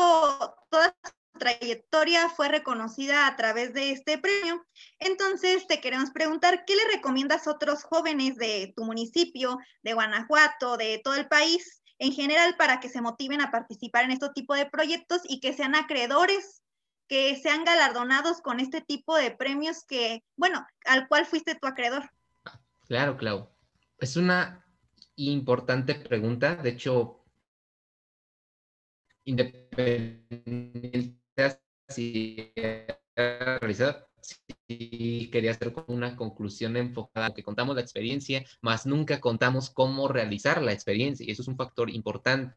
todas 0.68 0.94
trayectoria 1.38 2.28
fue 2.28 2.48
reconocida 2.48 3.26
a 3.26 3.36
través 3.36 3.74
de 3.74 3.90
este 3.90 4.18
premio. 4.18 4.64
Entonces, 4.98 5.66
te 5.66 5.80
queremos 5.80 6.10
preguntar, 6.10 6.64
¿qué 6.64 6.76
le 6.76 6.94
recomiendas 6.94 7.46
a 7.46 7.52
otros 7.52 7.84
jóvenes 7.84 8.36
de 8.36 8.72
tu 8.76 8.84
municipio, 8.84 9.58
de 9.82 9.94
Guanajuato, 9.94 10.76
de 10.76 11.00
todo 11.02 11.14
el 11.14 11.28
país 11.28 11.82
en 11.98 12.12
general 12.12 12.56
para 12.56 12.80
que 12.80 12.88
se 12.88 13.00
motiven 13.00 13.40
a 13.40 13.50
participar 13.50 14.04
en 14.04 14.12
este 14.12 14.28
tipo 14.34 14.54
de 14.54 14.66
proyectos 14.66 15.22
y 15.24 15.40
que 15.40 15.52
sean 15.52 15.74
acreedores, 15.74 16.62
que 17.08 17.36
sean 17.36 17.64
galardonados 17.64 18.40
con 18.40 18.60
este 18.60 18.80
tipo 18.80 19.16
de 19.16 19.30
premios 19.30 19.84
que, 19.86 20.24
bueno, 20.36 20.66
al 20.86 21.08
cual 21.08 21.26
fuiste 21.26 21.54
tu 21.54 21.66
acreedor? 21.66 22.10
Claro, 22.86 23.16
Clau. 23.16 23.50
Es 23.98 24.16
una 24.16 24.64
importante 25.16 25.94
pregunta. 25.94 26.56
De 26.56 26.70
hecho, 26.70 27.24
independientemente 29.24 31.23
si 31.88 32.52
quería 35.30 35.50
hacer 35.50 35.72
una 35.86 36.16
conclusión 36.16 36.76
enfocada, 36.76 37.34
que 37.34 37.42
contamos 37.42 37.76
la 37.76 37.82
experiencia, 37.82 38.44
más 38.60 38.86
nunca 38.86 39.20
contamos 39.20 39.70
cómo 39.70 40.08
realizar 40.08 40.62
la 40.62 40.72
experiencia, 40.72 41.26
y 41.26 41.30
eso 41.30 41.42
es 41.42 41.48
un 41.48 41.56
factor 41.56 41.90
importante. 41.90 42.54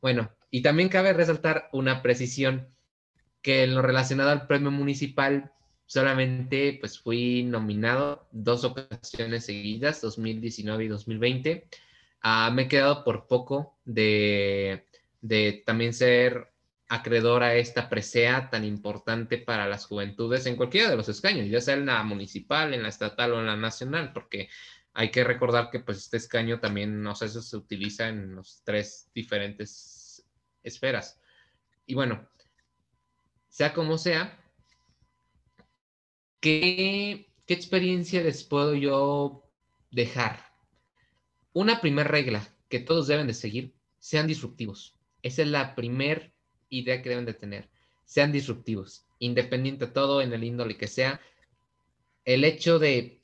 Bueno, 0.00 0.32
y 0.50 0.62
también 0.62 0.88
cabe 0.88 1.12
resaltar 1.12 1.68
una 1.72 2.02
precisión, 2.02 2.68
que 3.40 3.64
en 3.64 3.74
lo 3.74 3.82
relacionado 3.82 4.30
al 4.30 4.46
premio 4.46 4.70
municipal, 4.70 5.52
solamente 5.86 6.78
pues 6.80 6.98
fui 6.98 7.42
nominado 7.42 8.28
dos 8.32 8.64
ocasiones 8.64 9.44
seguidas, 9.44 10.00
2019 10.00 10.84
y 10.84 10.88
2020. 10.88 11.68
Ah, 12.22 12.50
me 12.54 12.62
he 12.62 12.68
quedado 12.68 13.04
por 13.04 13.26
poco 13.26 13.76
de, 13.84 14.86
de 15.20 15.62
también 15.66 15.92
ser 15.92 16.51
acreedor 16.92 17.42
a 17.42 17.54
esta 17.54 17.88
presea 17.88 18.50
tan 18.50 18.64
importante 18.64 19.38
para 19.38 19.66
las 19.66 19.86
juventudes 19.86 20.44
en 20.44 20.56
cualquiera 20.56 20.90
de 20.90 20.96
los 20.96 21.08
escaños, 21.08 21.48
ya 21.48 21.58
sea 21.62 21.72
en 21.74 21.86
la 21.86 22.02
municipal, 22.02 22.74
en 22.74 22.82
la 22.82 22.90
estatal 22.90 23.32
o 23.32 23.40
en 23.40 23.46
la 23.46 23.56
nacional, 23.56 24.12
porque 24.12 24.50
hay 24.92 25.10
que 25.10 25.24
recordar 25.24 25.70
que 25.70 25.80
pues 25.80 25.96
este 25.96 26.18
escaño 26.18 26.60
también, 26.60 27.02
no 27.02 27.14
sé, 27.14 27.26
eso 27.26 27.40
se 27.40 27.56
utiliza 27.56 28.08
en 28.08 28.34
los 28.34 28.62
tres 28.62 29.10
diferentes 29.14 30.26
esferas. 30.62 31.18
Y 31.86 31.94
bueno, 31.94 32.28
sea 33.48 33.72
como 33.72 33.96
sea, 33.96 34.38
¿qué, 36.40 37.32
experiencia 37.46 38.22
les 38.22 38.44
puedo 38.44 38.74
yo 38.74 39.50
dejar? 39.90 40.44
Una 41.54 41.80
primera 41.80 42.08
regla 42.08 42.46
que 42.68 42.80
todos 42.80 43.06
deben 43.06 43.26
de 43.26 43.34
seguir, 43.34 43.74
sean 43.98 44.26
disruptivos. 44.26 44.98
Esa 45.22 45.40
es 45.40 45.48
la 45.48 45.74
primera 45.74 46.31
idea 46.72 47.02
que 47.02 47.08
deben 47.08 47.26
de 47.26 47.34
tener. 47.34 47.68
Sean 48.04 48.32
disruptivos, 48.32 49.06
independiente 49.18 49.86
de 49.86 49.92
todo, 49.92 50.22
en 50.22 50.32
el 50.32 50.44
índole 50.44 50.76
que 50.76 50.88
sea. 50.88 51.20
El 52.24 52.44
hecho 52.44 52.78
de 52.78 53.22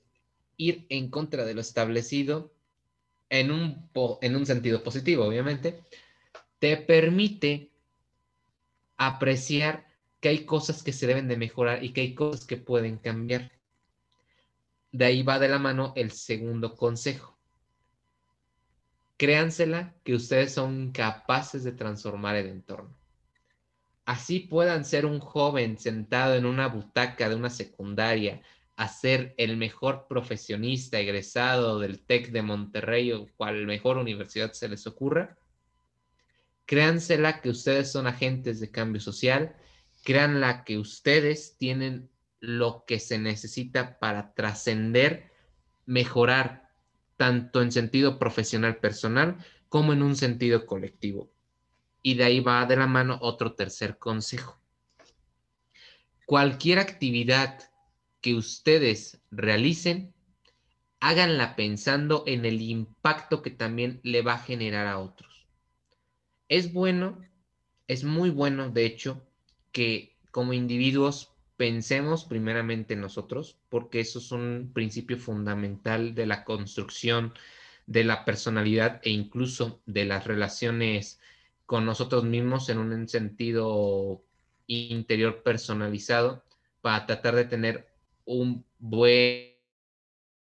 ir 0.57 0.87
en 0.89 1.11
contra 1.11 1.45
de 1.45 1.55
lo 1.55 1.61
establecido 1.61 2.53
en 3.31 3.51
un, 3.51 3.91
en 4.23 4.37
un 4.37 4.47
sentido 4.47 4.83
positivo, 4.83 5.25
obviamente, 5.25 5.83
te 6.59 6.77
permite 6.77 7.71
apreciar 8.97 9.87
que 10.21 10.31
hay 10.31 10.45
cosas 10.45 10.83
que 10.83 10.93
se 10.93 11.07
deben 11.07 11.29
de 11.29 11.37
mejorar 11.37 11.85
y 11.85 11.93
que 11.93 12.01
hay 12.01 12.15
cosas 12.15 12.45
que 12.45 12.57
pueden 12.57 12.99
cambiar. 12.99 13.53
De 14.91 15.05
ahí 15.05 15.23
va 15.23 15.39
de 15.39 15.49
la 15.49 15.59
mano 15.59 15.93
el 15.97 16.11
segundo 16.11 16.75
consejo. 16.75 17.39
Créansela 19.17 19.95
que 20.05 20.15
ustedes 20.15 20.53
son 20.53 20.93
capaces 20.93 21.63
de 21.65 21.73
transformar 21.73 22.37
el 22.37 22.49
entorno. 22.49 22.98
Así 24.09 24.41
puedan 24.41 24.87
ser 24.87 25.05
un 25.05 25.21
joven 25.21 25.77
sentado 25.77 26.35
en 26.35 26.47
una 26.47 26.67
butaca 26.69 27.29
de 27.29 27.35
una 27.35 27.51
secundaria, 27.51 28.41
a 28.75 28.89
ser 28.89 29.35
el 29.37 29.59
mejor 29.59 30.07
profesionista 30.09 30.99
egresado 30.99 31.79
del 31.79 32.01
TEC 32.01 32.31
de 32.31 32.41
Monterrey 32.41 33.13
o 33.13 33.27
cual 33.37 33.67
mejor 33.67 33.99
universidad 33.99 34.53
se 34.53 34.71
les 34.71 34.87
ocurra. 34.87 35.37
Créansela 36.65 37.43
que 37.43 37.51
ustedes 37.51 37.93
son 37.93 38.07
agentes 38.07 38.61
de 38.61 38.71
cambio 38.71 39.03
social 39.03 39.55
créanla 40.03 40.65
que 40.65 40.79
ustedes 40.79 41.59
tienen 41.59 42.09
lo 42.41 42.85
que 42.87 43.01
se 43.01 43.19
necesita 43.19 43.99
para 43.99 44.33
trascender, 44.33 45.31
mejorar, 45.85 46.71
tanto 47.19 47.61
en 47.61 47.73
sentido 47.73 48.19
profesional 48.19 48.79
personal 48.79 49.37
como 49.69 49.93
en 49.93 50.03
un 50.03 50.17
sentido 50.17 50.65
colectivo. 50.65 51.31
Y 52.09 52.15
de 52.15 52.25
ahí 52.25 52.41
va 52.41 52.65
de 52.65 52.75
la 52.75 52.87
mano 52.87 53.19
otro 53.21 53.53
tercer 53.53 53.99
consejo. 53.99 54.59
Cualquier 56.25 56.79
actividad 56.79 57.71
que 58.23 58.35
ustedes 58.35 59.21
realicen, 59.31 60.15
háganla 61.01 61.55
pensando 61.55 62.25
en 62.27 62.47
el 62.47 62.63
impacto 62.63 63.43
que 63.43 63.51
también 63.51 64.01
le 64.05 64.23
va 64.23 64.37
a 64.37 64.39
generar 64.39 64.87
a 64.87 65.01
otros. 65.01 65.47
Es 66.49 66.73
bueno, 66.73 67.21
es 67.89 68.05
muy 68.05 68.31
bueno, 68.31 68.71
de 68.71 68.87
hecho, 68.87 69.29
que 69.71 70.17
como 70.31 70.55
individuos 70.55 71.35
pensemos 71.59 72.25
primeramente 72.25 72.95
en 72.95 73.03
nosotros, 73.03 73.59
porque 73.69 74.01
eso 74.01 74.19
es 74.19 74.33
un 74.33 74.71
principio 74.73 75.19
fundamental 75.19 76.15
de 76.15 76.25
la 76.25 76.47
construcción 76.47 77.35
de 77.85 78.05
la 78.05 78.25
personalidad 78.25 78.99
e 79.05 79.11
incluso 79.11 79.83
de 79.85 80.07
las 80.07 80.27
relaciones 80.27 81.21
con 81.69 81.85
nosotros 81.85 82.25
mismos 82.25 82.71
en 82.71 82.79
un 82.79 83.07
sentido 83.09 84.25
interior 84.67 85.43
personalizado 85.43 86.43
para 86.81 87.05
tratar 87.05 87.35
de 87.35 87.45
tener 87.45 87.87
un 88.25 88.65
buen 88.79 89.53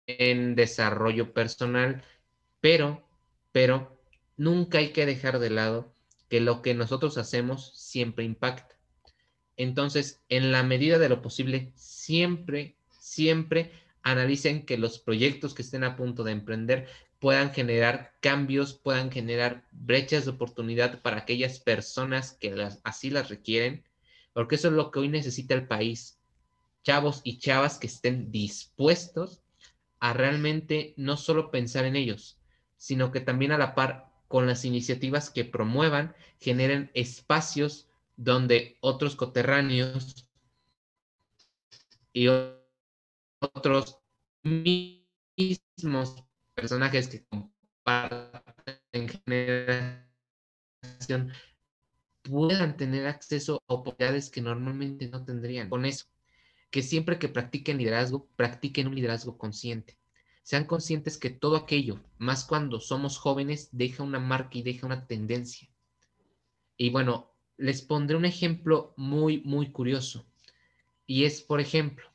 desarrollo 0.06 1.32
personal, 1.32 2.04
pero, 2.60 3.02
pero 3.50 3.98
nunca 4.36 4.76
hay 4.76 4.90
que 4.90 5.06
dejar 5.06 5.38
de 5.38 5.48
lado 5.48 5.90
que 6.28 6.42
lo 6.42 6.60
que 6.60 6.74
nosotros 6.74 7.16
hacemos 7.16 7.72
siempre 7.74 8.22
impacta. 8.22 8.76
Entonces, 9.56 10.22
en 10.28 10.52
la 10.52 10.64
medida 10.64 10.98
de 10.98 11.08
lo 11.08 11.22
posible, 11.22 11.72
siempre, 11.76 12.76
siempre 12.90 13.72
analicen 14.02 14.66
que 14.66 14.76
los 14.76 14.98
proyectos 14.98 15.54
que 15.54 15.62
estén 15.62 15.82
a 15.82 15.96
punto 15.96 16.24
de 16.24 16.32
emprender 16.32 16.88
puedan 17.18 17.52
generar 17.52 18.12
cambios, 18.20 18.74
puedan 18.74 19.10
generar 19.10 19.64
brechas 19.72 20.24
de 20.24 20.32
oportunidad 20.32 21.02
para 21.02 21.18
aquellas 21.18 21.60
personas 21.60 22.32
que 22.32 22.54
así 22.84 23.10
las 23.10 23.28
requieren, 23.28 23.84
porque 24.32 24.56
eso 24.56 24.68
es 24.68 24.74
lo 24.74 24.90
que 24.90 24.98
hoy 25.00 25.08
necesita 25.08 25.54
el 25.54 25.66
país. 25.66 26.18
Chavos 26.82 27.20
y 27.24 27.38
chavas 27.38 27.78
que 27.78 27.86
estén 27.86 28.30
dispuestos 28.30 29.42
a 29.98 30.12
realmente 30.12 30.94
no 30.96 31.16
solo 31.16 31.50
pensar 31.50 31.84
en 31.84 31.96
ellos, 31.96 32.38
sino 32.76 33.10
que 33.10 33.20
también 33.20 33.52
a 33.52 33.58
la 33.58 33.74
par 33.74 34.12
con 34.28 34.46
las 34.46 34.64
iniciativas 34.64 35.30
que 35.30 35.44
promuevan, 35.44 36.14
generen 36.38 36.90
espacios 36.94 37.88
donde 38.16 38.76
otros 38.80 39.16
coterráneos 39.16 40.28
y 42.12 42.28
otros 43.40 43.98
mismos 44.42 46.24
personajes 46.56 47.06
que 47.08 47.24
comparten 47.26 49.08
generación 49.24 50.06
puedan 52.22 52.76
tener 52.76 53.06
acceso 53.06 53.62
a 53.68 53.74
oportunidades 53.74 54.30
que 54.30 54.40
normalmente 54.40 55.08
no 55.08 55.24
tendrían. 55.24 55.68
Con 55.68 55.84
eso, 55.84 56.06
que 56.70 56.82
siempre 56.82 57.18
que 57.18 57.28
practiquen 57.28 57.78
liderazgo, 57.78 58.26
practiquen 58.36 58.88
un 58.88 58.96
liderazgo 58.96 59.38
consciente. 59.38 59.96
Sean 60.42 60.64
conscientes 60.64 61.18
que 61.18 61.30
todo 61.30 61.56
aquello, 61.56 62.00
más 62.18 62.44
cuando 62.44 62.80
somos 62.80 63.18
jóvenes, 63.18 63.68
deja 63.72 64.02
una 64.02 64.18
marca 64.18 64.58
y 64.58 64.62
deja 64.62 64.86
una 64.86 65.06
tendencia. 65.06 65.68
Y 66.76 66.90
bueno, 66.90 67.32
les 67.56 67.82
pondré 67.82 68.16
un 68.16 68.24
ejemplo 68.24 68.94
muy, 68.96 69.42
muy 69.42 69.70
curioso. 69.70 70.26
Y 71.06 71.24
es, 71.24 71.42
por 71.42 71.60
ejemplo, 71.60 72.06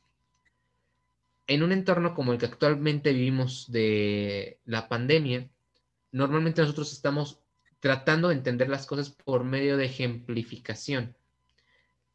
en 1.54 1.64
un 1.64 1.74
entorno 1.74 2.14
como 2.14 2.32
el 2.32 2.40
que 2.40 2.46
actualmente 2.46 3.12
vivimos 3.12 3.70
de 3.70 4.62
la 4.64 4.88
pandemia, 4.88 5.50
normalmente 6.14 6.62
nosotros 6.62 6.94
estamos 6.94 7.40
tratando 7.82 8.30
de 8.30 8.36
entender 8.36 8.70
las 8.70 8.86
cosas 8.86 9.10
por 9.10 9.44
medio 9.44 9.76
de 9.76 9.84
ejemplificación. 9.84 11.14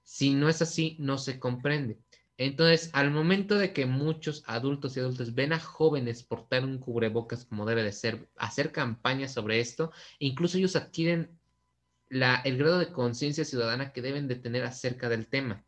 Si 0.03 0.32
no 0.32 0.49
es 0.49 0.62
así, 0.62 0.97
no 1.01 1.18
se 1.18 1.39
comprende. 1.39 1.99
Entonces, 2.39 2.89
al 2.95 3.11
momento 3.11 3.57
de 3.57 3.74
que 3.74 3.84
muchos 3.84 4.43
adultos 4.47 4.97
y 4.97 5.01
adultos 5.01 5.34
ven 5.34 5.53
a 5.53 5.61
jóvenes 5.61 6.22
portar 6.22 6.64
un 6.64 6.78
cubrebocas 6.78 7.45
como 7.45 7.66
debe 7.66 7.82
de 7.82 7.93
ser, 7.93 8.30
hacer 8.37 8.72
campañas 8.72 9.34
sobre 9.34 9.61
esto, 9.61 9.93
incluso 10.18 10.57
ellos 10.57 10.76
adquieren 10.76 11.28
el 12.09 12.57
grado 12.57 12.78
de 12.78 12.91
conciencia 12.91 13.45
ciudadana 13.45 13.93
que 13.93 14.01
deben 14.01 14.28
de 14.28 14.37
tener 14.37 14.64
acerca 14.64 15.11
del 15.11 15.26
tema. 15.26 15.62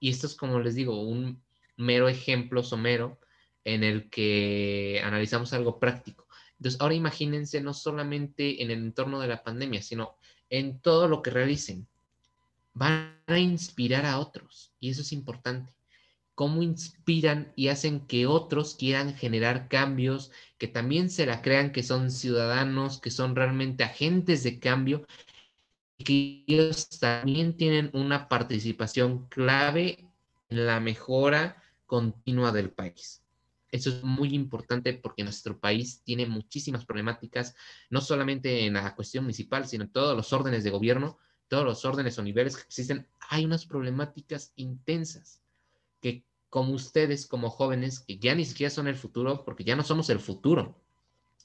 Y 0.00 0.10
esto 0.10 0.26
es, 0.26 0.34
como 0.34 0.58
les 0.58 0.74
digo, 0.74 1.00
un 1.00 1.45
mero 1.76 2.08
ejemplo 2.08 2.62
somero 2.62 3.18
en 3.64 3.84
el 3.84 4.08
que 4.10 5.00
analizamos 5.04 5.52
algo 5.52 5.78
práctico. 5.78 6.26
Entonces, 6.58 6.80
ahora 6.80 6.94
imagínense 6.94 7.60
no 7.60 7.74
solamente 7.74 8.62
en 8.62 8.70
el 8.70 8.78
entorno 8.78 9.20
de 9.20 9.28
la 9.28 9.42
pandemia, 9.42 9.82
sino 9.82 10.16
en 10.48 10.80
todo 10.80 11.08
lo 11.08 11.22
que 11.22 11.30
realicen. 11.30 11.86
Van 12.72 13.20
a 13.26 13.38
inspirar 13.38 14.06
a 14.06 14.18
otros 14.18 14.72
y 14.80 14.90
eso 14.90 15.02
es 15.02 15.12
importante. 15.12 15.74
Cómo 16.34 16.62
inspiran 16.62 17.52
y 17.56 17.68
hacen 17.68 18.06
que 18.06 18.26
otros 18.26 18.74
quieran 18.74 19.14
generar 19.14 19.68
cambios, 19.68 20.30
que 20.58 20.68
también 20.68 21.10
se 21.10 21.26
la 21.26 21.40
crean 21.40 21.72
que 21.72 21.82
son 21.82 22.10
ciudadanos, 22.10 23.00
que 23.00 23.10
son 23.10 23.34
realmente 23.34 23.84
agentes 23.84 24.42
de 24.42 24.60
cambio 24.60 25.06
que 26.04 26.44
ellos 26.46 26.88
también 27.00 27.56
tienen 27.56 27.90
una 27.94 28.28
participación 28.28 29.26
clave 29.28 30.04
en 30.48 30.66
la 30.66 30.80
mejora 30.80 31.62
continua 31.86 32.52
del 32.52 32.70
país. 32.70 33.22
Eso 33.70 33.90
es 33.90 34.02
muy 34.04 34.34
importante 34.34 34.92
porque 34.94 35.24
nuestro 35.24 35.58
país 35.58 36.02
tiene 36.04 36.26
muchísimas 36.26 36.84
problemáticas, 36.84 37.54
no 37.90 38.00
solamente 38.00 38.66
en 38.66 38.74
la 38.74 38.94
cuestión 38.94 39.24
municipal, 39.24 39.66
sino 39.66 39.84
en 39.84 39.90
todos 39.90 40.16
los 40.16 40.32
órdenes 40.32 40.64
de 40.64 40.70
gobierno, 40.70 41.18
todos 41.48 41.64
los 41.64 41.84
órdenes 41.84 42.18
o 42.18 42.22
niveles 42.22 42.56
que 42.56 42.62
existen. 42.62 43.06
Hay 43.28 43.44
unas 43.44 43.66
problemáticas 43.66 44.52
intensas 44.56 45.42
que 46.00 46.24
como 46.48 46.72
ustedes, 46.72 47.26
como 47.26 47.50
jóvenes, 47.50 48.00
que 48.00 48.18
ya 48.18 48.34
ni 48.34 48.44
siquiera 48.44 48.70
son 48.70 48.86
el 48.86 48.96
futuro, 48.96 49.44
porque 49.44 49.64
ya 49.64 49.76
no 49.76 49.82
somos 49.82 50.08
el 50.10 50.20
futuro, 50.20 50.80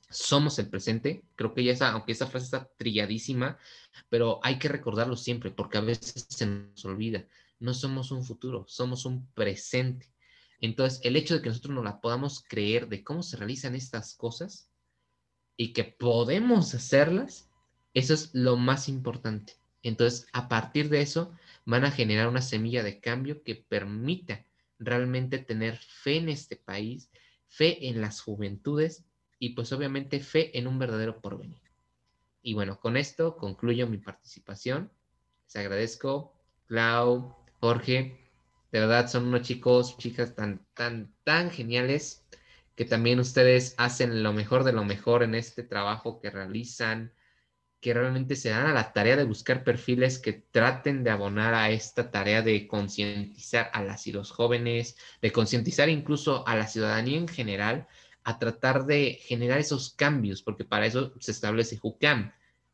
somos 0.10 0.60
el 0.60 0.70
presente. 0.70 1.24
Creo 1.36 1.54
que 1.54 1.64
ya 1.64 1.74
esa, 1.74 1.92
aunque 1.92 2.12
esa 2.12 2.28
frase 2.28 2.46
está 2.46 2.70
trilladísima, 2.78 3.58
pero 4.10 4.40
hay 4.44 4.60
que 4.60 4.68
recordarlo 4.68 5.16
siempre 5.16 5.52
porque 5.52 5.78
a 5.78 5.82
veces 5.82 6.26
se 6.30 6.46
nos 6.46 6.86
olvida. 6.86 7.26
No 7.60 7.74
somos 7.74 8.12
un 8.12 8.24
futuro, 8.24 8.66
somos 8.68 9.06
un 9.06 9.28
presente. 9.34 10.11
Entonces, 10.62 11.02
el 11.04 11.16
hecho 11.16 11.34
de 11.34 11.42
que 11.42 11.50
nosotros 11.50 11.74
no 11.74 11.84
la 11.84 12.00
podamos 12.00 12.44
creer 12.48 12.88
de 12.88 13.04
cómo 13.04 13.24
se 13.24 13.36
realizan 13.36 13.76
estas 13.76 14.14
cosas 14.14 14.70
y 15.58 15.74
que 15.74 15.84
podemos 15.84 16.74
hacerlas, 16.76 17.50
eso 17.94 18.14
es 18.14 18.30
lo 18.34 18.58
más 18.58 18.88
importante. 18.88 19.54
Entonces, 19.84 20.28
a 20.34 20.48
partir 20.48 20.90
de 20.90 21.02
eso, 21.02 21.34
van 21.66 21.84
a 21.84 21.92
generar 21.92 22.28
una 22.28 22.42
semilla 22.42 22.84
de 22.84 23.00
cambio 23.00 23.44
que 23.44 23.56
permita 23.56 24.46
realmente 24.78 25.40
tener 25.40 25.78
fe 25.78 26.18
en 26.18 26.30
este 26.30 26.56
país, 26.56 27.10
fe 27.48 27.88
en 27.88 28.00
las 28.00 28.22
juventudes 28.22 29.06
y 29.40 29.50
pues 29.50 29.74
obviamente 29.74 30.20
fe 30.20 30.58
en 30.58 30.68
un 30.68 30.78
verdadero 30.78 31.20
porvenir. 31.20 31.62
Y 32.44 32.54
bueno, 32.54 32.80
con 32.80 32.98
esto 32.98 33.36
concluyo 33.36 33.88
mi 33.88 33.98
participación. 33.98 34.92
Les 35.46 35.56
agradezco, 35.56 36.34
Clau, 36.68 37.36
Jorge. 37.60 38.21
De 38.72 38.80
verdad 38.80 39.10
son 39.10 39.28
unos 39.28 39.42
chicos, 39.42 39.98
chicas 39.98 40.36
tan, 40.36 40.66
tan, 40.74 41.14
tan 41.24 41.52
geniales 41.52 42.26
que 42.76 42.86
también 42.86 43.20
ustedes 43.20 43.76
hacen 43.78 44.24
lo 44.24 44.34
mejor 44.34 44.64
de 44.64 44.74
lo 44.74 44.86
mejor 44.86 45.24
en 45.24 45.36
este 45.36 45.64
trabajo 45.64 46.20
que 46.22 46.30
realizan, 46.30 47.14
que 47.82 47.94
realmente 47.94 48.36
se 48.36 48.50
dan 48.50 48.68
a 48.68 48.74
la 48.74 48.94
tarea 48.94 49.18
de 49.18 49.26
buscar 49.26 49.64
perfiles 49.64 50.20
que 50.20 50.34
traten 50.34 51.04
de 51.04 51.10
abonar 51.10 51.54
a 51.54 51.72
esta 51.72 52.12
tarea 52.12 52.42
de 52.42 52.68
concientizar 52.68 53.70
a 53.74 53.84
las 53.84 54.08
y 54.08 54.12
los 54.14 54.32
jóvenes, 54.32 54.98
de 55.22 55.32
concientizar 55.32 55.90
incluso 55.90 56.48
a 56.48 56.56
la 56.56 56.68
ciudadanía 56.68 57.18
en 57.18 57.28
general, 57.28 57.88
a 58.24 58.40
tratar 58.40 58.86
de 58.86 59.20
generar 59.22 59.60
esos 59.60 59.94
cambios, 59.96 60.44
porque 60.44 60.64
para 60.64 60.86
eso 60.86 61.14
se 61.20 61.32
establece 61.32 61.78
JUCAM. 61.78 62.32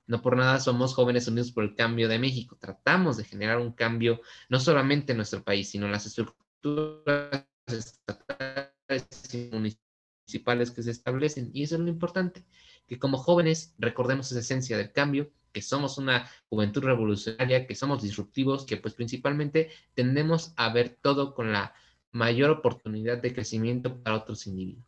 No 0.08 0.22
por 0.22 0.38
nada 0.38 0.60
somos 0.60 0.94
jóvenes 0.94 1.28
unidos 1.28 1.52
por 1.52 1.64
el 1.64 1.76
cambio 1.76 2.08
de 2.08 2.18
México. 2.18 2.58
Tratamos 2.60 3.18
de 3.18 3.26
generar 3.26 3.60
un 3.60 3.74
cambio 3.74 4.22
no 4.50 4.60
solamente 4.60 5.12
en 5.12 5.18
nuestro 5.18 5.44
país, 5.44 5.70
sino 5.70 5.86
en 5.86 5.92
las 5.92 6.06
estructuras 6.06 7.46
estatales 7.68 9.34
y 9.34 9.50
municipales 9.52 10.72
que 10.72 10.84
se 10.84 10.92
establecen. 10.92 11.52
Y 11.54 11.64
eso 11.64 11.76
es 11.76 11.82
lo 11.82 11.90
importante 11.90 12.46
que 12.88 12.98
como 12.98 13.18
jóvenes 13.18 13.76
recordemos 13.78 14.32
esa 14.32 14.40
esencia 14.40 14.78
del 14.78 14.94
cambio, 14.94 15.30
que 15.52 15.62
somos 15.62 15.98
una 15.98 16.30
juventud 16.50 16.84
revolucionaria, 16.84 17.68
que 17.68 17.76
somos 17.76 18.02
disruptivos, 18.02 18.66
que 18.66 18.78
pues 18.78 18.94
principalmente 18.94 19.70
tendemos 19.94 20.54
a 20.56 20.72
ver 20.72 20.98
todo 21.02 21.34
con 21.36 21.52
la 21.52 21.74
mayor 22.12 22.50
oportunidad 22.50 23.18
de 23.18 23.34
crecimiento 23.34 24.02
para 24.02 24.16
otros 24.16 24.48
individuos. 24.48 24.87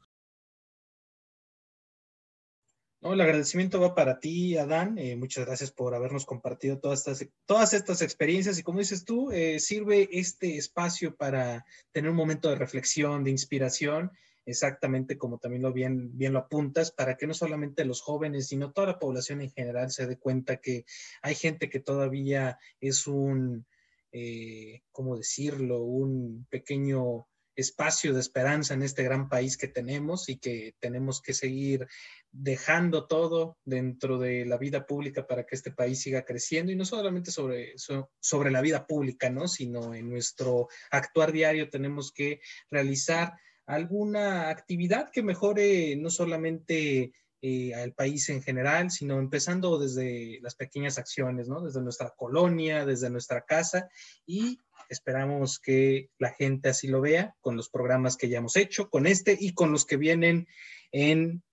No, 3.01 3.13
el 3.13 3.21
agradecimiento 3.21 3.79
va 3.79 3.95
para 3.95 4.19
ti, 4.19 4.57
Adán. 4.57 4.97
Eh, 4.97 5.15
muchas 5.15 5.45
gracias 5.45 5.71
por 5.71 5.95
habernos 5.95 6.25
compartido 6.25 6.79
todas 6.79 6.99
estas, 7.07 7.29
todas 7.45 7.73
estas 7.73 8.01
experiencias 8.01 8.59
y 8.59 8.63
como 8.63 8.79
dices 8.79 9.05
tú, 9.05 9.31
eh, 9.31 9.59
sirve 9.59 10.09
este 10.11 10.57
espacio 10.57 11.15
para 11.15 11.65
tener 11.93 12.11
un 12.11 12.17
momento 12.17 12.49
de 12.49 12.55
reflexión, 12.55 13.23
de 13.23 13.31
inspiración 13.31 14.11
exactamente 14.49 15.17
como 15.17 15.37
también 15.37 15.61
lo 15.61 15.71
bien, 15.71 16.17
bien 16.17 16.33
lo 16.33 16.39
apuntas, 16.39 16.91
para 16.91 17.15
que 17.15 17.27
no 17.27 17.33
solamente 17.33 17.85
los 17.85 18.01
jóvenes, 18.01 18.47
sino 18.47 18.71
toda 18.71 18.87
la 18.87 18.99
población 18.99 19.41
en 19.41 19.51
general 19.51 19.91
se 19.91 20.07
dé 20.07 20.17
cuenta 20.17 20.57
que 20.57 20.85
hay 21.21 21.35
gente 21.35 21.69
que 21.69 21.79
todavía 21.79 22.57
es 22.81 23.07
un, 23.07 23.65
eh, 24.11 24.81
¿cómo 24.91 25.15
decirlo?, 25.15 25.83
un 25.83 26.47
pequeño 26.49 27.27
espacio 27.59 28.13
de 28.13 28.19
esperanza 28.19 28.73
en 28.73 28.83
este 28.83 29.03
gran 29.03 29.29
país 29.29 29.57
que 29.57 29.67
tenemos 29.67 30.29
y 30.29 30.37
que 30.37 30.75
tenemos 30.79 31.21
que 31.21 31.33
seguir 31.33 31.87
dejando 32.31 33.07
todo 33.07 33.57
dentro 33.65 34.17
de 34.19 34.45
la 34.45 34.57
vida 34.57 34.85
pública 34.85 35.27
para 35.27 35.45
que 35.45 35.55
este 35.55 35.71
país 35.71 36.01
siga 36.01 36.25
creciendo 36.25 36.71
y 36.71 36.75
no 36.75 36.85
solamente 36.85 37.31
sobre, 37.31 37.73
sobre 38.19 38.51
la 38.51 38.61
vida 38.61 38.85
pública, 38.85 39.29
¿no? 39.29 39.47
sino 39.47 39.93
en 39.93 40.09
nuestro 40.09 40.67
actuar 40.91 41.31
diario 41.31 41.69
tenemos 41.69 42.11
que 42.11 42.41
realizar 42.69 43.33
alguna 43.65 44.49
actividad 44.49 45.11
que 45.11 45.21
mejore 45.21 45.95
no 45.95 46.09
solamente 46.09 47.13
eh, 47.41 47.73
al 47.73 47.93
país 47.93 48.27
en 48.27 48.41
general, 48.41 48.91
sino 48.91 49.17
empezando 49.17 49.79
desde 49.79 50.39
las 50.41 50.55
pequeñas 50.55 50.97
acciones, 50.97 51.47
¿no? 51.47 51.61
Desde 51.61 51.81
nuestra 51.81 52.13
colonia, 52.17 52.85
desde 52.85 53.09
nuestra 53.09 53.45
casa 53.45 53.87
y 54.25 54.59
esperamos 54.89 55.59
que 55.59 56.09
la 56.17 56.31
gente 56.31 56.69
así 56.69 56.87
lo 56.87 57.01
vea 57.01 57.35
con 57.41 57.55
los 57.55 57.69
programas 57.69 58.17
que 58.17 58.29
ya 58.29 58.39
hemos 58.39 58.55
hecho, 58.55 58.89
con 58.89 59.07
este 59.07 59.37
y 59.39 59.53
con 59.53 59.71
los 59.71 59.85
que 59.85 59.97
vienen 59.97 60.47
en 60.91 61.43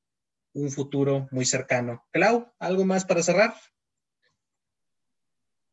un 0.53 0.71
futuro 0.71 1.29
muy 1.31 1.45
cercano. 1.45 2.05
Clau, 2.11 2.53
¿algo 2.59 2.85
más 2.85 3.05
para 3.05 3.23
cerrar? 3.23 3.55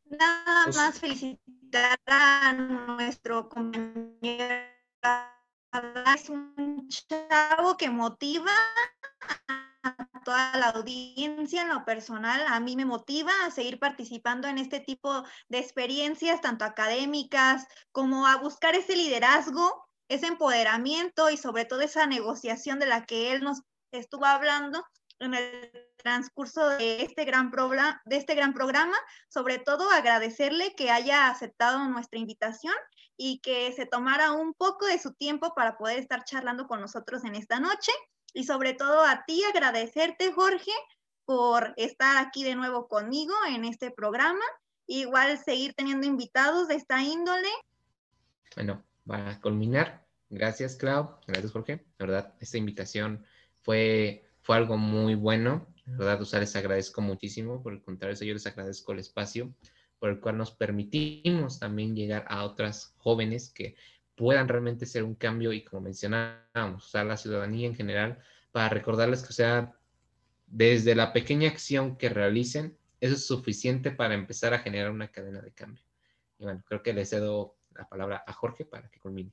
Nada 0.04 0.64
pues 0.64 0.76
más 0.76 1.00
felicitar 1.00 1.98
a 2.06 2.52
nuestro 2.52 3.48
compañero 3.48 4.74
es 6.14 6.28
un 6.28 6.88
chavo 6.88 7.76
que 7.76 7.90
motiva 7.90 8.52
a 9.48 9.63
toda 10.24 10.56
la 10.56 10.70
audiencia 10.70 11.62
en 11.62 11.68
lo 11.68 11.84
personal, 11.84 12.44
a 12.48 12.58
mí 12.60 12.76
me 12.76 12.84
motiva 12.84 13.32
a 13.44 13.50
seguir 13.50 13.78
participando 13.78 14.48
en 14.48 14.58
este 14.58 14.80
tipo 14.80 15.24
de 15.48 15.58
experiencias, 15.58 16.40
tanto 16.40 16.64
académicas 16.64 17.66
como 17.92 18.26
a 18.26 18.36
buscar 18.36 18.74
ese 18.74 18.96
liderazgo, 18.96 19.86
ese 20.08 20.26
empoderamiento 20.26 21.30
y 21.30 21.36
sobre 21.36 21.64
todo 21.64 21.80
esa 21.80 22.06
negociación 22.06 22.78
de 22.78 22.86
la 22.86 23.04
que 23.04 23.32
él 23.32 23.42
nos 23.42 23.62
estuvo 23.92 24.24
hablando 24.24 24.84
en 25.20 25.34
el 25.34 25.70
transcurso 25.96 26.68
de 26.68 27.02
este 27.02 27.24
gran, 27.24 27.50
de 28.04 28.16
este 28.16 28.34
gran 28.34 28.52
programa, 28.52 28.96
sobre 29.28 29.58
todo 29.58 29.90
agradecerle 29.90 30.74
que 30.74 30.90
haya 30.90 31.28
aceptado 31.28 31.84
nuestra 31.88 32.18
invitación 32.18 32.74
y 33.16 33.40
que 33.40 33.72
se 33.72 33.86
tomara 33.86 34.32
un 34.32 34.54
poco 34.54 34.86
de 34.86 34.98
su 34.98 35.14
tiempo 35.14 35.54
para 35.54 35.76
poder 35.76 35.98
estar 35.98 36.24
charlando 36.24 36.66
con 36.66 36.80
nosotros 36.80 37.24
en 37.24 37.36
esta 37.36 37.60
noche. 37.60 37.92
Y 38.34 38.44
sobre 38.44 38.74
todo 38.74 39.04
a 39.04 39.24
ti 39.24 39.42
agradecerte, 39.44 40.32
Jorge, 40.32 40.72
por 41.24 41.72
estar 41.78 42.18
aquí 42.18 42.44
de 42.44 42.56
nuevo 42.56 42.88
conmigo 42.88 43.32
en 43.48 43.64
este 43.64 43.90
programa. 43.90 44.44
Igual 44.86 45.38
seguir 45.38 45.72
teniendo 45.72 46.06
invitados 46.06 46.68
de 46.68 46.74
esta 46.74 47.02
índole. 47.02 47.48
Bueno, 48.54 48.84
para 49.06 49.40
culminar, 49.40 50.04
gracias 50.28 50.76
Clau, 50.76 51.18
gracias 51.26 51.52
Jorge. 51.52 51.86
La 51.98 52.06
verdad, 52.06 52.34
esta 52.40 52.58
invitación 52.58 53.24
fue, 53.62 54.28
fue 54.42 54.56
algo 54.56 54.76
muy 54.76 55.14
bueno. 55.14 55.66
La 55.86 55.96
verdad, 55.96 56.20
usted 56.20 56.40
les 56.40 56.54
agradezco 56.56 57.00
muchísimo. 57.00 57.62
Por 57.62 57.72
el 57.72 57.82
contrario, 57.82 58.18
yo 58.20 58.34
les 58.34 58.46
agradezco 58.46 58.92
el 58.92 58.98
espacio 58.98 59.54
por 60.04 60.10
el 60.10 60.20
cual 60.20 60.36
nos 60.36 60.50
permitimos 60.50 61.58
también 61.58 61.96
llegar 61.96 62.26
a 62.28 62.44
otras 62.44 62.92
jóvenes 62.98 63.50
que 63.50 63.74
puedan 64.16 64.48
realmente 64.48 64.86
ser 64.86 65.04
un 65.04 65.14
cambio 65.14 65.52
y 65.52 65.64
como 65.64 65.82
mencionábamos, 65.82 66.86
usar 66.86 67.06
la 67.06 67.16
ciudadanía 67.16 67.66
en 67.66 67.74
general 67.74 68.18
para 68.52 68.68
recordarles 68.68 69.22
que, 69.22 69.28
o 69.30 69.32
sea, 69.32 69.74
desde 70.46 70.94
la 70.94 71.12
pequeña 71.12 71.48
acción 71.48 71.96
que 71.96 72.08
realicen, 72.08 72.76
eso 73.00 73.14
es 73.14 73.26
suficiente 73.26 73.90
para 73.90 74.14
empezar 74.14 74.54
a 74.54 74.60
generar 74.60 74.90
una 74.90 75.08
cadena 75.08 75.40
de 75.40 75.52
cambio. 75.52 75.82
Y 76.38 76.44
bueno, 76.44 76.62
creo 76.66 76.82
que 76.82 76.92
le 76.92 77.04
cedo 77.04 77.56
la 77.74 77.88
palabra 77.88 78.22
a 78.26 78.32
Jorge 78.32 78.64
para 78.64 78.88
que 78.88 79.00
culmine. 79.00 79.32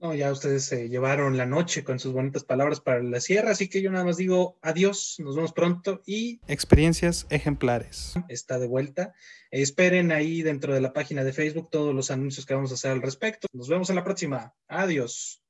No, 0.00 0.14
ya 0.14 0.30
ustedes 0.30 0.64
se 0.64 0.88
llevaron 0.88 1.36
la 1.36 1.44
noche 1.44 1.82
con 1.82 1.98
sus 1.98 2.12
bonitas 2.12 2.44
palabras 2.44 2.80
para 2.80 3.02
la 3.02 3.20
sierra, 3.20 3.50
así 3.50 3.68
que 3.68 3.82
yo 3.82 3.90
nada 3.90 4.04
más 4.04 4.16
digo 4.16 4.56
adiós, 4.62 5.16
nos 5.18 5.34
vemos 5.34 5.52
pronto 5.52 6.02
y... 6.06 6.40
Experiencias 6.46 7.26
ejemplares. 7.30 8.14
Está 8.28 8.60
de 8.60 8.68
vuelta. 8.68 9.14
Esperen 9.50 10.12
ahí 10.12 10.42
dentro 10.42 10.72
de 10.72 10.80
la 10.80 10.92
página 10.92 11.24
de 11.24 11.32
Facebook 11.32 11.70
todos 11.70 11.94
los 11.94 12.12
anuncios 12.12 12.46
que 12.46 12.54
vamos 12.54 12.70
a 12.70 12.74
hacer 12.74 12.92
al 12.92 13.02
respecto. 13.02 13.48
Nos 13.52 13.68
vemos 13.68 13.90
en 13.90 13.96
la 13.96 14.04
próxima. 14.04 14.54
Adiós. 14.68 15.42